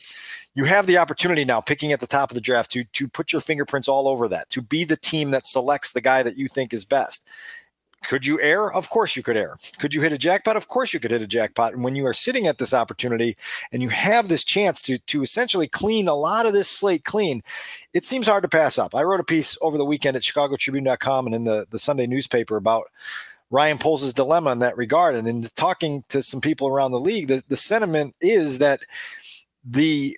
you 0.53 0.65
have 0.65 0.85
the 0.85 0.99
opportunity 0.99 1.43
now 1.43 1.59
picking 1.59 1.91
at 1.91 1.99
the 1.99 2.05
top 2.05 2.29
of 2.29 2.35
the 2.35 2.41
draft 2.41 2.69
to 2.69 2.83
to 2.93 3.07
put 3.07 3.33
your 3.33 3.41
fingerprints 3.41 3.87
all 3.87 4.07
over 4.07 4.27
that 4.27 4.47
to 4.51 4.61
be 4.61 4.83
the 4.83 4.95
team 4.95 5.31
that 5.31 5.47
selects 5.47 5.91
the 5.91 6.01
guy 6.01 6.21
that 6.21 6.37
you 6.37 6.47
think 6.47 6.71
is 6.71 6.85
best 6.85 7.25
could 8.03 8.25
you 8.25 8.39
err? 8.41 8.71
Of 8.71 8.89
course 8.89 9.15
you 9.15 9.23
could 9.23 9.37
err. 9.37 9.57
Could 9.77 9.93
you 9.93 10.01
hit 10.01 10.13
a 10.13 10.17
jackpot? 10.17 10.55
Of 10.55 10.67
course 10.67 10.93
you 10.93 10.99
could 10.99 11.11
hit 11.11 11.21
a 11.21 11.27
jackpot. 11.27 11.73
And 11.73 11.83
when 11.83 11.95
you 11.95 12.05
are 12.05 12.13
sitting 12.13 12.47
at 12.47 12.57
this 12.57 12.73
opportunity 12.73 13.37
and 13.71 13.81
you 13.81 13.89
have 13.89 14.27
this 14.27 14.43
chance 14.43 14.81
to 14.83 14.97
to 14.99 15.21
essentially 15.21 15.67
clean 15.67 16.07
a 16.07 16.15
lot 16.15 16.45
of 16.45 16.53
this 16.53 16.69
slate 16.69 17.03
clean, 17.03 17.43
it 17.93 18.05
seems 18.05 18.27
hard 18.27 18.43
to 18.43 18.49
pass 18.49 18.77
up. 18.77 18.95
I 18.95 19.03
wrote 19.03 19.19
a 19.19 19.25
piece 19.25 19.57
over 19.61 19.77
the 19.77 19.85
weekend 19.85 20.15
at 20.15 20.23
chicagotribune.com 20.23 21.25
and 21.25 21.35
in 21.35 21.43
the, 21.43 21.67
the 21.69 21.79
Sunday 21.79 22.07
newspaper 22.07 22.55
about 22.55 22.85
Ryan 23.51 23.77
Poles' 23.77 24.13
dilemma 24.13 24.51
in 24.51 24.59
that 24.59 24.77
regard. 24.77 25.15
And 25.15 25.27
in 25.27 25.43
talking 25.55 26.03
to 26.09 26.23
some 26.23 26.41
people 26.41 26.67
around 26.67 26.91
the 26.91 26.99
league, 26.99 27.27
the, 27.27 27.43
the 27.47 27.57
sentiment 27.57 28.15
is 28.21 28.59
that 28.59 28.81
the 29.63 30.17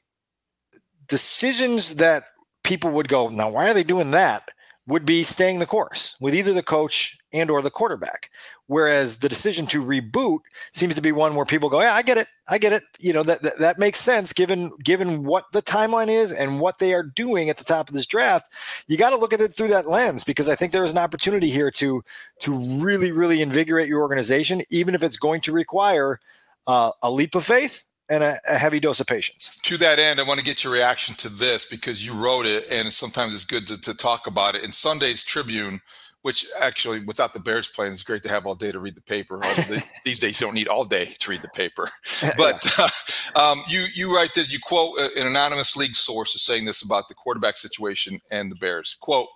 decisions 1.08 1.96
that 1.96 2.26
people 2.64 2.92
would 2.92 3.08
go, 3.08 3.30
now, 3.30 3.50
why 3.50 3.70
are 3.70 3.74
they 3.74 3.84
doing 3.84 4.12
that? 4.12 4.50
would 4.88 5.06
be 5.06 5.24
staying 5.24 5.60
the 5.60 5.66
course 5.66 6.16
with 6.20 6.36
either 6.36 6.54
the 6.54 6.64
coach 6.64 7.18
and 7.34 7.50
or 7.50 7.62
the 7.62 7.70
quarterback 7.70 8.30
whereas 8.68 9.18
the 9.18 9.30
decision 9.30 9.66
to 9.66 9.84
reboot 9.84 10.40
seems 10.74 10.96
to 10.96 11.02
be 11.02 11.12
one 11.12 11.36
where 11.36 11.46
people 11.46 11.70
go 11.70 11.82
yeah 11.82 11.94
i 11.94 12.02
get 12.02 12.18
it 12.18 12.28
i 12.48 12.58
get 12.58 12.74
it 12.74 12.84
you 13.00 13.14
know 13.14 13.24
that, 13.24 13.42
that 13.42 13.58
that 13.60 13.80
makes 13.80 14.00
sense 14.00 14.34
given 14.34 14.72
given 14.84 15.24
what 15.24 15.46
the 15.52 15.62
timeline 15.62 16.08
is 16.08 16.32
and 16.32 16.60
what 16.60 16.80
they 16.80 16.94
are 16.94 17.04
doing 17.04 17.50
at 17.50 17.58
the 17.58 17.64
top 17.64 17.90
of 17.90 17.96
this 17.96 18.06
draft 18.06 18.52
you 18.88 18.98
got 18.98 19.12
to 19.12 19.18
look 19.18 19.34
at 19.34 19.42
it 19.42 19.56
through 19.56 19.68
that 19.68 19.88
lens 19.88 20.24
because 20.24 20.50
i 20.50 20.56
think 20.56 20.72
there 20.72 20.86
is 20.86 20.92
an 20.92 20.98
opportunity 20.98 21.50
here 21.50 21.72
to 21.72 22.04
to 22.40 22.54
really 22.82 23.12
really 23.12 23.42
invigorate 23.42 23.88
your 23.88 24.02
organization 24.02 24.64
even 24.70 24.96
if 24.96 25.04
it's 25.04 25.18
going 25.18 25.42
to 25.42 25.52
require 25.52 26.20
uh, 26.68 26.92
a 27.02 27.12
leap 27.12 27.36
of 27.36 27.46
faith 27.46 27.86
and 28.12 28.24
a, 28.24 28.40
a, 28.48 28.58
heavy 28.58 28.80
dose 28.80 29.00
of 29.00 29.08
patience. 29.08 29.58
To 29.64 29.78
that 29.78 29.98
end, 29.98 30.20
I 30.20 30.24
want 30.24 30.38
to 30.38 30.46
get 30.46 30.64
your 30.64 30.74
reaction 30.74 31.16
to 31.16 31.30
this 31.30 31.66
because 31.66 32.06
you 32.06 32.14
wrote 32.14 32.46
it, 32.46 32.68
and 32.70 32.92
sometimes 32.92 33.34
it's 33.34 33.46
good 33.46 33.66
to, 33.68 33.80
to 33.82 33.94
talk 33.94 34.28
about 34.28 34.56
it. 34.56 34.64
In 34.64 34.72
Sunday's 34.72 35.24
Tribune, 35.24 35.80
which 36.22 36.46
actually, 36.60 37.00
without 37.04 37.34
the 37.34 37.40
Bears 37.40 37.68
playing, 37.68 37.92
it's 37.92 38.04
great 38.04 38.24
to 38.24 38.30
have 38.30 38.46
all 38.46 38.56
day 38.56 38.72
to 38.72 38.80
read 38.80 38.96
the 38.96 39.02
paper. 39.02 39.38
The, 39.38 39.84
these 40.06 40.20
days, 40.20 40.40
you 40.40 40.48
don't 40.48 40.54
need 40.54 40.68
all 40.68 40.84
day 40.84 41.16
to 41.20 41.30
read 41.30 41.42
the 41.42 41.50
paper. 41.50 41.90
But 42.38 42.68
uh, 42.80 42.90
um, 43.36 43.64
you 43.68 43.86
you 43.94 44.16
write 44.16 44.34
this. 44.34 44.52
You 44.52 44.60
quote 44.62 44.98
uh, 45.00 45.10
an 45.16 45.28
anonymous 45.28 45.76
league 45.76 45.96
source 45.96 46.36
is 46.36 46.44
saying 46.44 46.66
this 46.66 46.84
about 46.84 47.08
the 47.08 47.16
quarterback 47.16 47.58
situation 47.58 48.20
and 48.30 48.52
the 48.52 48.56
Bears. 48.56 48.96
Quote: 49.00 49.28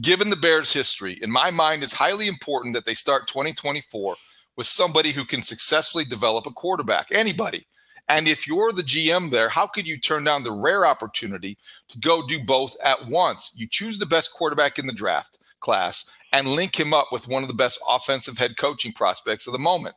Given 0.00 0.30
the 0.30 0.36
Bears' 0.36 0.72
history, 0.72 1.18
in 1.22 1.30
my 1.30 1.50
mind, 1.50 1.82
it's 1.82 1.94
highly 1.94 2.28
important 2.28 2.74
that 2.74 2.84
they 2.84 2.94
start 2.94 3.26
2024 3.28 4.16
with 4.56 4.66
somebody 4.66 5.12
who 5.12 5.24
can 5.24 5.42
successfully 5.42 6.04
develop 6.04 6.46
a 6.46 6.50
quarterback. 6.50 7.08
Anybody 7.10 7.64
and 8.08 8.28
if 8.28 8.46
you're 8.46 8.72
the 8.72 8.82
GM 8.82 9.30
there, 9.30 9.48
how 9.48 9.66
could 9.66 9.86
you 9.86 9.98
turn 9.98 10.24
down 10.24 10.44
the 10.44 10.52
rare 10.52 10.86
opportunity 10.86 11.58
to 11.88 11.98
go 11.98 12.24
do 12.26 12.42
both 12.44 12.76
at 12.84 13.06
once? 13.08 13.52
You 13.56 13.66
choose 13.68 13.98
the 13.98 14.06
best 14.06 14.32
quarterback 14.32 14.78
in 14.78 14.86
the 14.86 14.92
draft 14.92 15.38
class 15.60 16.08
and 16.32 16.48
link 16.48 16.78
him 16.78 16.92
up 16.92 17.08
with 17.12 17.28
one 17.28 17.42
of 17.42 17.48
the 17.48 17.54
best 17.54 17.78
offensive 17.88 18.38
head 18.38 18.56
coaching 18.56 18.92
prospects 18.92 19.46
of 19.46 19.52
the 19.52 19.58
moment. 19.58 19.94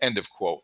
End 0.00 0.18
of 0.18 0.30
quote. 0.30 0.62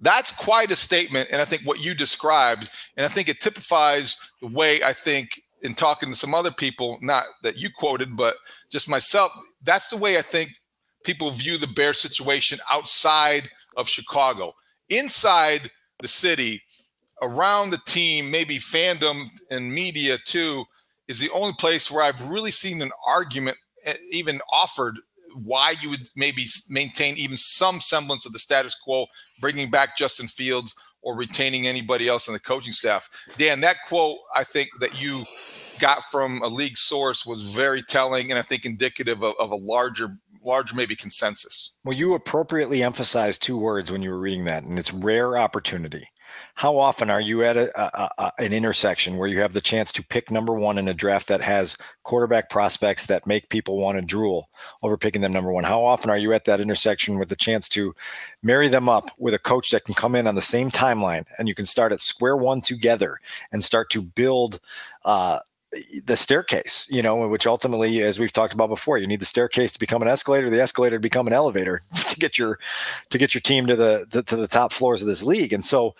That's 0.00 0.32
quite 0.32 0.70
a 0.70 0.76
statement. 0.76 1.28
And 1.30 1.40
I 1.40 1.44
think 1.44 1.62
what 1.62 1.80
you 1.80 1.94
described, 1.94 2.70
and 2.96 3.06
I 3.06 3.08
think 3.08 3.28
it 3.28 3.40
typifies 3.40 4.16
the 4.40 4.48
way 4.48 4.82
I 4.82 4.92
think 4.92 5.40
in 5.62 5.74
talking 5.74 6.10
to 6.10 6.14
some 6.14 6.34
other 6.34 6.50
people, 6.50 6.98
not 7.00 7.24
that 7.42 7.56
you 7.56 7.70
quoted, 7.74 8.16
but 8.16 8.36
just 8.70 8.88
myself, 8.88 9.32
that's 9.62 9.88
the 9.88 9.96
way 9.96 10.18
I 10.18 10.22
think 10.22 10.50
people 11.04 11.30
view 11.30 11.56
the 11.56 11.66
bear 11.66 11.94
situation 11.94 12.58
outside 12.70 13.48
of 13.76 13.88
Chicago. 13.88 14.54
Inside, 14.90 15.70
the 16.00 16.08
city 16.08 16.62
around 17.22 17.70
the 17.70 17.80
team, 17.86 18.30
maybe 18.30 18.58
fandom 18.58 19.28
and 19.50 19.72
media 19.72 20.18
too, 20.26 20.64
is 21.08 21.18
the 21.18 21.30
only 21.30 21.54
place 21.58 21.90
where 21.90 22.02
I've 22.02 22.22
really 22.28 22.50
seen 22.50 22.82
an 22.82 22.90
argument 23.06 23.56
eh, 23.84 23.94
even 24.10 24.40
offered 24.52 24.96
why 25.44 25.74
you 25.80 25.90
would 25.90 26.08
maybe 26.16 26.46
maintain 26.68 27.16
even 27.16 27.36
some 27.36 27.80
semblance 27.80 28.24
of 28.24 28.32
the 28.32 28.38
status 28.38 28.74
quo, 28.74 29.06
bringing 29.40 29.70
back 29.70 29.96
Justin 29.96 30.28
Fields 30.28 30.74
or 31.02 31.16
retaining 31.16 31.66
anybody 31.66 32.08
else 32.08 32.28
on 32.28 32.32
the 32.32 32.40
coaching 32.40 32.72
staff. 32.72 33.08
Dan, 33.36 33.60
that 33.60 33.76
quote 33.86 34.18
I 34.34 34.44
think 34.44 34.70
that 34.80 35.00
you 35.00 35.22
got 35.78 36.02
from 36.10 36.40
a 36.42 36.48
league 36.48 36.76
source 36.76 37.26
was 37.26 37.54
very 37.54 37.82
telling 37.82 38.30
and 38.30 38.38
I 38.38 38.42
think 38.42 38.64
indicative 38.64 39.22
of, 39.22 39.34
of 39.38 39.50
a 39.50 39.56
larger 39.56 40.16
larger 40.44 40.76
maybe 40.76 40.96
consensus. 40.96 41.72
Well, 41.84 41.96
you 41.96 42.14
appropriately 42.14 42.82
emphasized 42.82 43.42
two 43.42 43.58
words 43.58 43.90
when 43.90 44.02
you 44.02 44.10
were 44.10 44.18
reading 44.18 44.44
that, 44.44 44.62
and 44.62 44.78
it's 44.78 44.92
rare 44.92 45.36
opportunity. 45.36 46.08
How 46.54 46.78
often 46.78 47.10
are 47.10 47.20
you 47.20 47.44
at 47.44 47.56
a, 47.56 47.70
a, 47.80 48.10
a, 48.18 48.32
an 48.38 48.52
intersection 48.52 49.16
where 49.16 49.28
you 49.28 49.40
have 49.40 49.52
the 49.52 49.60
chance 49.60 49.92
to 49.92 50.02
pick 50.02 50.30
number 50.30 50.52
one 50.52 50.78
in 50.78 50.88
a 50.88 50.94
draft 50.94 51.28
that 51.28 51.40
has 51.40 51.76
quarterback 52.02 52.50
prospects 52.50 53.06
that 53.06 53.26
make 53.26 53.48
people 53.48 53.78
want 53.78 53.98
to 53.98 54.02
drool 54.02 54.48
over 54.82 54.96
picking 54.96 55.22
them 55.22 55.32
number 55.32 55.52
one? 55.52 55.64
How 55.64 55.82
often 55.84 56.10
are 56.10 56.18
you 56.18 56.32
at 56.32 56.44
that 56.46 56.60
intersection 56.60 57.18
with 57.18 57.28
the 57.28 57.36
chance 57.36 57.68
to 57.70 57.94
marry 58.42 58.68
them 58.68 58.88
up 58.88 59.10
with 59.18 59.34
a 59.34 59.38
coach 59.38 59.70
that 59.70 59.84
can 59.84 59.94
come 59.94 60.14
in 60.14 60.26
on 60.26 60.34
the 60.34 60.42
same 60.42 60.70
timeline 60.70 61.26
and 61.38 61.48
you 61.48 61.54
can 61.54 61.66
start 61.66 61.92
at 61.92 62.00
square 62.00 62.36
one 62.36 62.60
together 62.60 63.18
and 63.52 63.62
start 63.62 63.90
to 63.90 64.02
build 64.02 64.60
uh, 65.04 65.40
the 66.04 66.16
staircase, 66.16 66.86
you 66.90 67.02
know, 67.02 67.28
which 67.28 67.46
ultimately, 67.46 68.02
as 68.02 68.18
we've 68.18 68.32
talked 68.32 68.54
about 68.54 68.68
before, 68.68 68.98
you 68.98 69.06
need 69.06 69.20
the 69.20 69.26
staircase 69.26 69.72
to 69.72 69.78
become 69.78 70.02
an 70.02 70.08
escalator, 70.08 70.50
the 70.50 70.60
escalator 70.60 70.96
to 70.96 71.00
become 71.00 71.26
an 71.26 71.32
elevator 71.32 71.80
to 72.08 72.16
get 72.16 72.38
your 72.38 72.58
to 73.10 73.18
get 73.18 73.34
your 73.34 73.40
team 73.40 73.66
to 73.66 73.76
the, 73.76 74.06
the 74.10 74.22
to 74.24 74.36
the 74.36 74.48
top 74.48 74.72
floors 74.72 75.02
of 75.02 75.08
this 75.08 75.22
league. 75.22 75.52
And 75.52 75.64
so, 75.64 75.94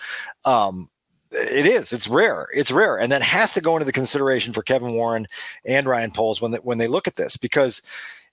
um, 0.44 0.88
it 1.30 1.66
is. 1.66 1.92
It's 1.92 2.08
rare. 2.08 2.48
It's 2.54 2.70
rare, 2.70 2.98
and 2.98 3.10
that 3.12 3.22
has 3.22 3.52
to 3.54 3.60
go 3.60 3.76
into 3.76 3.84
the 3.84 3.92
consideration 3.92 4.52
for 4.52 4.62
Kevin 4.62 4.94
Warren 4.94 5.26
and 5.64 5.86
Ryan 5.86 6.12
Poles 6.12 6.40
when 6.40 6.52
they, 6.52 6.58
when 6.58 6.78
they 6.78 6.88
look 6.88 7.08
at 7.08 7.16
this, 7.16 7.36
because 7.36 7.82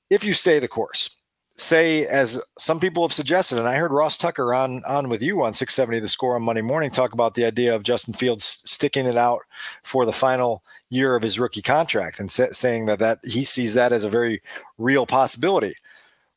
if 0.10 0.24
you 0.24 0.34
stay 0.34 0.60
the 0.60 0.68
course, 0.68 1.10
say 1.56 2.06
as 2.08 2.42
some 2.58 2.80
people 2.80 3.04
have 3.04 3.14
suggested 3.14 3.60
and 3.60 3.68
i 3.68 3.76
heard 3.76 3.92
ross 3.92 4.18
tucker 4.18 4.56
on 4.56 4.84
on 4.86 5.08
with 5.08 5.22
you 5.22 5.44
on 5.44 5.54
670 5.54 6.00
the 6.00 6.08
score 6.08 6.36
on 6.36 6.42
monday 6.42 6.64
morning 6.64 6.90
talk 6.90 7.14
about 7.14 7.36
the 7.36 7.46
idea 7.46 7.76
of 7.76 7.84
justin 7.84 8.14
fields 8.14 8.62
sticking 8.66 9.06
it 9.06 9.18
out 9.18 9.42
for 9.84 10.04
the 10.06 10.12
final 10.12 10.64
year 10.94 11.16
of 11.16 11.24
his 11.24 11.40
rookie 11.40 11.62
contract 11.62 12.20
and 12.20 12.32
sa- 12.32 12.52
saying 12.52 12.86
that 12.86 13.00
that 13.00 13.20
he 13.24 13.44
sees 13.44 13.74
that 13.74 13.94
as 13.94 14.04
a 14.04 14.10
very 14.10 14.42
real 14.78 15.06
possibility 15.06 15.76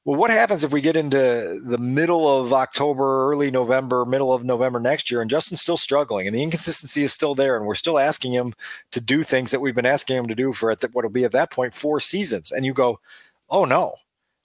well 0.05 0.19
what 0.19 0.31
happens 0.31 0.65
if 0.65 0.73
we 0.73 0.81
get 0.81 0.97
into 0.97 1.61
the 1.65 1.79
middle 1.79 2.41
of 2.41 2.53
october 2.53 3.31
early 3.31 3.51
november 3.51 4.05
middle 4.05 4.33
of 4.33 4.45
november 4.45 4.81
next 4.81 5.11
year 5.11 5.21
and 5.21 5.31
justin's 5.31 5.61
still 5.61 5.77
struggling 5.77 6.27
and 6.27 6.35
the 6.35 6.43
inconsistency 6.43 7.03
is 7.03 7.13
still 7.13 7.35
there 7.35 7.57
and 7.57 7.67
we're 7.67 7.75
still 7.75 7.99
asking 7.99 8.33
him 8.33 8.55
to 8.91 9.01
do 9.01 9.23
things 9.23 9.51
that 9.51 9.61
we've 9.61 9.75
been 9.75 9.87
asking 9.87 10.17
him 10.17 10.27
to 10.27 10.35
do 10.35 10.53
for 10.53 10.75
what 10.93 11.05
will 11.05 11.11
be 11.11 11.25
at 11.25 11.33
that 11.33 11.51
point 11.51 11.75
four 11.75 12.01
seasons 12.01 12.51
and 12.51 12.65
you 12.65 12.73
go 12.73 12.99
oh 13.51 13.65
no 13.65 13.95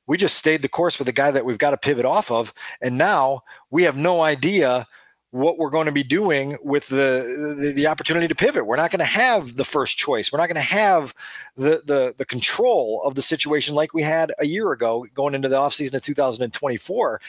we 0.08 0.17
just 0.17 0.38
stayed 0.38 0.62
the 0.62 0.67
course 0.67 1.00
with 1.00 1.06
the 1.06 1.13
guy 1.13 1.32
that 1.32 1.45
we've 1.45 1.58
got 1.58 1.69
to 1.69 1.78
pivot 1.78 2.04
off 2.04 2.32
of. 2.32 2.54
And 2.82 2.97
now 2.97 3.43
we 3.69 3.84
have 3.84 3.95
no 3.95 4.21
idea 4.21 4.86
what 5.31 5.57
we're 5.57 5.69
going 5.69 5.85
to 5.85 5.93
be 5.93 6.03
doing 6.03 6.57
with 6.61 6.87
the, 6.89 7.55
the, 7.57 7.71
the 7.71 7.87
opportunity 7.87 8.27
to 8.27 8.35
pivot. 8.35 8.65
We're 8.65 8.75
not 8.75 8.91
going 8.91 8.99
to 8.99 9.05
have 9.05 9.55
the 9.55 9.63
first 9.63 9.97
choice. 9.97 10.31
We're 10.31 10.39
not 10.39 10.47
going 10.47 10.55
to 10.55 10.61
have 10.61 11.13
the, 11.55 11.81
the 11.85 12.13
the 12.17 12.25
control 12.25 13.01
of 13.05 13.15
the 13.15 13.21
situation 13.21 13.73
like 13.73 13.93
we 13.93 14.03
had 14.03 14.33
a 14.39 14.45
year 14.45 14.71
ago 14.71 15.05
going 15.13 15.33
into 15.33 15.47
the 15.47 15.55
offseason 15.55 15.93
of 15.93 16.03
2024. 16.03 17.21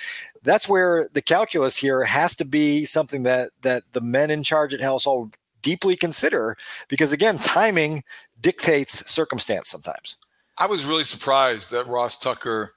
That's 0.42 0.68
where 0.68 1.08
the 1.12 1.22
calculus 1.22 1.76
here 1.76 2.02
has 2.02 2.34
to 2.36 2.44
be 2.44 2.84
something 2.84 3.22
that 3.22 3.50
that 3.62 3.84
the 3.92 4.00
men 4.00 4.30
in 4.30 4.42
charge 4.42 4.74
at 4.74 4.80
Halas 4.80 5.04
Hall 5.04 5.30
deeply 5.62 5.96
consider 5.96 6.56
because 6.88 7.12
again, 7.12 7.38
timing 7.38 8.02
dictates 8.40 9.08
circumstance 9.10 9.70
sometimes. 9.70 10.16
I 10.58 10.66
was 10.66 10.84
really 10.84 11.04
surprised 11.04 11.70
that 11.70 11.86
Ross 11.86 12.18
Tucker 12.18 12.74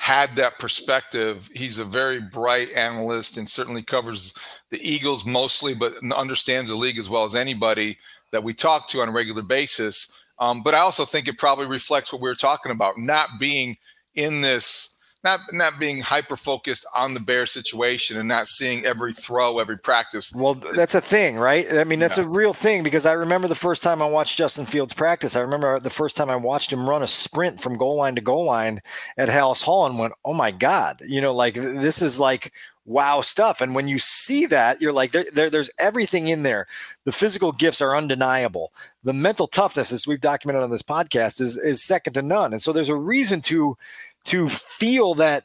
had 0.00 0.34
that 0.34 0.58
perspective. 0.58 1.50
He's 1.54 1.76
a 1.76 1.84
very 1.84 2.22
bright 2.22 2.72
analyst 2.72 3.36
and 3.36 3.46
certainly 3.46 3.82
covers 3.82 4.32
the 4.70 4.80
Eagles 4.80 5.26
mostly, 5.26 5.74
but 5.74 5.92
understands 6.14 6.70
the 6.70 6.76
league 6.76 6.96
as 6.96 7.10
well 7.10 7.24
as 7.24 7.34
anybody 7.34 7.98
that 8.30 8.42
we 8.42 8.54
talk 8.54 8.88
to 8.88 9.02
on 9.02 9.10
a 9.10 9.12
regular 9.12 9.42
basis. 9.42 10.24
Um, 10.38 10.62
but 10.62 10.74
I 10.74 10.78
also 10.78 11.04
think 11.04 11.28
it 11.28 11.36
probably 11.36 11.66
reflects 11.66 12.14
what 12.14 12.22
we 12.22 12.30
were 12.30 12.34
talking 12.34 12.72
about, 12.72 12.96
not 12.96 13.28
being 13.38 13.76
in 14.14 14.40
this 14.40 14.96
not 15.22 15.40
not 15.52 15.78
being 15.78 16.00
hyper 16.00 16.36
focused 16.36 16.86
on 16.94 17.14
the 17.14 17.20
bear 17.20 17.46
situation 17.46 18.18
and 18.18 18.28
not 18.28 18.46
seeing 18.46 18.84
every 18.84 19.12
throw, 19.12 19.58
every 19.58 19.78
practice. 19.78 20.32
Well, 20.34 20.54
that's 20.54 20.94
a 20.94 21.00
thing, 21.00 21.36
right? 21.36 21.66
I 21.70 21.84
mean, 21.84 21.98
that's 21.98 22.18
yeah. 22.18 22.24
a 22.24 22.28
real 22.28 22.54
thing 22.54 22.82
because 22.82 23.06
I 23.06 23.12
remember 23.12 23.46
the 23.46 23.54
first 23.54 23.82
time 23.82 24.00
I 24.00 24.08
watched 24.08 24.38
Justin 24.38 24.64
Fields 24.64 24.94
practice. 24.94 25.36
I 25.36 25.40
remember 25.40 25.78
the 25.78 25.90
first 25.90 26.16
time 26.16 26.30
I 26.30 26.36
watched 26.36 26.72
him 26.72 26.88
run 26.88 27.02
a 27.02 27.06
sprint 27.06 27.60
from 27.60 27.76
goal 27.76 27.96
line 27.96 28.14
to 28.14 28.20
goal 28.20 28.44
line 28.44 28.80
at 29.18 29.28
Halas 29.28 29.62
Hall 29.62 29.86
and 29.86 29.98
went, 29.98 30.14
"Oh 30.24 30.34
my 30.34 30.50
god!" 30.50 31.02
You 31.06 31.20
know, 31.20 31.34
like 31.34 31.54
this 31.54 32.00
is 32.00 32.18
like 32.18 32.52
wow 32.86 33.20
stuff. 33.20 33.60
And 33.60 33.74
when 33.74 33.88
you 33.88 33.98
see 33.98 34.46
that, 34.46 34.80
you're 34.80 34.92
like, 34.92 35.12
there, 35.12 35.24
there, 35.32 35.48
there's 35.48 35.70
everything 35.78 36.28
in 36.28 36.42
there. 36.42 36.66
The 37.04 37.12
physical 37.12 37.52
gifts 37.52 37.80
are 37.80 37.96
undeniable. 37.96 38.72
The 39.04 39.12
mental 39.12 39.46
toughness, 39.46 39.92
as 39.92 40.06
we've 40.06 40.20
documented 40.20 40.62
on 40.62 40.70
this 40.70 40.82
podcast, 40.82 41.40
is 41.40 41.56
is 41.56 41.82
second 41.82 42.14
to 42.14 42.22
none. 42.22 42.52
And 42.52 42.62
so 42.62 42.72
there's 42.72 42.88
a 42.88 42.96
reason 42.96 43.40
to 43.42 43.76
to 44.24 44.48
feel 44.48 45.14
that 45.14 45.44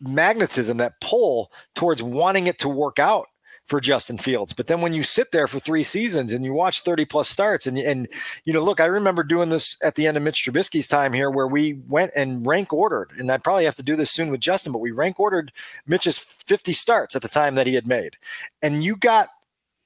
magnetism, 0.00 0.76
that 0.78 1.00
pull 1.00 1.50
towards 1.74 2.02
wanting 2.02 2.46
it 2.46 2.58
to 2.60 2.68
work 2.68 2.98
out 2.98 3.26
for 3.66 3.80
Justin 3.80 4.18
Fields. 4.18 4.52
But 4.52 4.66
then 4.66 4.80
when 4.80 4.92
you 4.92 5.02
sit 5.02 5.30
there 5.30 5.46
for 5.46 5.60
three 5.60 5.84
seasons 5.84 6.32
and 6.32 6.44
you 6.44 6.52
watch 6.52 6.82
30 6.82 7.04
plus 7.04 7.28
starts 7.28 7.66
and 7.66 7.78
and 7.78 8.08
you 8.44 8.52
know, 8.52 8.62
look, 8.62 8.80
I 8.80 8.86
remember 8.86 9.22
doing 9.22 9.50
this 9.50 9.76
at 9.82 9.94
the 9.94 10.06
end 10.06 10.16
of 10.16 10.22
Mitch 10.22 10.44
Trubisky's 10.44 10.88
time 10.88 11.12
here 11.12 11.30
where 11.30 11.46
we 11.46 11.74
went 11.88 12.12
and 12.16 12.46
rank 12.46 12.72
ordered, 12.72 13.12
and 13.16 13.30
I 13.30 13.38
probably 13.38 13.64
have 13.64 13.76
to 13.76 13.82
do 13.82 13.96
this 13.96 14.10
soon 14.10 14.30
with 14.30 14.40
Justin, 14.40 14.72
but 14.72 14.80
we 14.80 14.90
rank 14.90 15.20
ordered 15.20 15.52
Mitch's 15.86 16.18
50 16.18 16.72
starts 16.72 17.14
at 17.14 17.22
the 17.22 17.28
time 17.28 17.54
that 17.54 17.66
he 17.66 17.74
had 17.74 17.86
made. 17.86 18.16
And 18.60 18.82
you 18.82 18.96
got 18.96 19.28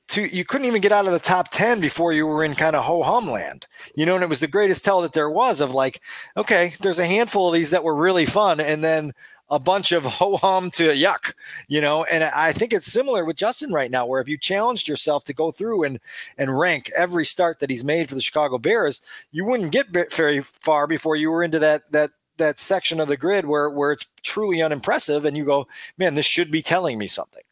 to 0.09 0.35
you 0.35 0.45
couldn't 0.45 0.66
even 0.66 0.81
get 0.81 0.92
out 0.92 1.07
of 1.07 1.12
the 1.12 1.19
top 1.19 1.51
10 1.51 1.81
before 1.81 2.12
you 2.12 2.27
were 2.27 2.45
in 2.45 2.55
kind 2.55 2.77
of 2.77 2.85
ho 2.85 3.03
hum 3.03 3.29
land 3.29 3.66
you 3.95 4.07
know 4.07 4.14
and 4.14 4.25
it 4.25 4.31
was 4.31 4.40
the 4.40 4.47
greatest 4.47 4.85
tell 4.85 5.01
that 5.03 5.12
there 5.12 5.31
was 5.31 5.61
of 5.61 5.73
like 5.73 6.01
okay 6.37 6.75
there's 6.81 6.99
a 6.99 7.07
handful 7.07 7.49
of 7.49 7.55
these 7.55 7.71
that 7.71 7.85
were 7.85 7.95
really 7.95 8.27
fun 8.27 8.61
and 8.61 8.85
then 8.85 9.12
a 9.49 9.59
bunch 9.59 9.92
of 9.92 10.05
ho 10.05 10.37
hum 10.37 10.71
to 10.73 10.88
yuck, 10.88 11.35
you 11.69 11.81
know. 11.81 12.05
And 12.05 12.25
I 12.25 12.53
think 12.53 12.73
it's 12.73 12.87
similar 12.87 13.25
with 13.25 13.37
Justin 13.37 13.73
right 13.73 13.90
now, 13.90 14.07
where 14.07 14.21
if 14.21 14.29
you 14.29 14.38
challenged 14.38 14.88
yourself 14.88 15.25
to 15.27 15.35
go 15.35 15.51
through 15.51 15.85
and 15.85 16.01
and 16.38 16.59
rank 16.59 16.90
every 16.97 17.25
start 17.25 17.61
that 17.61 17.71
he's 17.71 17.85
made 17.85 18.09
for 18.09 18.14
the 18.14 18.21
Chicago 18.21 18.59
Bears, 18.59 19.03
you 19.33 19.45
wouldn't 19.45 19.73
get 19.73 19.88
very 20.14 20.42
far 20.42 20.87
before 20.87 21.16
you 21.16 21.31
were 21.31 21.42
into 21.42 21.59
that 21.59 21.90
that 21.92 22.11
that 22.38 22.61
section 22.61 23.01
of 23.01 23.09
the 23.09 23.16
grid 23.16 23.47
where 23.47 23.71
where 23.71 23.92
it's 23.92 24.07
truly 24.23 24.62
unimpressive, 24.62 25.25
and 25.25 25.37
you 25.37 25.45
go, 25.45 25.66
man, 25.99 26.14
this 26.14 26.27
should 26.27 26.51
be 26.51 26.62
telling 26.62 26.99
me 26.99 27.09
something. 27.09 27.42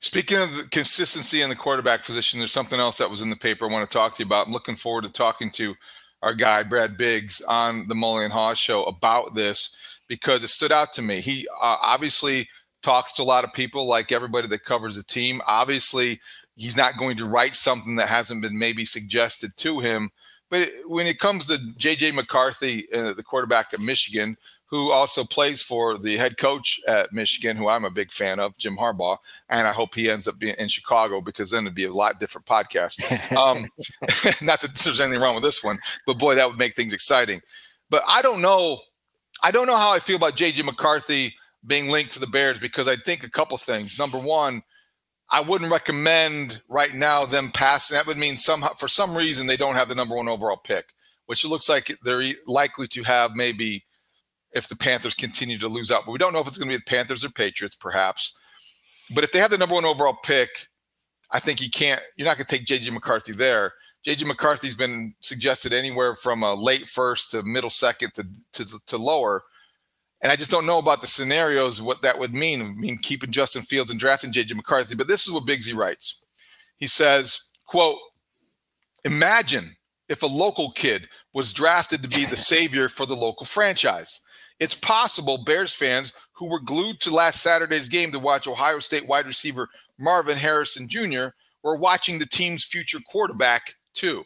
Speaking 0.00 0.38
of 0.38 0.70
consistency 0.70 1.42
in 1.42 1.50
the 1.50 1.56
quarterback 1.56 2.04
position, 2.04 2.38
there's 2.38 2.52
something 2.52 2.80
else 2.80 2.98
that 2.98 3.10
was 3.10 3.20
in 3.20 3.28
the 3.28 3.36
paper 3.36 3.68
I 3.68 3.72
want 3.72 3.88
to 3.88 3.98
talk 3.98 4.14
to 4.14 4.22
you 4.22 4.26
about. 4.26 4.46
I'm 4.46 4.52
looking 4.52 4.76
forward 4.76 5.04
to 5.04 5.10
talking 5.10 5.50
to 5.52 5.74
our 6.22 6.32
guy 6.32 6.62
Brad 6.62 6.96
Biggs 6.96 7.42
on 7.42 7.86
the 7.86 7.94
Mully 7.94 8.24
and 8.24 8.32
Haugh 8.32 8.56
show 8.56 8.84
about 8.84 9.34
this 9.34 9.76
because 10.08 10.42
it 10.42 10.48
stood 10.48 10.72
out 10.72 10.94
to 10.94 11.02
me. 11.02 11.20
He 11.20 11.46
uh, 11.60 11.76
obviously 11.82 12.48
talks 12.82 13.12
to 13.12 13.22
a 13.22 13.24
lot 13.24 13.44
of 13.44 13.52
people, 13.52 13.86
like 13.86 14.10
everybody 14.10 14.48
that 14.48 14.64
covers 14.64 14.96
the 14.96 15.02
team. 15.02 15.42
Obviously, 15.46 16.18
he's 16.56 16.78
not 16.78 16.96
going 16.96 17.18
to 17.18 17.26
write 17.26 17.54
something 17.54 17.96
that 17.96 18.08
hasn't 18.08 18.42
been 18.42 18.58
maybe 18.58 18.86
suggested 18.86 19.54
to 19.58 19.80
him. 19.80 20.10
But 20.48 20.70
when 20.86 21.06
it 21.06 21.18
comes 21.18 21.46
to 21.46 21.56
JJ 21.56 22.14
McCarthy, 22.14 22.90
uh, 22.92 23.12
the 23.12 23.22
quarterback 23.22 23.72
at 23.74 23.80
Michigan, 23.80 24.36
who 24.70 24.92
also 24.92 25.24
plays 25.24 25.60
for 25.60 25.98
the 25.98 26.16
head 26.16 26.38
coach 26.38 26.80
at 26.86 27.12
Michigan, 27.12 27.56
who 27.56 27.68
I'm 27.68 27.84
a 27.84 27.90
big 27.90 28.12
fan 28.12 28.38
of, 28.38 28.56
Jim 28.56 28.76
Harbaugh, 28.76 29.18
and 29.48 29.66
I 29.66 29.72
hope 29.72 29.94
he 29.94 30.08
ends 30.08 30.28
up 30.28 30.38
being 30.38 30.54
in 30.58 30.68
Chicago 30.68 31.20
because 31.20 31.50
then 31.50 31.64
it'd 31.64 31.74
be 31.74 31.84
a 31.84 31.92
lot 31.92 32.20
different 32.20 32.46
podcast. 32.46 33.00
Um, 33.36 33.68
not 34.42 34.60
that 34.60 34.74
there's 34.74 35.00
anything 35.00 35.20
wrong 35.20 35.34
with 35.34 35.44
this 35.44 35.62
one, 35.62 35.78
but 36.06 36.18
boy, 36.18 36.34
that 36.34 36.48
would 36.48 36.58
make 36.58 36.74
things 36.74 36.92
exciting. 36.92 37.40
But 37.88 38.02
I 38.06 38.22
don't 38.22 38.40
know 38.42 38.80
I 39.42 39.50
don't 39.50 39.66
know 39.66 39.76
how 39.76 39.92
I 39.92 39.98
feel 39.98 40.16
about 40.16 40.36
JJ 40.36 40.64
McCarthy 40.64 41.34
being 41.66 41.88
linked 41.88 42.12
to 42.12 42.20
the 42.20 42.26
Bears 42.26 42.58
because 42.58 42.88
I 42.88 42.96
think 42.96 43.24
a 43.24 43.30
couple 43.30 43.56
things. 43.58 43.98
Number 43.98 44.18
one, 44.18 44.62
I 45.30 45.40
wouldn't 45.40 45.70
recommend 45.70 46.62
right 46.68 46.94
now 46.94 47.24
them 47.24 47.50
passing. 47.52 47.94
That 47.94 48.06
would 48.06 48.18
mean 48.18 48.36
somehow 48.36 48.74
for 48.74 48.88
some 48.88 49.16
reason 49.16 49.46
they 49.46 49.56
don't 49.56 49.76
have 49.76 49.88
the 49.88 49.94
number 49.94 50.16
one 50.16 50.28
overall 50.28 50.56
pick, 50.56 50.92
which 51.26 51.44
it 51.44 51.48
looks 51.48 51.68
like 51.68 51.96
they're 52.02 52.24
likely 52.46 52.86
to 52.88 53.02
have 53.04 53.36
maybe 53.36 53.84
if 54.52 54.68
the 54.68 54.76
Panthers 54.76 55.14
continue 55.14 55.58
to 55.58 55.68
lose 55.68 55.90
out. 55.90 56.04
But 56.06 56.12
we 56.12 56.18
don't 56.18 56.32
know 56.32 56.40
if 56.40 56.48
it's 56.48 56.58
going 56.58 56.70
to 56.70 56.76
be 56.76 56.82
the 56.84 56.90
Panthers 56.90 57.24
or 57.24 57.30
Patriots, 57.30 57.76
perhaps. 57.76 58.32
But 59.14 59.24
if 59.24 59.32
they 59.32 59.38
have 59.38 59.50
the 59.50 59.58
number 59.58 59.74
one 59.74 59.84
overall 59.84 60.18
pick, 60.24 60.48
I 61.30 61.38
think 61.38 61.60
you 61.60 61.70
can't. 61.70 62.00
You're 62.16 62.26
not 62.26 62.36
going 62.36 62.46
to 62.46 62.56
take 62.56 62.66
JJ 62.66 62.92
McCarthy 62.92 63.32
there. 63.32 63.72
JJ 64.06 64.26
McCarthy's 64.26 64.74
been 64.74 65.14
suggested 65.20 65.72
anywhere 65.72 66.16
from 66.16 66.42
a 66.42 66.54
late 66.54 66.88
first 66.88 67.30
to 67.32 67.42
middle 67.42 67.70
second 67.70 68.14
to, 68.14 68.26
to, 68.52 68.78
to 68.86 68.96
lower. 68.96 69.44
And 70.22 70.32
I 70.32 70.36
just 70.36 70.50
don't 70.50 70.66
know 70.66 70.78
about 70.78 71.00
the 71.00 71.06
scenarios, 71.06 71.80
what 71.80 72.02
that 72.02 72.18
would 72.18 72.34
mean. 72.34 72.62
I 72.62 72.64
mean, 72.64 72.98
keeping 72.98 73.30
Justin 73.30 73.62
Fields 73.62 73.90
and 73.90 74.00
drafting 74.00 74.32
JJ 74.32 74.54
McCarthy. 74.54 74.94
But 74.94 75.08
this 75.08 75.26
is 75.26 75.32
what 75.32 75.46
Bigsy 75.46 75.74
writes. 75.74 76.24
He 76.76 76.86
says, 76.86 77.42
quote, 77.66 77.98
imagine 79.04 79.76
if 80.08 80.22
a 80.22 80.26
local 80.26 80.72
kid 80.72 81.08
was 81.32 81.52
drafted 81.52 82.02
to 82.02 82.08
be 82.08 82.24
the 82.24 82.36
savior 82.36 82.88
for 82.88 83.06
the 83.06 83.16
local 83.16 83.46
franchise. 83.46 84.20
It's 84.60 84.74
possible 84.76 85.42
Bears 85.44 85.74
fans 85.74 86.12
who 86.32 86.48
were 86.48 86.60
glued 86.60 87.00
to 87.00 87.10
last 87.10 87.42
Saturday's 87.42 87.88
game 87.88 88.12
to 88.12 88.18
watch 88.18 88.46
Ohio 88.46 88.78
State 88.78 89.06
wide 89.06 89.26
receiver 89.26 89.68
Marvin 89.98 90.38
Harrison 90.38 90.88
Jr. 90.88 91.28
were 91.62 91.76
watching 91.76 92.18
the 92.18 92.26
team's 92.26 92.64
future 92.64 93.00
quarterback 93.10 93.74
too? 93.94 94.24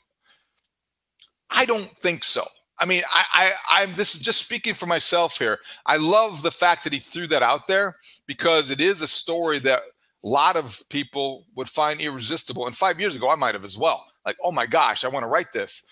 I 1.51 1.64
don't 1.64 1.90
think 1.97 2.25
so. 2.25 2.44
I 2.81 2.87
mean, 2.87 3.03
I, 3.12 3.25
I, 3.33 3.83
I'm 3.83 3.94
this 3.94 4.14
is 4.16 4.20
just 4.20 4.40
speaking 4.40 4.75
for 4.75 4.87
myself 4.87 5.38
here. 5.38 5.61
I 5.87 5.97
love 5.97 6.42
the 6.42 6.51
fact 6.51 6.83
that 6.85 6.92
he 6.92 6.99
threw 6.99 7.29
that 7.29 7.42
out 7.42 7.68
there 7.68 7.97
because 8.27 8.70
it 8.70 8.81
is 8.81 9.01
a 9.01 9.07
story 9.07 9.61
that 9.61 9.83
a 10.25 10.29
lot 10.29 10.57
of 10.57 10.83
people 10.88 11.44
would 11.55 11.68
find 11.68 12.01
irresistible. 12.01 12.66
And 12.66 12.77
five 12.77 12.99
years 12.99 13.14
ago, 13.14 13.31
I 13.31 13.37
might 13.37 13.55
have 13.55 13.64
as 13.64 13.79
well. 13.79 14.05
Like, 14.27 14.37
oh 14.42 14.51
my 14.51 14.66
gosh, 14.66 15.05
I 15.05 15.09
want 15.09 15.23
to 15.23 15.29
write 15.29 15.53
this. 15.53 15.87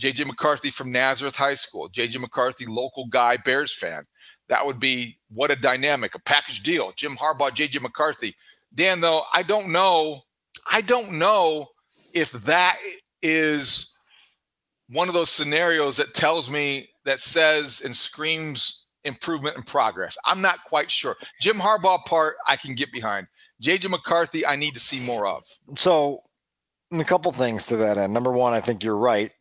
JJ 0.00 0.26
McCarthy 0.26 0.70
from 0.70 0.92
Nazareth 0.92 1.36
High 1.36 1.54
School, 1.54 1.88
JJ 1.88 2.20
McCarthy, 2.20 2.66
local 2.66 3.06
guy, 3.06 3.36
Bears 3.36 3.74
fan. 3.74 4.04
That 4.48 4.64
would 4.64 4.78
be 4.78 5.18
what 5.28 5.50
a 5.50 5.56
dynamic, 5.56 6.14
a 6.14 6.20
package 6.20 6.62
deal. 6.62 6.92
Jim 6.96 7.16
Harbaugh, 7.16 7.50
JJ 7.50 7.80
McCarthy. 7.80 8.34
Dan, 8.74 9.00
though, 9.00 9.22
I 9.34 9.42
don't 9.42 9.72
know. 9.72 10.20
I 10.70 10.82
don't 10.82 11.12
know 11.12 11.66
if 12.14 12.32
that 12.32 12.78
is 13.22 13.94
one 14.88 15.08
of 15.08 15.14
those 15.14 15.30
scenarios 15.30 15.96
that 15.96 16.14
tells 16.14 16.50
me 16.50 16.88
that 17.04 17.20
says 17.20 17.80
and 17.84 17.94
screams 17.94 18.86
improvement 19.04 19.56
and 19.56 19.66
progress. 19.66 20.16
I'm 20.26 20.40
not 20.40 20.58
quite 20.64 20.90
sure. 20.90 21.16
Jim 21.40 21.56
Harbaugh 21.56 22.04
part 22.04 22.34
I 22.46 22.56
can 22.56 22.74
get 22.74 22.92
behind. 22.92 23.26
JJ 23.62 23.90
McCarthy 23.90 24.46
I 24.46 24.56
need 24.56 24.74
to 24.74 24.80
see 24.80 25.00
more 25.00 25.26
of. 25.26 25.44
So 25.76 26.22
a 26.92 27.04
couple 27.04 27.32
things 27.32 27.66
to 27.66 27.76
that 27.78 27.98
end. 27.98 28.12
Number 28.12 28.32
one, 28.32 28.52
I 28.52 28.60
think 28.60 28.84
you're 28.84 28.96
right 28.96 29.32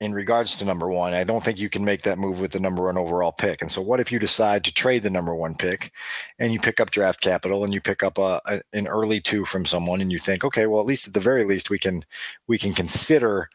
in 0.00 0.14
regards 0.14 0.56
to 0.56 0.64
number 0.64 0.88
one. 0.88 1.12
I 1.12 1.24
don't 1.24 1.44
think 1.44 1.58
you 1.58 1.68
can 1.68 1.84
make 1.84 2.02
that 2.02 2.18
move 2.18 2.40
with 2.40 2.52
the 2.52 2.60
number 2.60 2.84
one 2.86 2.96
overall 2.96 3.32
pick. 3.32 3.60
And 3.60 3.70
so, 3.70 3.82
what 3.82 4.00
if 4.00 4.10
you 4.10 4.18
decide 4.18 4.64
to 4.64 4.72
trade 4.72 5.02
the 5.02 5.10
number 5.10 5.34
one 5.34 5.54
pick 5.54 5.92
and 6.38 6.52
you 6.52 6.60
pick 6.60 6.80
up 6.80 6.90
draft 6.90 7.20
capital 7.20 7.64
and 7.64 7.74
you 7.74 7.80
pick 7.80 8.02
up 8.02 8.18
a, 8.18 8.40
a, 8.46 8.62
an 8.72 8.86
early 8.86 9.20
two 9.20 9.44
from 9.44 9.66
someone 9.66 10.00
and 10.00 10.10
you 10.10 10.18
think, 10.18 10.44
okay, 10.44 10.66
well, 10.66 10.80
at 10.80 10.86
least 10.86 11.06
at 11.06 11.14
the 11.14 11.20
very 11.20 11.44
least, 11.44 11.70
we 11.70 11.78
can 11.78 12.04
we 12.46 12.58
can 12.58 12.72
consider 12.72 13.50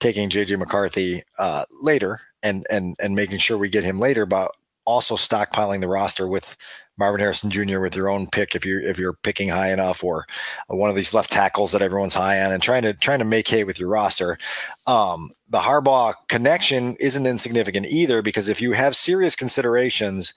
taking 0.00 0.30
JJ 0.30 0.58
McCarthy 0.58 1.22
uh, 1.38 1.64
later 1.82 2.20
and 2.42 2.66
and 2.70 2.96
and 2.98 3.14
making 3.14 3.38
sure 3.38 3.58
we 3.58 3.68
get 3.68 3.84
him 3.84 3.98
later, 3.98 4.26
but 4.26 4.50
also 4.84 5.16
stockpiling 5.16 5.80
the 5.80 5.88
roster 5.88 6.26
with 6.26 6.56
Marvin 6.98 7.20
Harrison 7.20 7.50
Jr. 7.50 7.80
with 7.80 7.96
your 7.96 8.10
own 8.10 8.26
pick 8.26 8.54
if 8.54 8.64
you're 8.64 8.80
if 8.80 8.98
you're 8.98 9.14
picking 9.14 9.48
high 9.48 9.72
enough, 9.72 10.04
or 10.04 10.26
one 10.68 10.90
of 10.90 10.96
these 10.96 11.14
left 11.14 11.32
tackles 11.32 11.72
that 11.72 11.82
everyone's 11.82 12.14
high 12.14 12.42
on, 12.42 12.52
and 12.52 12.62
trying 12.62 12.82
to 12.82 12.92
trying 12.92 13.18
to 13.20 13.24
make 13.24 13.48
hay 13.48 13.64
with 13.64 13.80
your 13.80 13.88
roster. 13.88 14.38
Um, 14.86 15.30
the 15.48 15.60
Harbaugh 15.60 16.14
connection 16.28 16.96
isn't 17.00 17.26
insignificant 17.26 17.86
either, 17.86 18.22
because 18.22 18.48
if 18.48 18.60
you 18.60 18.72
have 18.72 18.94
serious 18.94 19.34
considerations 19.34 20.34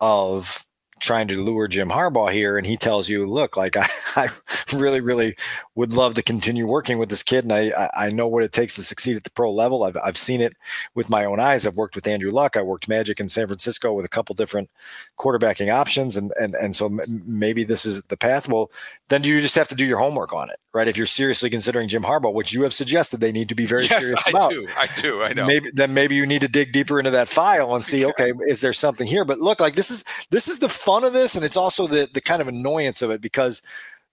of 0.00 0.66
trying 1.00 1.26
to 1.28 1.42
lure 1.42 1.66
Jim 1.66 1.88
Harbaugh 1.88 2.32
here, 2.32 2.56
and 2.58 2.66
he 2.66 2.76
tells 2.76 3.08
you, 3.08 3.26
"Look, 3.26 3.56
like 3.56 3.76
I, 3.78 3.88
I 4.14 4.28
really, 4.72 5.00
really 5.00 5.34
would 5.74 5.92
love 5.94 6.14
to 6.14 6.22
continue 6.22 6.66
working 6.66 6.98
with 6.98 7.08
this 7.08 7.22
kid, 7.22 7.44
and 7.44 7.52
I, 7.52 7.90
I 7.96 8.10
know 8.10 8.28
what 8.28 8.42
it 8.42 8.52
takes 8.52 8.74
to 8.74 8.82
succeed 8.82 9.16
at 9.16 9.24
the 9.24 9.30
pro 9.30 9.50
level. 9.50 9.84
I've, 9.84 9.96
I've 10.04 10.18
seen 10.18 10.42
it 10.42 10.54
with 10.94 11.08
my 11.08 11.24
own 11.24 11.40
eyes. 11.40 11.66
I've 11.66 11.76
worked 11.76 11.94
with 11.94 12.06
Andrew 12.06 12.30
Luck. 12.30 12.58
I 12.58 12.62
worked 12.62 12.88
Magic 12.88 13.18
in 13.18 13.30
San 13.30 13.46
Francisco 13.46 13.94
with 13.94 14.04
a 14.04 14.08
couple 14.08 14.34
different 14.34 14.70
quarterbacking 15.18 15.72
options, 15.72 16.16
and 16.16 16.30
and 16.38 16.54
and 16.54 16.76
so 16.76 16.90
maybe 17.26 17.64
this 17.64 17.86
is 17.86 18.02
the 18.04 18.18
path. 18.18 18.48
Well, 18.48 18.70
then 19.08 19.24
you 19.24 19.40
just 19.40 19.54
have 19.54 19.68
to 19.68 19.74
do 19.74 19.84
your 19.84 19.98
homework 19.98 20.34
on 20.34 20.50
it, 20.50 20.56
right? 20.74 20.88
If 20.88 20.98
you're 20.98 21.06
seriously 21.06 21.48
considering 21.48 21.88
Jim 21.88 22.02
Harbaugh, 22.02 22.34
which 22.34 22.52
you 22.52 22.62
have 22.62 22.74
suggested 22.74 23.20
they 23.20 23.32
need 23.32 23.48
to 23.48 23.54
be 23.54 23.64
very 23.64 23.86
serious 23.86 24.12
about. 24.28 24.50
yes, 24.50 24.50
serious 24.50 24.72
I 24.76 24.78
about. 24.78 24.96
do. 24.98 24.98
I 24.98 25.00
do. 25.00 25.22
I 25.22 25.32
know. 25.32 25.46
Maybe 25.46 25.70
then 25.72 25.94
maybe 25.94 26.16
you 26.16 26.26
need 26.26 26.42
to 26.42 26.48
dig 26.48 26.72
deeper 26.72 26.98
into 26.98 27.12
that 27.12 27.28
file 27.28 27.74
and 27.74 27.84
see, 27.84 28.04
okay, 28.04 28.32
is 28.46 28.60
there 28.60 28.74
something 28.74 29.06
here? 29.06 29.24
But 29.24 29.38
look, 29.38 29.58
like 29.58 29.74
this 29.74 29.90
is 29.90 30.04
this 30.30 30.48
is 30.48 30.58
the 30.58 30.68
fun 30.68 31.04
of 31.04 31.14
this, 31.14 31.34
and 31.34 31.44
it's 31.46 31.56
also 31.56 31.86
the 31.86 32.10
the 32.12 32.20
kind 32.20 32.42
of 32.42 32.48
annoyance 32.48 33.00
of 33.00 33.10
it 33.10 33.22
because 33.22 33.62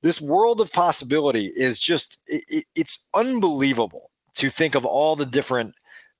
this 0.01 0.21
world 0.21 0.62
of 0.62 0.71
possibility 0.71 1.45
is 1.47 1.79
just 1.79 2.19
it, 2.27 2.65
it's 2.75 3.05
unbelievable 3.13 4.12
to 4.35 4.49
think 4.49 4.75
of 4.75 4.85
all 4.85 5.15
the 5.15 5.25
different 5.25 5.75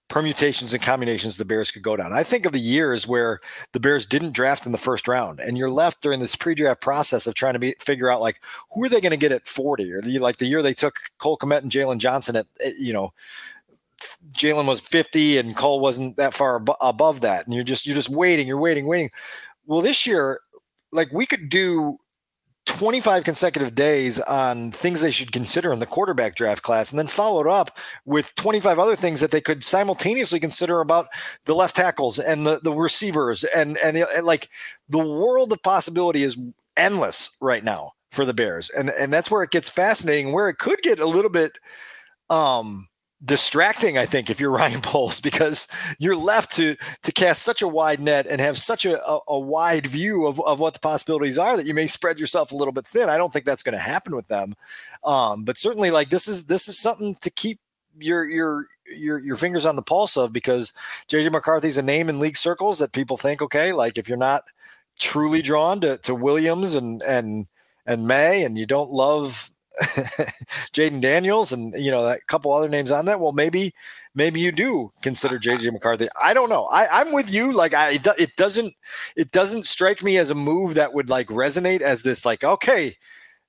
permutations 0.10 0.74
and 0.74 0.82
combinations 0.82 1.38
the 1.38 1.46
Bears 1.46 1.70
could 1.70 1.84
go 1.84 1.96
down. 1.96 2.12
I 2.12 2.24
think 2.24 2.46
of 2.46 2.52
the 2.52 2.60
years 2.60 3.08
where 3.08 3.40
the 3.74 3.80
Bears 3.80 4.08
didn't 4.08 4.34
draft 4.34 4.66
in 4.66 4.72
the 4.72 4.78
first 4.78 5.08
round, 5.08 5.40
and 5.40 5.58
you're 5.58 5.70
left 5.70 6.02
during 6.02 6.20
this 6.20 6.36
pre-draft 6.36 6.82
process 6.82 7.28
of 7.28 7.36
trying 7.36 7.54
to 7.54 7.60
be, 7.60 7.76
figure 7.80 8.10
out 8.10 8.20
like 8.20 8.42
who 8.72 8.84
are 8.84 8.90
they 8.90 9.02
going 9.02 9.12
to 9.12 9.18
get 9.18 9.32
at 9.32 9.48
40, 9.48 9.94
or 9.94 10.02
like 10.20 10.38
the 10.38 10.48
year 10.48 10.64
they 10.64 10.74
took 10.74 11.00
Cole 11.20 11.38
Kmet 11.38 11.62
and 11.62 11.72
Jaylon 11.72 12.00
Johnson 12.00 12.36
at 12.36 12.48
you 12.78 12.92
know 12.92 13.14
Jaylon 14.32 14.68
was 14.68 14.80
50 14.80 15.38
and 15.38 15.56
Cole 15.56 15.80
wasn't 15.80 16.18
that 16.18 16.34
far 16.34 16.58
ab- 16.58 16.76
above 16.82 17.22
that, 17.22 17.46
and 17.46 17.54
you're 17.54 17.64
just 17.64 17.86
you're 17.86 17.96
just 17.96 18.10
waiting, 18.10 18.48
you're 18.48 18.58
waiting, 18.58 18.88
waiting. 18.88 19.12
Well, 19.66 19.82
this 19.82 20.08
year, 20.08 20.42
like 20.92 21.12
we 21.14 21.28
could 21.28 21.50
do 21.50 22.00
25 22.66 23.24
consecutive 23.24 23.76
days 23.76 24.20
on 24.22 24.72
things 24.72 25.02
they 25.02 25.12
should 25.12 25.32
consider 25.32 25.74
in 25.74 25.80
the 25.80 25.86
quarterback 25.86 26.36
draft 26.36 26.62
class, 26.62 26.92
and 26.92 27.00
then 27.00 27.08
followed 27.08 27.48
up 27.48 27.78
with 28.06 28.34
25 28.36 28.80
other 28.80 28.96
things 28.96 29.20
that 29.22 29.32
they 29.32 29.42
could 29.42 29.64
simultaneously 29.64 30.40
consider 30.40 30.80
about 30.80 31.08
the 31.46 31.56
left 31.56 31.76
tackles 31.76 32.20
and 32.20 32.46
the, 32.46 32.60
the 32.64 32.72
receivers, 32.72 33.44
and, 33.44 33.78
and 33.80 33.98
and 33.98 34.26
like 34.26 34.50
the 34.88 35.00
world 35.00 35.52
of 35.52 35.62
possibility 35.64 36.24
is 36.24 36.38
endless 36.78 37.36
right 37.42 37.64
now 37.64 37.92
for 38.12 38.26
the 38.26 38.34
Bears, 38.34 38.70
and 38.70 38.90
and 38.92 39.12
that's 39.12 39.32
where 39.32 39.44
it 39.44 39.52
gets 39.52 39.70
fascinating, 39.70 40.32
where 40.32 40.50
it 40.50 40.58
could 40.58 40.82
get 40.82 41.00
a 41.00 41.06
little 41.06 41.32
bit 41.32 41.54
um 42.30 42.88
distracting, 43.24 43.98
I 43.98 44.06
think, 44.06 44.30
if 44.30 44.40
you're 44.40 44.52
Ryan 44.60 44.82
Poles, 44.82 45.20
because 45.20 45.68
you're 45.98 46.16
left 46.16 46.56
to 46.56 46.76
to 47.04 47.12
cast 47.12 47.42
such 47.42 47.62
a 47.62 47.68
wide 47.68 48.00
net 48.00 48.28
and 48.28 48.40
have 48.42 48.58
such 48.58 48.86
a, 48.86 49.04
a, 49.06 49.20
a, 49.28 49.40
wide 49.40 49.88
view 49.88 50.28
of, 50.28 50.40
of 50.42 50.60
what 50.60 50.74
the 50.74 50.80
possibilities 50.80 51.38
are 51.38 51.58
that 51.58 51.66
you 51.66 51.74
may 51.74 51.88
spread 51.88 52.20
yourself 52.20 52.52
a 52.52 52.56
little 52.56 52.72
bit 52.72 52.86
thin. 52.86 53.10
I 53.10 53.18
don't 53.18 53.32
think 53.32 53.46
that's 53.46 53.64
going 53.64 53.74
to 53.74 53.80
happen 53.80 54.16
with 54.16 54.28
them. 54.28 54.56
Um, 55.04 55.44
but 55.44 55.58
certainly 55.58 55.92
like 55.92 56.10
this 56.10 56.28
is 56.28 56.46
this 56.46 56.68
is 56.68 56.80
something 56.80 57.16
to 57.22 57.30
keep 57.30 57.60
your 57.98 58.28
your 58.30 58.68
your 58.88 59.20
your 59.20 59.36
fingers 59.36 59.66
on 59.66 59.76
the 59.76 59.82
pulse 59.82 60.18
of 60.18 60.34
because 60.34 60.74
JJ 61.10 61.32
McCarthy's 61.32 61.78
a 61.78 61.84
name 61.84 62.10
in 62.10 62.20
league 62.20 62.38
circles 62.38 62.80
that 62.80 62.92
people 62.92 63.18
think, 63.18 63.42
okay, 63.42 63.72
like 63.72 63.98
if 63.98 64.08
you're 64.08 64.18
not 64.18 64.44
truly 65.00 65.42
drawn 65.42 65.80
to, 65.82 65.98
to 65.98 66.14
Williams 66.14 66.76
and 66.76 67.02
and 67.04 67.48
and 67.86 68.08
Maye 68.08 68.44
and 68.44 68.58
you 68.58 68.66
don't 68.66 68.92
love 68.92 69.52
Jayden 70.74 71.02
Daniels 71.02 71.52
and 71.52 71.74
you 71.78 71.90
know 71.92 72.06
a 72.08 72.20
couple 72.28 72.54
other 72.54 72.70
names 72.70 72.92
on 72.92 73.06
that. 73.06 73.20
Well, 73.20 73.32
maybe 73.32 73.74
maybe 74.14 74.42
you 74.42 74.52
do 74.52 74.92
consider 75.02 75.40
JJ 75.40 75.72
McCarthy. 75.72 76.10
I 76.22 76.34
don't 76.34 76.50
know. 76.50 76.66
I, 76.66 77.02
I'm 77.02 77.14
with 77.14 77.32
you. 77.32 77.52
Like 77.52 77.74
I, 77.74 77.92
it 78.18 78.36
doesn't 78.36 78.74
it 79.16 79.32
doesn't 79.32 79.66
strike 79.66 80.04
me 80.04 80.18
as 80.18 80.30
a 80.30 80.36
move 80.36 80.74
that 80.76 80.94
would 80.94 81.10
like 81.10 81.28
resonate 81.28 81.82
as 81.82 82.02
this 82.02 82.26
like 82.26 82.44
okay, 82.44 82.96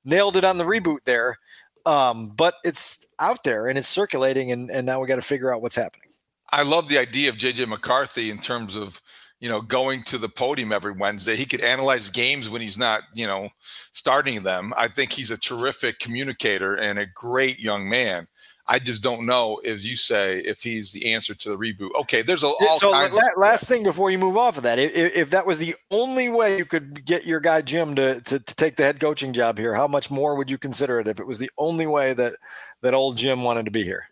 nailed 0.04 0.36
it 0.36 0.44
on 0.44 0.58
the 0.58 0.64
reboot 0.64 1.04
there. 1.04 1.38
Um, 1.86 2.28
but 2.28 2.54
it's 2.62 3.04
out 3.18 3.42
there 3.42 3.66
and 3.66 3.76
it's 3.76 3.88
circulating, 3.88 4.52
and 4.52 4.70
and 4.70 4.86
now 4.86 5.00
we 5.00 5.08
got 5.08 5.16
to 5.16 5.22
figure 5.22 5.52
out 5.52 5.62
what's 5.62 5.76
happening. 5.76 6.10
I 6.52 6.62
love 6.62 6.88
the 6.88 6.98
idea 6.98 7.30
of 7.30 7.36
JJ 7.36 7.68
McCarthy 7.68 8.30
in 8.30 8.38
terms 8.38 8.76
of 8.76 9.00
you 9.40 9.48
know, 9.48 9.62
going 9.62 10.02
to 10.04 10.18
the 10.18 10.28
podium 10.28 10.70
every 10.70 10.92
Wednesday. 10.92 11.34
He 11.34 11.46
could 11.46 11.62
analyze 11.62 12.10
games 12.10 12.48
when 12.50 12.60
he's 12.60 12.78
not, 12.78 13.02
you 13.14 13.26
know, 13.26 13.48
starting 13.92 14.42
them. 14.42 14.72
I 14.76 14.86
think 14.86 15.12
he's 15.12 15.30
a 15.30 15.38
terrific 15.38 15.98
communicator 15.98 16.74
and 16.74 16.98
a 16.98 17.06
great 17.06 17.58
young 17.58 17.88
man. 17.88 18.28
I 18.66 18.78
just 18.78 19.02
don't 19.02 19.26
know, 19.26 19.56
as 19.64 19.84
you 19.84 19.96
say, 19.96 20.40
if 20.40 20.62
he's 20.62 20.92
the 20.92 21.12
answer 21.12 21.34
to 21.34 21.48
the 21.48 21.56
reboot. 21.56 21.90
Okay, 22.02 22.22
there's 22.22 22.44
a 22.44 22.46
all 22.46 22.78
so 22.78 22.92
kinds 22.92 23.16
la- 23.16 23.42
last 23.42 23.66
thing 23.66 23.82
before 23.82 24.12
you 24.12 24.18
move 24.18 24.36
off 24.36 24.58
of 24.58 24.62
that, 24.62 24.78
if, 24.78 24.94
if, 24.94 25.30
that 25.30 25.44
was 25.44 25.58
the 25.58 25.74
only 25.90 26.28
way 26.28 26.56
you 26.56 26.64
could 26.64 27.04
get 27.04 27.26
your 27.26 27.40
guy 27.40 27.62
Jim 27.62 27.96
to, 27.96 28.20
to, 28.20 28.38
to 28.38 28.54
take 28.54 28.76
the 28.76 28.84
head 28.84 29.00
coaching 29.00 29.32
job 29.32 29.58
here, 29.58 29.74
how 29.74 29.88
much 29.88 30.08
more 30.08 30.36
would 30.36 30.50
you 30.50 30.58
consider 30.58 31.00
it 31.00 31.08
if 31.08 31.18
it 31.18 31.26
was 31.26 31.38
the 31.38 31.50
only 31.58 31.86
way 31.86 32.12
that 32.12 32.34
that 32.82 32.94
old 32.94 33.16
Jim 33.16 33.42
wanted 33.42 33.64
to 33.64 33.72
be 33.72 33.82
here? 33.82 34.04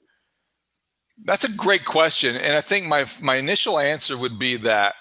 That's 1.25 1.45
a 1.45 1.53
great 1.53 1.85
question, 1.85 2.35
and 2.35 2.57
I 2.57 2.61
think 2.61 2.87
my 2.87 3.07
my 3.23 3.37
initial 3.37 3.79
answer 3.79 4.17
would 4.17 4.41
be 4.41 4.57
that 4.57 4.95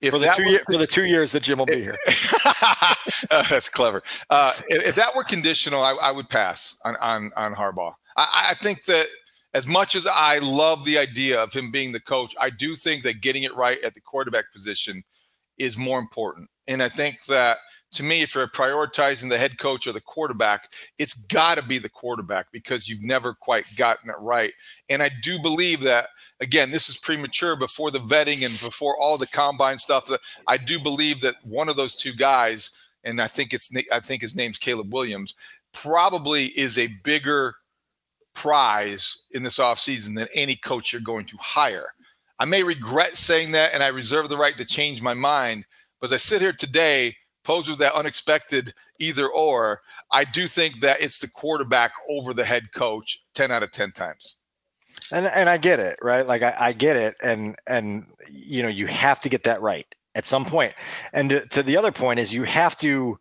if 0.00 0.12
for 0.12 0.18
the 0.18 0.32
two 0.36 0.44
were, 0.44 0.48
year, 0.48 0.62
for 0.66 0.76
the 0.76 0.86
two 0.86 1.04
years 1.06 1.32
that 1.32 1.42
Jim 1.42 1.58
will 1.58 1.66
be 1.66 1.82
here. 1.82 1.96
uh, 2.44 2.94
that's 3.50 3.68
clever. 3.68 4.02
Uh, 4.30 4.52
if, 4.68 4.88
if, 4.88 4.94
that 4.94 5.14
were 5.14 5.24
conditional, 5.24 5.82
I, 5.82 5.92
I, 5.94 6.10
would 6.10 6.28
pass 6.28 6.78
on 6.84 6.96
on 6.96 7.32
on 7.36 7.54
Harbaugh. 7.54 7.94
I, 8.16 8.48
I, 8.50 8.54
think 8.54 8.84
that 8.84 9.06
as 9.54 9.66
much 9.66 9.94
as 9.96 10.06
I 10.06 10.38
love 10.38 10.84
the 10.84 10.98
idea 10.98 11.42
of 11.42 11.52
him 11.52 11.70
being 11.70 11.92
the 11.92 12.00
coach, 12.00 12.34
I 12.40 12.50
do 12.50 12.76
think 12.76 13.02
that 13.02 13.20
getting 13.20 13.42
it 13.42 13.54
right 13.54 13.82
at 13.82 13.94
the 13.94 14.00
quarterback 14.00 14.44
position 14.52 15.02
is 15.58 15.76
more 15.76 15.98
important. 15.98 16.48
And 16.68 16.82
I 16.82 16.88
think 16.88 17.24
that 17.24 17.58
to 17.92 18.02
me, 18.02 18.20
if 18.20 18.34
you're 18.34 18.46
prioritizing 18.48 19.30
the 19.30 19.38
head 19.38 19.58
coach 19.58 19.86
or 19.86 19.92
the 19.92 20.00
quarterback, 20.00 20.70
it's 20.98 21.14
got 21.14 21.56
to 21.56 21.64
be 21.64 21.78
the 21.78 21.88
quarterback 21.88 22.46
because 22.52 22.88
you've 22.88 23.02
never 23.02 23.32
quite 23.32 23.64
gotten 23.76 24.10
it 24.10 24.16
right. 24.20 24.52
And 24.90 25.02
I 25.02 25.10
do 25.22 25.38
believe 25.40 25.80
that, 25.80 26.08
again, 26.40 26.70
this 26.70 26.88
is 26.88 26.98
premature 26.98 27.56
before 27.56 27.90
the 27.90 28.00
vetting 28.00 28.44
and 28.44 28.58
before 28.60 28.98
all 28.98 29.16
the 29.16 29.26
combine 29.26 29.78
stuff. 29.78 30.06
That 30.06 30.20
I 30.46 30.58
do 30.58 30.78
believe 30.78 31.20
that 31.22 31.36
one 31.44 31.68
of 31.68 31.76
those 31.76 31.96
two 31.96 32.12
guys, 32.12 32.70
and 33.04 33.22
I 33.22 33.26
think 33.26 33.54
it's 33.54 33.70
I 33.90 34.00
think 34.00 34.20
his 34.20 34.36
name's 34.36 34.58
Caleb 34.58 34.92
Williams, 34.92 35.34
probably 35.72 36.46
is 36.58 36.76
a 36.76 36.88
bigger 37.04 37.54
prize 38.34 39.24
in 39.32 39.42
this 39.42 39.58
offseason 39.58 40.14
than 40.14 40.28
any 40.34 40.56
coach 40.56 40.92
you're 40.92 41.02
going 41.02 41.24
to 41.26 41.36
hire. 41.38 41.88
I 42.38 42.44
may 42.44 42.62
regret 42.62 43.16
saying 43.16 43.52
that, 43.52 43.72
and 43.72 43.82
I 43.82 43.88
reserve 43.88 44.28
the 44.28 44.36
right 44.36 44.56
to 44.58 44.64
change 44.64 45.02
my 45.02 45.14
mind. 45.14 45.64
But 46.00 46.08
as 46.08 46.12
I 46.12 46.16
sit 46.18 46.40
here 46.42 46.52
today, 46.52 47.16
with 47.48 47.78
that 47.78 47.94
unexpected 47.94 48.74
either 48.98 49.26
or, 49.26 49.80
I 50.10 50.24
do 50.24 50.46
think 50.46 50.80
that 50.80 51.00
it's 51.00 51.18
the 51.18 51.28
quarterback 51.28 51.92
over 52.08 52.32
the 52.32 52.44
head 52.44 52.72
coach 52.72 53.24
10 53.34 53.50
out 53.50 53.62
of 53.62 53.70
10 53.70 53.92
times. 53.92 54.36
And 55.12 55.26
and 55.26 55.48
I 55.48 55.58
get 55.58 55.78
it, 55.78 55.96
right? 56.02 56.26
Like 56.26 56.42
I, 56.42 56.54
I 56.58 56.72
get 56.72 56.96
it. 56.96 57.14
And 57.22 57.56
and 57.66 58.06
you 58.30 58.62
know, 58.62 58.68
you 58.68 58.86
have 58.86 59.20
to 59.22 59.28
get 59.28 59.44
that 59.44 59.62
right 59.62 59.86
at 60.14 60.26
some 60.26 60.44
point. 60.44 60.74
And 61.12 61.30
to, 61.30 61.46
to 61.46 61.62
the 61.62 61.76
other 61.76 61.92
point 61.92 62.18
is 62.18 62.32
you 62.32 62.42
have 62.42 62.76
to 62.78 63.18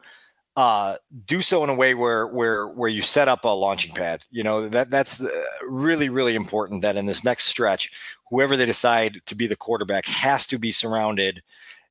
uh, 0.57 0.97
do 1.25 1.41
so 1.41 1.63
in 1.63 1.69
a 1.69 1.75
way 1.75 1.93
where 1.93 2.25
where 2.27 2.67
where 2.67 2.89
you 2.89 3.03
set 3.03 3.27
up 3.27 3.45
a 3.45 3.49
launching 3.49 3.93
pad. 3.93 4.25
You 4.31 4.43
know 4.43 4.67
that 4.69 4.89
that's 4.89 5.21
really 5.67 6.09
really 6.09 6.35
important. 6.35 6.81
That 6.81 6.95
in 6.95 7.05
this 7.05 7.23
next 7.23 7.45
stretch, 7.45 7.91
whoever 8.31 8.57
they 8.57 8.65
decide 8.65 9.21
to 9.27 9.35
be 9.35 9.47
the 9.47 9.55
quarterback 9.55 10.05
has 10.07 10.47
to 10.47 10.57
be 10.57 10.71
surrounded 10.71 11.43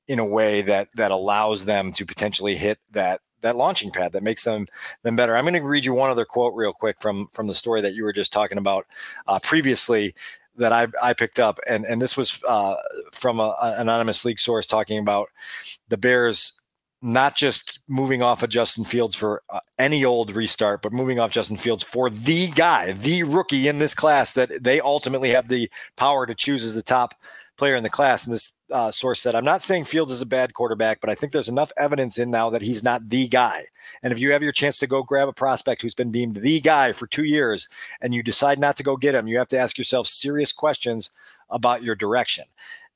in 0.08 0.18
a 0.18 0.24
way 0.24 0.62
that 0.62 0.88
that 0.94 1.10
allows 1.10 1.64
them 1.64 1.92
to 1.92 2.06
potentially 2.06 2.56
hit 2.56 2.78
that 2.92 3.20
that 3.42 3.56
launching 3.56 3.90
pad 3.90 4.12
that 4.12 4.22
makes 4.22 4.44
them 4.44 4.66
them 5.02 5.16
better. 5.16 5.36
I'm 5.36 5.44
going 5.44 5.54
to 5.54 5.60
read 5.60 5.84
you 5.84 5.92
one 5.92 6.10
other 6.10 6.24
quote 6.24 6.54
real 6.54 6.72
quick 6.72 6.96
from 7.00 7.28
from 7.32 7.46
the 7.46 7.54
story 7.54 7.80
that 7.80 7.94
you 7.94 8.04
were 8.04 8.12
just 8.12 8.32
talking 8.32 8.58
about 8.58 8.86
uh, 9.26 9.38
previously 9.42 10.14
that 10.56 10.72
I, 10.72 10.86
I 11.02 11.12
picked 11.12 11.38
up, 11.38 11.58
and 11.66 11.84
and 11.84 12.00
this 12.00 12.16
was 12.16 12.40
uh, 12.48 12.76
from 13.12 13.40
a, 13.40 13.56
an 13.60 13.82
anonymous 13.82 14.24
league 14.24 14.38
source 14.38 14.66
talking 14.66 14.98
about 14.98 15.28
the 15.88 15.96
Bears 15.96 16.60
not 17.02 17.36
just 17.36 17.78
moving 17.88 18.22
off 18.22 18.42
of 18.42 18.48
Justin 18.50 18.84
Fields 18.84 19.14
for 19.14 19.42
uh, 19.50 19.60
any 19.78 20.04
old 20.04 20.34
restart, 20.34 20.82
but 20.82 20.92
moving 20.92 21.20
off 21.20 21.30
Justin 21.30 21.56
Fields 21.56 21.82
for 21.82 22.08
the 22.08 22.48
guy, 22.48 22.92
the 22.92 23.22
rookie 23.22 23.68
in 23.68 23.78
this 23.78 23.94
class 23.94 24.32
that 24.32 24.50
they 24.62 24.80
ultimately 24.80 25.30
have 25.30 25.48
the 25.48 25.70
power 25.96 26.26
to 26.26 26.34
choose 26.34 26.64
as 26.64 26.74
the 26.74 26.82
top 26.82 27.14
player 27.56 27.76
in 27.76 27.82
the 27.82 27.90
class. 27.90 28.24
And 28.24 28.34
this 28.34 28.52
uh, 28.70 28.90
source 28.90 29.20
said, 29.20 29.34
I'm 29.34 29.44
not 29.44 29.62
saying 29.62 29.84
Fields 29.84 30.12
is 30.12 30.22
a 30.22 30.26
bad 30.26 30.54
quarterback, 30.54 31.00
but 31.00 31.10
I 31.10 31.14
think 31.14 31.32
there's 31.32 31.48
enough 31.48 31.72
evidence 31.76 32.18
in 32.18 32.30
now 32.30 32.50
that 32.50 32.62
he's 32.62 32.82
not 32.82 33.08
the 33.08 33.28
guy. 33.28 33.64
And 34.02 34.12
if 34.12 34.18
you 34.18 34.32
have 34.32 34.42
your 34.42 34.52
chance 34.52 34.78
to 34.78 34.86
go 34.86 35.02
grab 35.02 35.28
a 35.28 35.32
prospect 35.32 35.82
who's 35.82 35.94
been 35.94 36.10
deemed 36.10 36.36
the 36.36 36.60
guy 36.60 36.92
for 36.92 37.06
two 37.06 37.24
years 37.24 37.68
and 38.00 38.14
you 38.14 38.22
decide 38.22 38.58
not 38.58 38.76
to 38.76 38.82
go 38.82 38.96
get 38.96 39.14
him, 39.14 39.28
you 39.28 39.38
have 39.38 39.48
to 39.48 39.58
ask 39.58 39.78
yourself 39.78 40.06
serious 40.06 40.52
questions 40.52 41.10
about 41.50 41.82
your 41.82 41.94
direction 41.94 42.44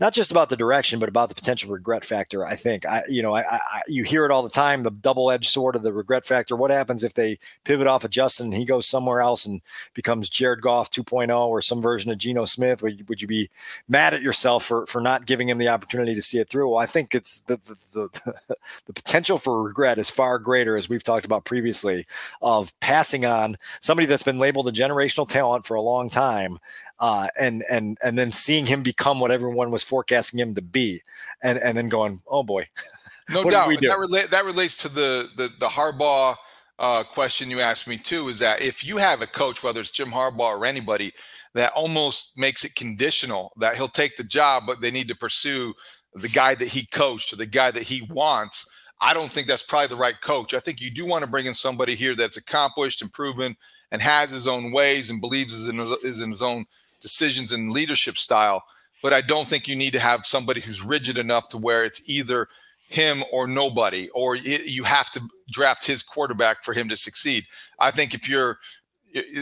not 0.01 0.15
just 0.15 0.31
about 0.31 0.49
the 0.49 0.57
direction, 0.57 0.99
but 0.99 1.11
about 1.11 1.29
the 1.29 1.35
potential 1.35 1.71
regret 1.71 2.05
factor. 2.05 2.47
I 2.47 2.57
think 2.57 2.87
I, 2.87 3.05
you 3.07 3.23
know, 3.23 3.35
I, 3.35 3.43
I, 3.57 3.83
you 3.87 4.03
hear 4.03 4.25
it 4.25 4.31
all 4.31 4.43
the 4.43 4.49
time, 4.49 4.83
the 4.83 4.91
double-edged 4.91 5.51
sword 5.51 5.77
of 5.77 5.83
the 5.83 5.93
regret 5.93 6.25
factor. 6.25 6.57
What 6.57 6.71
happens 6.71 7.05
if 7.05 7.13
they 7.13 7.39
pivot 7.65 7.87
off 7.87 8.05
of 8.05 8.11
Justin 8.11 8.47
and 8.47 8.55
he 8.55 8.65
goes 8.65 8.87
somewhere 8.87 9.21
else 9.21 9.45
and 9.45 9.61
becomes 9.93 10.31
Jared 10.31 10.63
Goff 10.63 10.91
2.0 10.91 11.39
or 11.47 11.61
some 11.61 11.83
version 11.83 12.11
of 12.11 12.17
Geno 12.17 12.47
Smith? 12.47 12.83
Would, 12.83 13.09
would 13.11 13.21
you 13.21 13.29
be 13.29 13.51
mad 13.89 14.15
at 14.15 14.23
yourself 14.23 14.65
for, 14.65 14.87
for 14.87 15.03
not 15.03 15.27
giving 15.27 15.51
him 15.51 15.59
the 15.59 15.69
opportunity 15.69 16.15
to 16.15 16.23
see 16.23 16.39
it 16.39 16.49
through? 16.49 16.71
Well, 16.71 16.79
I 16.79 16.87
think 16.87 17.15
it's 17.15 17.41
the, 17.41 17.61
the, 17.67 17.77
the, 17.93 18.57
the 18.87 18.93
potential 18.95 19.37
for 19.37 19.63
regret 19.63 19.99
is 19.99 20.09
far 20.09 20.39
greater, 20.39 20.79
as 20.79 20.89
we've 20.89 21.05
talked 21.05 21.27
about 21.27 21.45
previously, 21.45 22.07
of 22.41 22.73
passing 22.81 23.27
on 23.27 23.59
somebody 23.81 24.07
that's 24.07 24.23
been 24.23 24.39
labeled 24.39 24.67
a 24.67 24.73
generational 24.73 25.29
talent 25.29 25.67
for 25.67 25.75
a 25.75 25.83
long 25.83 26.09
time 26.09 26.59
uh, 27.01 27.29
and 27.39 27.65
and 27.71 27.97
and 28.05 28.19
then 28.19 28.31
seeing 28.31 28.67
him 28.67 28.83
become 28.83 29.21
what 29.21 29.31
everyone 29.31 29.71
was 29.71 29.83
forecasting 29.83 30.39
him 30.39 30.55
to 30.55 30.63
be, 30.63 31.01
and 31.43 31.59
and 31.59 31.77
then 31.77 31.89
going, 31.89 32.21
oh 32.29 32.43
boy, 32.43 32.69
no 33.31 33.43
doubt 33.49 33.69
that, 33.69 33.97
rela- 33.97 34.29
that 34.29 34.45
relates 34.45 34.77
to 34.77 34.88
the 34.88 35.29
the 35.37 35.51
the 35.59 35.67
Harbaugh 35.67 36.37
uh, 36.79 37.03
question 37.05 37.51
you 37.51 37.61
asked 37.61 37.88
me 37.88 37.96
too. 37.96 38.29
Is 38.29 38.38
that 38.40 38.61
if 38.61 38.85
you 38.85 38.98
have 38.98 39.23
a 39.23 39.27
coach, 39.27 39.63
whether 39.63 39.81
it's 39.81 39.90
Jim 39.90 40.11
Harbaugh 40.11 40.59
or 40.59 40.67
anybody, 40.67 41.13
that 41.55 41.73
almost 41.73 42.37
makes 42.37 42.65
it 42.65 42.75
conditional 42.75 43.53
that 43.59 43.77
he'll 43.77 43.88
take 43.88 44.17
the 44.17 44.25
job, 44.25 44.65
but 44.67 44.83
they 44.83 44.90
need 44.90 45.09
to 45.09 45.17
pursue 45.17 45.73
the 46.15 46.29
guy 46.29 46.55
that 46.55 46.69
he 46.69 46.85
coached 46.87 47.33
or 47.33 47.37
the 47.37 47.46
guy 47.46 47.71
that 47.71 47.83
he 47.83 48.03
wants. 48.11 48.69
I 49.01 49.15
don't 49.15 49.33
think 49.33 49.46
that's 49.46 49.63
probably 49.63 49.88
the 49.88 49.96
right 49.96 50.21
coach. 50.21 50.53
I 50.53 50.61
think 50.61 50.83
you 50.83 50.90
do 50.90 51.07
want 51.07 51.25
to 51.25 51.31
bring 51.31 51.46
in 51.46 51.55
somebody 51.55 51.94
here 51.94 52.15
that's 52.15 52.37
accomplished 52.37 53.01
and 53.01 53.11
proven 53.11 53.57
and 53.90 54.03
has 54.03 54.31
his 54.31 54.46
own 54.46 54.73
ways 54.73 55.09
and 55.09 55.21
believes 55.21 55.55
is 55.55 55.69
in, 55.69 55.81
is 56.03 56.21
in 56.21 56.29
his 56.31 56.42
own 56.42 56.67
decisions 57.01 57.53
and 57.53 57.73
leadership 57.73 58.17
style. 58.17 58.65
but 59.03 59.13
I 59.13 59.21
don't 59.21 59.48
think 59.48 59.69
you 59.69 59.77
need 59.77 59.92
to 59.94 60.01
have 60.01 60.27
somebody 60.27 60.61
who's 60.61 60.83
rigid 60.85 61.19
enough 61.19 61.48
to 61.48 61.59
where 61.59 61.85
it's 61.85 62.03
either 62.09 62.48
him 62.88 63.23
or 63.33 63.46
nobody, 63.46 64.09
or 64.11 64.35
you 64.35 64.85
have 64.85 65.11
to 65.13 65.21
draft 65.51 65.87
his 65.87 66.03
quarterback 66.03 66.65
for 66.65 66.75
him 66.75 66.88
to 66.88 66.96
succeed. 66.96 67.44
I 67.79 67.90
think 67.90 68.15
if 68.15 68.29
you're 68.29 68.59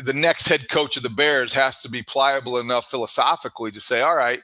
the 0.02 0.12
next 0.14 0.48
head 0.48 0.68
coach 0.68 0.96
of 0.96 1.02
the 1.02 1.10
Bears 1.10 1.52
has 1.54 1.82
to 1.82 1.90
be 1.90 2.02
pliable 2.02 2.58
enough 2.58 2.90
philosophically 2.90 3.70
to 3.70 3.80
say, 3.80 4.00
all 4.00 4.16
right, 4.16 4.40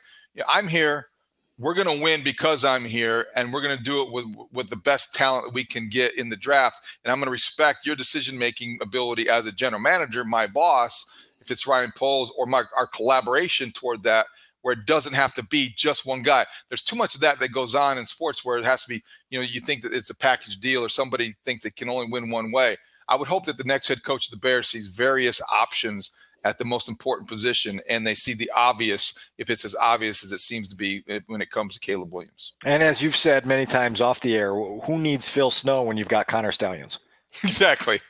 I'm 0.49 0.69
here. 0.69 1.09
We're 1.57 1.75
going 1.75 1.87
to 1.87 2.03
win 2.03 2.25
because 2.25 2.65
I'm 2.65 2.85
here, 2.85 3.27
and 3.37 3.53
we're 3.53 3.63
going 3.63 3.79
to 3.79 3.85
do 3.85 4.03
it 4.03 4.11
with 4.11 4.25
with 4.53 4.71
the 4.71 4.77
best 4.77 5.15
talent 5.15 5.45
that 5.45 5.55
we 5.55 5.65
can 5.65 5.89
get 5.89 6.19
in 6.19 6.29
the 6.29 6.37
draft. 6.37 6.81
And 7.05 7.13
I'm 7.13 7.19
going 7.19 7.27
to 7.27 7.33
respect 7.33 7.87
your 7.87 7.95
decision 7.95 8.37
making 8.37 8.79
ability 8.83 9.29
as 9.29 9.47
a 9.47 9.53
general 9.53 9.81
manager, 9.81 10.25
my 10.25 10.49
boss, 10.49 11.07
if 11.45 11.51
it's 11.51 11.67
Ryan 11.67 11.93
Poles, 11.97 12.33
or 12.37 12.47
my 12.47 12.63
our 12.77 12.87
collaboration 12.87 13.71
toward 13.73 14.03
that, 14.05 14.27
where 14.63 14.73
it 14.73 14.87
doesn't 14.87 15.15
have 15.15 15.35
to 15.35 15.45
be 15.45 15.73
just 15.77 16.07
one 16.07 16.23
guy. 16.23 16.47
There's 16.69 16.83
too 16.83 16.97
much 16.97 17.15
of 17.15 17.21
that 17.21 17.39
that 17.41 17.53
goes 17.53 17.75
on 17.75 17.99
in 17.99 18.07
sports 18.07 18.45
where 18.45 18.59
it 18.59 18.65
has 18.65 18.83
to 18.85 18.89
be, 18.89 19.03
you 19.31 19.39
know, 19.39 19.45
you 19.45 19.61
think 19.61 19.83
that 19.83 19.93
it's 19.93 20.11
a 20.11 20.17
package 20.17 20.59
deal, 20.59 20.83
or 20.83 20.89
somebody 20.89 21.35
thinks 21.45 21.65
it 21.65 21.77
can 21.77 21.89
only 21.89 22.07
win 22.11 22.31
one 22.31 22.51
way. 22.51 22.77
I 23.09 23.17
would 23.17 23.29
hope 23.29 23.45
that 23.45 23.59
the 23.59 23.65
next 23.65 23.89
head 23.89 24.03
coach 24.03 24.27
of 24.27 24.31
the 24.31 24.39
Bears 24.39 24.69
sees 24.69 24.89
various 24.89 25.43
options 25.53 26.13
at 26.45 26.59
the 26.59 26.65
most 26.65 26.89
important 26.89 27.29
position 27.29 27.81
and 27.89 28.07
they 28.07 28.15
see 28.15 28.35
the 28.35 28.51
obvious 28.55 29.31
if 29.39 29.51
it's 29.51 29.65
as 29.65 29.75
obvious 29.77 30.23
as 30.23 30.33
it 30.33 30.39
seems 30.39 30.69
to 30.69 30.77
be 30.77 31.03
eh, 31.09 31.21
when 31.27 31.41
it 31.41 31.51
comes 31.51 31.75
to 31.75 31.81
Caleb 31.81 32.13
Williams. 32.13 32.55
And 32.65 32.83
as 32.83 33.03
you've 33.03 33.17
said 33.17 33.47
many 33.47 33.67
times 33.67 34.01
off 34.01 34.21
the 34.21 34.37
air, 34.37 34.55
who 34.55 34.99
needs 34.99 35.29
Phil 35.29 35.51
Snow 35.51 35.83
when 35.83 35.97
you've 35.97 36.09
got 36.09 36.27
Connor 36.27 36.53
Stalions? 36.53 36.99
Exactly. 37.43 38.01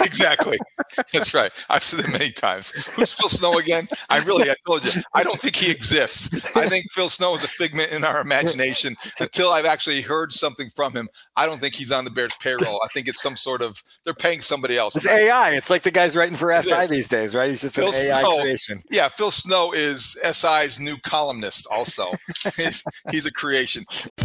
exactly. 0.00 0.58
That's 1.12 1.34
right. 1.34 1.52
I've 1.68 1.82
said 1.82 2.00
it 2.00 2.10
many 2.10 2.32
times. 2.32 2.70
Who's 2.70 3.12
Phil 3.12 3.28
Snow 3.28 3.58
again? 3.58 3.88
I 4.08 4.18
really, 4.20 4.50
I 4.50 4.54
told 4.66 4.84
you, 4.84 5.02
I 5.14 5.22
don't 5.22 5.38
think 5.38 5.56
he 5.56 5.70
exists. 5.70 6.56
I 6.56 6.68
think 6.68 6.90
Phil 6.90 7.08
Snow 7.08 7.34
is 7.34 7.44
a 7.44 7.48
figment 7.48 7.92
in 7.92 8.04
our 8.04 8.20
imagination 8.20 8.96
until 9.20 9.52
I've 9.52 9.64
actually 9.64 10.02
heard 10.02 10.32
something 10.32 10.70
from 10.74 10.94
him. 10.94 11.08
I 11.36 11.46
don't 11.46 11.60
think 11.60 11.74
he's 11.74 11.92
on 11.92 12.04
the 12.04 12.10
Bears 12.10 12.34
payroll. 12.40 12.80
I 12.84 12.88
think 12.88 13.08
it's 13.08 13.22
some 13.22 13.36
sort 13.36 13.62
of, 13.62 13.82
they're 14.04 14.14
paying 14.14 14.40
somebody 14.40 14.76
else. 14.76 14.96
It's 14.96 15.06
AI. 15.06 15.52
It's 15.52 15.70
like 15.70 15.82
the 15.82 15.90
guy's 15.90 16.16
writing 16.16 16.36
for 16.36 16.50
SI 16.60 16.86
these 16.86 17.08
days, 17.08 17.34
right? 17.34 17.50
He's 17.50 17.60
just 17.60 17.74
Phil 17.74 17.88
an 17.88 17.94
AI 17.94 18.20
Snow, 18.22 18.40
creation. 18.40 18.82
Yeah. 18.90 19.08
Phil 19.08 19.30
Snow 19.30 19.72
is 19.72 20.18
SI's 20.24 20.78
new 20.78 20.96
columnist 20.98 21.66
also. 21.70 22.06
he's, 22.56 22.82
he's 23.10 23.26
a 23.26 23.32
creation. 23.32 23.84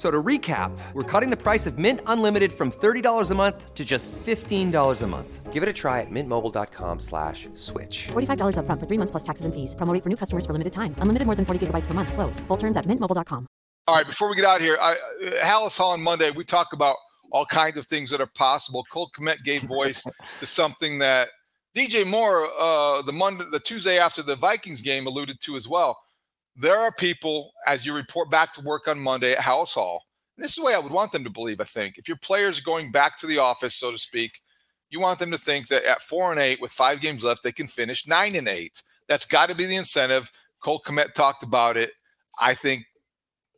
So 0.00 0.10
to 0.10 0.22
recap, 0.22 0.70
we're 0.94 1.02
cutting 1.02 1.28
the 1.28 1.36
price 1.36 1.66
of 1.66 1.76
Mint 1.76 2.00
Unlimited 2.06 2.54
from 2.54 2.72
$30 2.72 3.30
a 3.30 3.34
month 3.34 3.74
to 3.74 3.84
just 3.84 4.10
$15 4.10 5.02
a 5.02 5.06
month. 5.06 5.52
Give 5.52 5.62
it 5.62 5.68
a 5.68 5.74
try 5.74 6.00
at 6.00 6.10
mintmobile.com 6.10 6.98
slash 6.98 7.50
switch. 7.54 8.08
$45 8.08 8.56
up 8.56 8.64
front 8.64 8.80
for 8.80 8.86
three 8.86 8.96
months 8.96 9.10
plus 9.10 9.22
taxes 9.22 9.44
and 9.44 9.54
fees. 9.54 9.74
Promo 9.74 9.92
rate 9.92 10.02
for 10.02 10.08
new 10.08 10.16
customers 10.16 10.46
for 10.46 10.52
limited 10.52 10.72
time. 10.72 10.94
Unlimited 11.00 11.26
more 11.26 11.34
than 11.34 11.44
40 11.44 11.66
gigabytes 11.66 11.84
per 11.84 11.92
month. 11.92 12.14
Slows. 12.14 12.40
Full 12.48 12.56
terms 12.56 12.78
at 12.78 12.86
mintmobile.com. 12.86 13.46
All 13.88 13.94
right, 13.94 14.06
before 14.06 14.30
we 14.30 14.36
get 14.36 14.46
out 14.46 14.62
here, 14.62 14.78
I, 14.80 14.96
Halas 15.42 15.76
Hall 15.76 15.90
on 15.90 16.00
Monday, 16.00 16.30
we 16.30 16.44
talk 16.44 16.72
about 16.72 16.96
all 17.30 17.44
kinds 17.44 17.76
of 17.76 17.84
things 17.84 18.08
that 18.08 18.22
are 18.22 18.30
possible. 18.34 18.82
Cole 18.90 19.10
Kmet 19.14 19.44
gave 19.44 19.60
voice 19.64 20.02
to 20.38 20.46
something 20.46 20.98
that 21.00 21.28
DJ 21.76 22.06
Moore, 22.06 22.48
uh, 22.58 23.02
the 23.02 23.12
Monday, 23.12 23.44
the 23.52 23.60
Tuesday 23.60 23.98
after 23.98 24.22
the 24.22 24.36
Vikings 24.36 24.80
game, 24.80 25.06
alluded 25.06 25.42
to 25.42 25.56
as 25.56 25.68
well 25.68 25.98
there 26.60 26.76
are 26.76 26.92
people, 26.92 27.52
as 27.66 27.86
you 27.86 27.94
report 27.94 28.30
back 28.30 28.52
to 28.52 28.60
work 28.62 28.86
on 28.86 29.00
Monday 29.00 29.32
at 29.32 29.38
Halas 29.38 29.72
Hall, 29.72 30.02
this 30.36 30.50
is 30.50 30.56
the 30.56 30.62
way 30.62 30.74
I 30.74 30.78
would 30.78 30.92
want 30.92 31.12
them 31.12 31.24
to 31.24 31.30
believe, 31.30 31.60
I 31.60 31.64
think. 31.64 31.96
If 31.96 32.06
your 32.06 32.18
players 32.18 32.58
are 32.58 32.64
going 32.64 32.90
back 32.90 33.18
to 33.18 33.26
the 33.26 33.38
office, 33.38 33.74
so 33.74 33.90
to 33.90 33.98
speak, 33.98 34.40
you 34.90 35.00
want 35.00 35.18
them 35.18 35.30
to 35.30 35.38
think 35.38 35.68
that 35.68 35.84
at 35.84 36.02
four 36.02 36.30
and 36.30 36.40
eight 36.40 36.60
with 36.60 36.70
five 36.70 37.00
games 37.00 37.24
left, 37.24 37.42
they 37.42 37.52
can 37.52 37.66
finish 37.66 38.06
nine 38.06 38.34
and 38.36 38.48
eight. 38.48 38.82
That's 39.08 39.24
got 39.24 39.48
to 39.48 39.54
be 39.54 39.64
the 39.64 39.76
incentive. 39.76 40.30
Cole 40.60 40.82
Kmet 40.84 41.14
talked 41.14 41.42
about 41.42 41.76
it. 41.76 41.92
I 42.40 42.54
think 42.54 42.84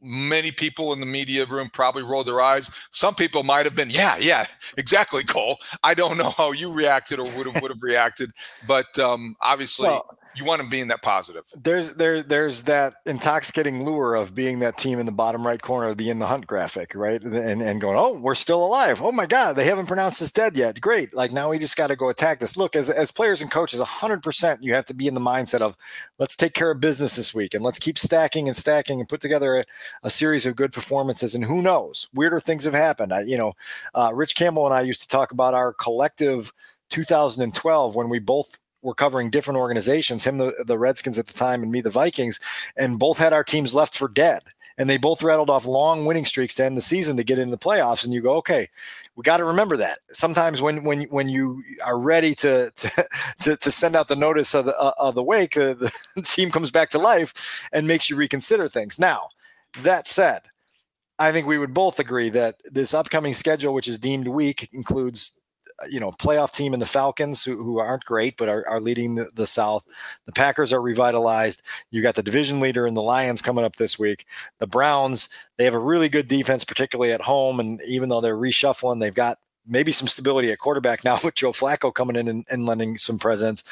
many 0.01 0.51
people 0.51 0.93
in 0.93 1.01
the 1.01 1.07
media 1.07 1.47
room 1.47 1.71
probably 1.73 2.03
rolled 2.03 2.27
their 2.27 2.41
eyes. 2.41 2.71
Some 2.91 3.15
people 3.15 3.43
might 3.43 3.65
have 3.65 3.75
been, 3.75 3.91
yeah, 3.91 4.17
yeah, 4.19 4.47
exactly, 4.77 5.25
Cole. 5.25 5.59
I 5.83 5.95
don't 5.95 6.19
know 6.19 6.31
how 6.31 6.53
you 6.53 6.71
reacted 6.71 7.19
or 7.19 7.25
would 7.37 7.47
have 7.47 7.63
would 7.63 7.71
have 7.71 7.83
reacted, 7.83 8.31
but 8.67 8.99
um, 8.99 9.37
obviously. 9.41 9.89
Well, 9.89 10.19
you 10.35 10.45
want 10.45 10.61
them 10.61 10.69
being 10.69 10.89
that 10.89 11.03
positive. 11.03 11.45
There's 11.61 11.95
there 11.95 12.23
there's 12.23 12.65
that 12.65 12.95
intoxicating 13.07 13.85
lure 13.85 14.15
of 14.15 14.35
being 14.35 14.61
that 14.61 14.79
team 14.79 14.99
in 14.99 15.07
the 15.07 15.13
bottom 15.13 15.47
right 15.47 15.61
corner 15.61 15.89
of 15.89 15.97
the 15.97 16.11
in 16.11 16.19
the 16.19 16.27
hunt 16.27 16.47
graphic, 16.47 16.95
right? 16.95 17.23
And 17.23 17.63
and 17.63 17.81
going, 17.81 17.99
oh, 17.99 18.19
we're 18.19 18.35
still 18.35 18.65
alive. 18.65 19.01
Oh 19.03 19.13
my 19.13 19.27
God, 19.27 19.57
they 19.57 19.65
haven't 19.65 19.87
pronounced 19.87 20.23
us 20.23 20.31
dead 20.31 20.57
yet. 20.57 20.81
Great. 20.81 21.15
Like 21.15 21.33
now 21.33 21.51
we 21.51 21.59
just 21.59 21.77
got 21.77 21.89
to 21.89 21.97
go 21.97 22.09
attack 22.09 22.41
this. 22.41 22.57
Look, 22.57 22.77
as 22.77 22.89
as 22.91 23.11
players 23.11 23.43
and 23.43 23.51
coaches, 23.51 23.81
hundred 23.81 24.23
percent, 24.23 24.63
you 24.63 24.75
have 24.75 24.87
to 24.87 24.95
be 24.95 25.07
in 25.07 25.15
the 25.15 25.21
mindset 25.21 25.61
of 25.61 25.77
let's 26.19 26.37
take 26.37 26.55
care 26.55 26.71
of 26.71 26.81
business 26.81 27.17
this 27.17 27.35
week 27.35 27.55
and 27.55 27.65
let's 27.65 27.79
keep 27.79 27.99
stacking 27.99 28.49
and 28.49 28.57
stacking 28.57 29.01
and 29.01 29.09
put 29.09 29.21
together 29.21 29.59
a, 29.59 29.65
a 30.03 30.11
series 30.11 30.47
of 30.47 30.57
good 30.57 30.73
performances. 30.73 31.35
And 31.35 31.45
who 31.45 31.63
knows, 31.63 32.09
weirder 32.15 32.41
things 32.41 32.65
have 32.65 32.75
happened. 32.75 33.13
I, 33.13 33.23
you 33.23 33.37
know, 33.37 33.53
uh, 33.95 34.11
Rich 34.15 34.37
Campbell 34.37 34.67
and 34.67 34.75
I 34.75 34.83
used 34.83 35.03
to 35.03 35.09
talk 35.09 35.33
about 35.33 35.55
our 35.55 35.73
collective 35.73 36.53
2012 36.91 37.95
when 37.95 38.09
we 38.09 38.19
both 38.19 38.59
were 38.83 38.95
covering 38.95 39.31
different 39.31 39.59
organizations, 39.59 40.25
him 40.25 40.39
the, 40.39 40.65
the 40.67 40.79
Redskins 40.79 41.19
at 41.19 41.27
the 41.27 41.33
time 41.33 41.63
and 41.63 41.73
me 41.73 41.81
the 41.81 41.91
Vikings, 41.91 42.41
and 42.77 42.99
both 42.99 43.19
had 43.19 43.33
our 43.33 43.45
teams 43.45 43.75
left 43.75 43.97
for 43.97 44.09
dead. 44.09 44.43
And 44.79 44.89
they 44.89 44.97
both 44.97 45.23
rattled 45.23 45.51
off 45.51 45.67
long 45.67 46.07
winning 46.07 46.25
streaks 46.25 46.55
to 46.57 46.65
end 46.65 46.79
the 46.79 46.83
season 46.83 47.17
to 47.19 47.25
get 47.25 47.39
into 47.39 47.51
the 47.51 47.59
playoffs. 47.59 48.05
And 48.05 48.15
you 48.15 48.23
go, 48.23 48.37
okay, 48.37 48.71
we 49.15 49.23
got 49.23 49.37
to 49.37 49.45
remember 49.45 49.77
that. 49.77 49.99
Sometimes 50.11 50.63
when 50.63 50.83
when 50.83 51.03
when 51.05 51.29
you 51.29 51.63
are 51.85 51.99
ready 51.99 52.35
to 52.37 52.71
to 52.71 53.07
to, 53.41 53.57
to 53.59 53.71
send 53.71 53.95
out 53.95 54.09
the 54.09 54.17
notice 54.17 54.55
of 54.55 54.65
the 54.65 54.79
uh, 54.79 54.95
of 54.99 55.15
the 55.15 55.23
wake, 55.23 55.59
uh, 55.59 55.75
the 56.15 56.23
team 56.23 56.51
comes 56.51 56.71
back 56.71 56.89
to 56.91 56.99
life 56.99 57.69
and 57.71 57.87
makes 57.87 58.09
you 58.09 58.17
reconsider 58.17 58.67
things. 58.67 58.99
Now, 58.99 59.29
that 59.83 60.09
said, 60.09 60.41
I 61.19 61.33
think 61.33 61.47
we 61.47 61.59
would 61.59 61.75
both 61.75 61.99
agree 61.99 62.31
that 62.31 62.57
this 62.65 62.95
upcoming 62.95 63.35
schedule, 63.35 63.75
which 63.75 63.89
is 63.89 63.99
deemed 63.99 64.27
weak, 64.27 64.71
includes 64.73 65.39
you 65.89 66.01
know 66.01 66.11
playoff 66.11 66.53
team 66.53 66.75
in 66.75 66.81
the 66.81 66.87
Falcons 66.87 67.45
who, 67.45 67.63
who 67.63 67.79
aren't 67.79 68.05
great 68.05 68.37
but 68.37 68.49
are, 68.49 68.67
are 68.69 68.81
leading 68.81 69.15
the, 69.17 69.31
the, 69.35 69.47
South. 69.47 69.87
The 70.27 70.33
Packers 70.33 70.73
are 70.73 70.81
revitalized. 70.81 71.63
You 71.91 72.03
got 72.03 72.15
the 72.15 72.23
division 72.23 72.61
leader 72.61 72.87
in 72.87 72.95
the 72.95 73.03
Lions 73.03 73.43
coming 73.43 73.65
up 73.65 73.77
this 73.77 73.99
week. 73.99 74.27
The 74.59 74.67
Browns 74.67 75.29
they 75.59 75.65
have 75.65 75.75
a 75.75 75.79
really 75.79 76.09
good 76.09 76.29
defense, 76.29 76.65
particularly 76.65 77.13
at 77.13 77.23
home, 77.23 77.61
and 77.61 77.81
even 77.87 78.09
though 78.09 78.21
they're 78.21 78.37
reshuffling, 78.37 79.01
they've 79.01 79.15
got 79.15 79.39
maybe 79.67 79.93
some 79.93 80.09
stability 80.09 80.51
at 80.51 80.59
quarterback 80.59 81.05
now 81.05 81.19
with 81.23 81.35
Joe 81.35 81.53
Flacco 81.53 81.93
coming 81.93 82.17
in 82.17 82.29
and, 82.29 82.47
and, 82.51 82.67
lending 82.67 82.99
some 82.99 83.19
presence. 83.19 83.63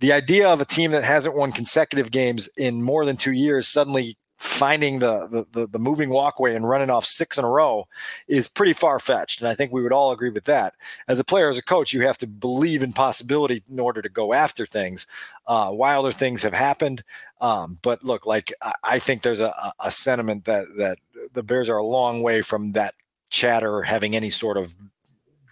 The 0.00 0.12
idea 0.12 0.48
of 0.48 0.60
a 0.60 0.64
team 0.64 0.92
that 0.92 1.04
hasn't 1.04 1.36
won 1.36 1.52
consecutive 1.52 2.10
games 2.10 2.48
in 2.56 2.82
more 2.82 3.04
than 3.04 3.16
two 3.16 3.32
years 3.32 3.68
suddenly 3.68 4.16
finding 4.36 4.98
the, 4.98 5.46
the 5.52 5.66
the, 5.66 5.78
moving 5.78 6.10
walkway 6.10 6.54
and 6.54 6.68
running 6.68 6.90
off 6.90 7.04
six 7.04 7.38
in 7.38 7.44
a 7.44 7.48
row 7.48 7.86
is 8.28 8.48
pretty 8.48 8.72
far 8.72 8.98
fetched, 8.98 9.40
and 9.40 9.48
I 9.48 9.54
think 9.54 9.72
we 9.72 9.82
would 9.82 9.92
all 9.92 10.12
agree 10.12 10.30
with 10.30 10.44
that. 10.44 10.74
As 11.08 11.18
a 11.18 11.24
player, 11.24 11.48
as 11.48 11.58
a 11.58 11.62
coach, 11.62 11.92
you 11.92 12.06
have 12.06 12.18
to 12.18 12.26
believe 12.26 12.82
in 12.82 12.92
possibility 12.92 13.62
in 13.70 13.80
order 13.80 14.02
to 14.02 14.08
go 14.08 14.34
after 14.34 14.66
things. 14.66 15.06
Uh, 15.46 15.70
wilder 15.72 16.12
things 16.12 16.42
have 16.42 16.52
happened, 16.52 17.02
um, 17.40 17.78
but 17.82 18.02
look, 18.04 18.26
like 18.26 18.52
I, 18.62 18.72
I 18.82 18.98
think 18.98 19.22
there's 19.22 19.40
a, 19.40 19.54
a 19.80 19.90
sentiment 19.90 20.44
that 20.44 20.66
that 20.78 20.98
the 21.32 21.42
Bears 21.42 21.68
are 21.68 21.78
a 21.78 21.84
long 21.84 22.22
way 22.22 22.42
from 22.42 22.72
that 22.72 22.94
chatter 23.30 23.82
having 23.82 24.14
any 24.14 24.30
sort 24.30 24.56
of 24.56 24.74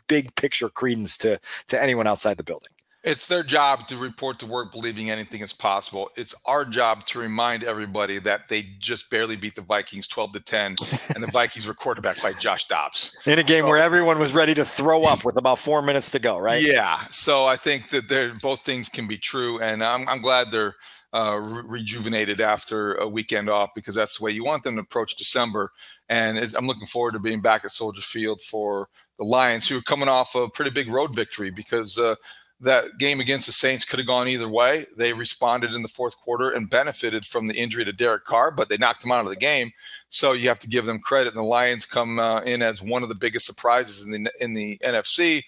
big 0.07 0.35
picture 0.35 0.68
credence 0.68 1.16
to 1.18 1.41
to 1.68 1.82
anyone 1.82 2.07
outside 2.07 2.37
the 2.37 2.45
building. 2.45 2.70
It's 3.05 3.27
their 3.27 3.43
job 3.43 3.87
to 3.89 3.99
report 3.99 4.39
to 4.39 4.47
work 4.47 4.73
believing 4.73 5.11
anything 5.11 5.43
is 5.43 5.53
possible. 5.53 6.11
It's 6.17 6.35
our 6.47 6.65
job 6.65 7.05
to 7.07 7.19
remind 7.19 7.63
everybody 7.63 8.19
that 8.21 8.49
they 8.49 8.63
just 8.79 9.11
barely 9.11 9.37
beat 9.37 9.57
the 9.57 9.61
Vikings 9.61 10.09
12 10.09 10.33
to 10.33 10.41
10, 10.41 10.77
and 11.15 11.23
the 11.23 11.31
Vikings 11.31 11.67
were 11.67 11.75
quarterbacked 11.75 12.23
by 12.23 12.33
Josh 12.33 12.67
Dobbs. 12.67 13.15
In 13.27 13.39
a 13.39 13.43
game 13.43 13.65
so, 13.65 13.69
where 13.69 13.77
everyone 13.77 14.19
was 14.19 14.33
ready 14.33 14.55
to 14.55 14.65
throw 14.65 15.03
up 15.03 15.23
with 15.23 15.37
about 15.37 15.59
four 15.59 15.83
minutes 15.83 16.11
to 16.13 16.19
go, 16.19 16.39
right? 16.39 16.63
Yeah. 16.63 17.05
So 17.11 17.45
I 17.45 17.57
think 17.57 17.91
that 17.91 18.09
they're, 18.09 18.33
both 18.41 18.63
things 18.63 18.89
can 18.89 19.07
be 19.07 19.19
true, 19.19 19.61
and 19.61 19.85
I'm, 19.85 20.09
I'm 20.09 20.23
glad 20.23 20.51
they're 20.51 20.75
uh, 21.13 21.39
re- 21.41 21.63
rejuvenated 21.67 22.41
after 22.41 22.95
a 22.95 23.09
weekend 23.09 23.51
off 23.51 23.71
because 23.75 23.95
that's 23.95 24.19
the 24.19 24.25
way 24.25 24.31
you 24.31 24.45
want 24.45 24.65
them 24.65 24.77
to 24.77 24.83
approach 24.83 25.15
December. 25.17 25.71
And 26.09 26.39
I'm 26.57 26.67
looking 26.67 26.87
forward 26.87 27.13
to 27.13 27.21
being 27.21 27.41
back 27.41 27.67
at 27.67 27.71
Soldier 27.71 28.03
Field 28.03 28.43
for 28.43 28.89
the 29.19 29.25
Lions, 29.25 29.69
who 29.69 29.79
are 29.79 29.83
coming 29.83 30.09
off 30.09 30.35
a 30.35 30.49
pretty 30.49 30.71
big 30.71 30.89
road 30.89 31.15
victory 31.15 31.51
because 31.51 31.99
uh, 31.99 32.17
that 32.61 32.99
game 32.99 33.21
against 33.21 33.47
the 33.47 33.53
Saints 33.53 33.85
could 33.85 33.99
have 33.99 34.07
gone 34.07 34.29
either 34.29 34.49
way. 34.49 34.87
They 34.97 35.13
responded 35.13 35.75
in 35.75 35.83
the 35.83 35.89
fourth 35.89 36.17
quarter 36.19 36.51
and 36.51 36.71
benefited 36.71 37.25
from 37.25 37.47
the 37.47 37.55
injury 37.55 37.85
to 37.85 37.93
Derek 37.93 38.25
Carr, 38.25 38.51
but 38.51 38.69
they 38.69 38.77
knocked 38.77 39.05
him 39.05 39.13
out 39.13 39.25
of 39.25 39.31
the 39.31 39.37
game. 39.37 39.73
So 40.09 40.33
you 40.33 40.49
have 40.49 40.61
to 40.61 40.69
give 40.69 40.87
them 40.87 41.01
credit. 41.01 41.35
And 41.35 41.43
the 41.43 41.47
Lions 41.47 41.85
come 41.85 42.19
uh, 42.19 42.41
in 42.43 42.63
as 42.63 42.83
one 42.83 43.03
of 43.03 43.09
the 43.09 43.15
biggest 43.15 43.47
surprises 43.47 44.07
in 44.07 44.25
the 44.25 44.33
in 44.41 44.55
the 44.55 44.79
NFC, 44.85 45.43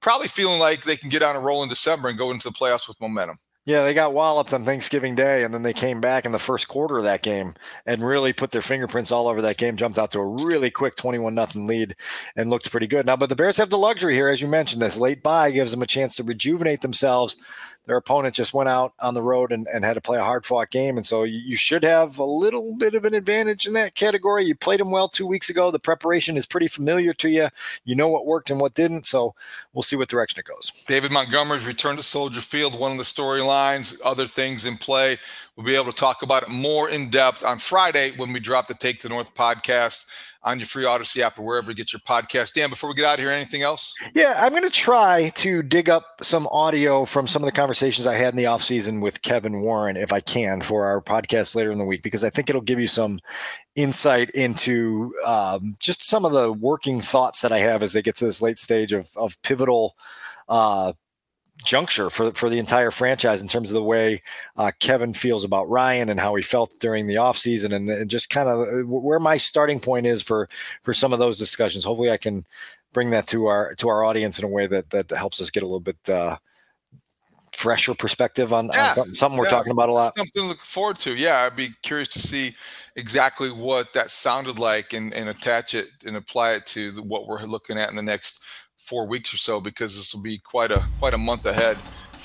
probably 0.00 0.28
feeling 0.28 0.58
like 0.58 0.82
they 0.82 0.96
can 0.96 1.10
get 1.10 1.22
on 1.22 1.36
a 1.36 1.40
roll 1.40 1.62
in 1.62 1.68
December 1.68 2.08
and 2.08 2.18
go 2.18 2.30
into 2.32 2.48
the 2.48 2.54
playoffs 2.54 2.88
with 2.88 3.00
momentum. 3.00 3.38
Yeah, 3.68 3.84
they 3.84 3.92
got 3.92 4.14
walloped 4.14 4.54
on 4.54 4.64
Thanksgiving 4.64 5.14
Day, 5.14 5.44
and 5.44 5.52
then 5.52 5.62
they 5.62 5.74
came 5.74 6.00
back 6.00 6.24
in 6.24 6.32
the 6.32 6.38
first 6.38 6.68
quarter 6.68 6.96
of 6.96 7.04
that 7.04 7.20
game 7.20 7.52
and 7.84 8.00
really 8.00 8.32
put 8.32 8.50
their 8.50 8.62
fingerprints 8.62 9.12
all 9.12 9.28
over 9.28 9.42
that 9.42 9.58
game. 9.58 9.76
Jumped 9.76 9.98
out 9.98 10.10
to 10.12 10.20
a 10.20 10.24
really 10.24 10.70
quick 10.70 10.96
twenty-one 10.96 11.34
nothing 11.34 11.66
lead 11.66 11.94
and 12.34 12.48
looked 12.48 12.70
pretty 12.70 12.86
good. 12.86 13.04
Now, 13.04 13.16
but 13.16 13.28
the 13.28 13.36
Bears 13.36 13.58
have 13.58 13.68
the 13.68 13.76
luxury 13.76 14.14
here, 14.14 14.30
as 14.30 14.40
you 14.40 14.48
mentioned. 14.48 14.80
This 14.80 14.96
late 14.96 15.22
bye 15.22 15.50
gives 15.50 15.70
them 15.70 15.82
a 15.82 15.86
chance 15.86 16.16
to 16.16 16.22
rejuvenate 16.22 16.80
themselves 16.80 17.36
their 17.88 17.96
opponent 17.96 18.34
just 18.34 18.52
went 18.52 18.68
out 18.68 18.92
on 19.00 19.14
the 19.14 19.22
road 19.22 19.50
and, 19.50 19.66
and 19.72 19.82
had 19.82 19.94
to 19.94 20.00
play 20.02 20.18
a 20.18 20.22
hard 20.22 20.44
fought 20.44 20.68
game. 20.68 20.98
And 20.98 21.06
so 21.06 21.22
you, 21.22 21.56
should 21.56 21.82
have 21.84 22.18
a 22.18 22.24
little 22.24 22.76
bit 22.76 22.94
of 22.94 23.06
an 23.06 23.14
advantage 23.14 23.66
in 23.66 23.72
that 23.72 23.94
category. 23.94 24.44
You 24.44 24.54
played 24.54 24.78
them 24.78 24.90
well 24.90 25.08
two 25.08 25.26
weeks 25.26 25.48
ago. 25.48 25.70
The 25.70 25.78
preparation 25.78 26.36
is 26.36 26.44
pretty 26.44 26.68
familiar 26.68 27.14
to 27.14 27.30
you. 27.30 27.48
You 27.86 27.94
know 27.94 28.08
what 28.08 28.26
worked 28.26 28.50
and 28.50 28.60
what 28.60 28.74
didn't. 28.74 29.06
So 29.06 29.34
we'll 29.72 29.82
see 29.82 29.96
what 29.96 30.10
direction 30.10 30.38
it 30.38 30.44
goes. 30.44 30.84
David 30.86 31.10
Montgomery's 31.10 31.66
return 31.66 31.96
to 31.96 32.02
Soldier 32.02 32.42
Field, 32.42 32.78
one 32.78 32.92
of 32.92 32.98
the 32.98 33.04
storylines, 33.04 33.98
other 34.04 34.26
things 34.26 34.66
in 34.66 34.76
play. 34.76 35.16
We'll 35.56 35.64
be 35.64 35.74
able 35.74 35.86
to 35.86 35.92
talk 35.92 36.22
about 36.22 36.42
it 36.42 36.50
more 36.50 36.90
in 36.90 37.08
depth 37.08 37.42
on 37.42 37.58
Friday 37.58 38.12
when 38.18 38.34
we 38.34 38.38
drop 38.38 38.68
the 38.68 38.74
Take 38.74 39.00
the 39.00 39.08
North 39.08 39.34
podcast 39.34 40.06
on 40.42 40.58
your 40.58 40.66
free 40.66 40.84
Audacy 40.84 41.20
app 41.20 41.38
or 41.38 41.42
wherever 41.42 41.70
you 41.70 41.76
get 41.76 41.92
your 41.92 42.00
podcast. 42.00 42.54
Dan, 42.54 42.70
before 42.70 42.88
we 42.88 42.94
get 42.94 43.04
out 43.04 43.14
of 43.14 43.20
here, 43.20 43.30
anything 43.30 43.62
else? 43.62 43.94
Yeah, 44.14 44.34
I'm 44.38 44.50
going 44.50 44.62
to 44.62 44.70
try 44.70 45.30
to 45.36 45.62
dig 45.62 45.90
up 45.90 46.04
some 46.22 46.46
audio 46.48 47.04
from 47.04 47.26
some 47.26 47.42
of 47.42 47.46
the 47.46 47.52
conversations 47.52 48.06
I 48.06 48.14
had 48.14 48.32
in 48.32 48.36
the 48.36 48.44
offseason 48.44 49.02
with 49.02 49.22
Kevin 49.22 49.60
Warren, 49.60 49.96
if 49.96 50.12
I 50.12 50.20
can, 50.20 50.60
for 50.60 50.84
our 50.86 51.00
podcast 51.00 51.54
later 51.54 51.70
in 51.72 51.78
the 51.78 51.84
week, 51.84 52.02
because 52.02 52.24
I 52.24 52.30
think 52.30 52.48
it'll 52.48 52.62
give 52.62 52.80
you 52.80 52.86
some 52.86 53.18
insight 53.74 54.30
into 54.30 55.12
um, 55.26 55.76
just 55.80 56.04
some 56.04 56.24
of 56.24 56.32
the 56.32 56.52
working 56.52 57.00
thoughts 57.00 57.42
that 57.42 57.52
I 57.52 57.58
have 57.58 57.82
as 57.82 57.92
they 57.92 58.02
get 58.02 58.16
to 58.16 58.24
this 58.24 58.40
late 58.40 58.58
stage 58.58 58.92
of, 58.92 59.10
of 59.16 59.40
pivotal 59.42 59.94
uh, 60.48 60.92
juncture 61.64 62.08
for 62.08 62.32
for 62.32 62.48
the 62.48 62.58
entire 62.58 62.90
franchise 62.90 63.42
in 63.42 63.48
terms 63.48 63.70
of 63.70 63.74
the 63.74 63.82
way 63.82 64.22
uh, 64.56 64.70
Kevin 64.78 65.12
feels 65.12 65.44
about 65.44 65.68
Ryan 65.68 66.08
and 66.08 66.20
how 66.20 66.34
he 66.34 66.42
felt 66.42 66.70
during 66.78 67.06
the 67.06 67.16
offseason 67.16 67.74
and, 67.74 67.88
and 67.90 68.08
just 68.08 68.30
kind 68.30 68.48
of 68.48 68.60
uh, 68.60 68.86
where 68.86 69.18
my 69.18 69.36
starting 69.36 69.80
point 69.80 70.06
is 70.06 70.22
for 70.22 70.48
for 70.82 70.94
some 70.94 71.12
of 71.12 71.18
those 71.18 71.38
discussions. 71.38 71.84
Hopefully, 71.84 72.10
I 72.10 72.16
can 72.16 72.46
bring 72.92 73.10
that 73.10 73.26
to 73.28 73.46
our 73.46 73.74
to 73.76 73.88
our 73.88 74.04
audience 74.04 74.38
in 74.38 74.44
a 74.44 74.48
way 74.48 74.66
that 74.66 74.90
that 74.90 75.10
helps 75.10 75.40
us 75.40 75.50
get 75.50 75.62
a 75.62 75.66
little 75.66 75.80
bit 75.80 75.96
uh, 76.08 76.36
fresher 77.58 77.92
perspective 77.92 78.52
on, 78.52 78.70
yeah. 78.72 78.90
on 78.90 78.94
something, 78.94 79.14
something, 79.14 79.38
we're 79.38 79.46
yeah. 79.46 79.50
talking 79.50 79.72
about 79.72 79.88
a 79.88 79.92
lot. 79.92 80.16
Something 80.16 80.42
to 80.42 80.48
look 80.48 80.60
forward 80.60 80.96
to. 81.00 81.16
Yeah, 81.16 81.42
I'd 81.42 81.56
be 81.56 81.70
curious 81.82 82.08
to 82.10 82.20
see 82.20 82.54
exactly 82.94 83.50
what 83.50 83.92
that 83.94 84.12
sounded 84.12 84.60
like 84.60 84.92
and, 84.92 85.12
and 85.12 85.28
attach 85.28 85.74
it 85.74 85.88
and 86.06 86.16
apply 86.16 86.52
it 86.52 86.66
to 86.66 86.92
the, 86.92 87.02
what 87.02 87.26
we're 87.26 87.42
looking 87.42 87.76
at 87.76 87.90
in 87.90 87.96
the 87.96 88.02
next 88.02 88.44
four 88.88 89.06
weeks 89.06 89.34
or 89.34 89.36
so 89.36 89.60
because 89.60 89.94
this 89.96 90.14
will 90.14 90.22
be 90.22 90.38
quite 90.38 90.70
a 90.70 90.82
quite 90.98 91.14
a 91.14 91.18
month 91.18 91.44
ahead 91.44 91.76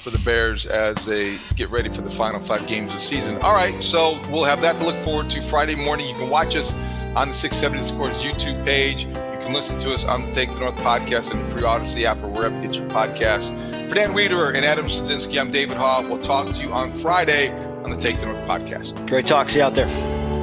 for 0.04 0.10
the 0.10 0.20
Bears 0.20 0.66
as 0.66 1.06
they 1.06 1.38
get 1.56 1.70
ready 1.70 1.90
for 1.90 2.02
the 2.02 2.10
final 2.10 2.40
five 2.40 2.68
games 2.68 2.92
of 2.92 2.98
the 2.98 3.02
season. 3.02 3.42
All 3.42 3.54
right, 3.54 3.82
so 3.82 4.20
we'll 4.30 4.44
have 4.44 4.62
that 4.62 4.78
to 4.78 4.86
look 4.86 5.00
forward 5.00 5.30
to 5.32 5.42
Friday 5.42 5.76
morning. 5.76 6.08
You 6.08 6.16
can 6.16 6.30
watch 6.30 6.56
us 6.56 6.74
on 7.16 7.30
the 7.30 7.34
670 7.34 7.84
Scores 7.84 8.22
YouTube 8.22 8.64
page. 8.66 9.06
You 9.06 9.40
can 9.42 9.54
listen 9.54 9.78
to 9.80 9.94
us 9.94 10.06
on 10.06 10.24
the 10.24 10.32
Take 10.32 10.52
the 10.52 10.60
North 10.60 10.76
podcast 10.76 11.32
and 11.32 11.46
the 11.46 11.50
free 11.50 11.62
Audacy 11.62 12.04
app 12.04 12.22
or 12.22 12.28
wherever 12.28 12.56
you 12.56 12.64
get 12.64 12.76
your 12.76 12.90
podcasts. 12.90 13.50
For 13.88 13.96
Dan 13.96 14.14
Wiederer 14.14 14.56
and 14.56 14.66
Adam 14.66 14.88
Szynski, 14.88 15.40
I'm 15.40 15.52
David 15.52 15.78
Haugh. 15.78 16.08
We'll 16.10 16.20
talk 16.20 16.54
to 16.54 16.62
you 16.62 16.74
on 16.74 16.92
Friday 16.92 17.52
on 17.84 17.90
the 17.90 17.98
Take 17.98 18.20
the 18.20 18.26
North 18.26 18.46
podcast. 18.46 19.08
Great 19.10 19.26
talk. 19.26 19.50
See 19.50 19.60
you 19.60 19.66
out 19.66 19.76
there. 19.76 20.43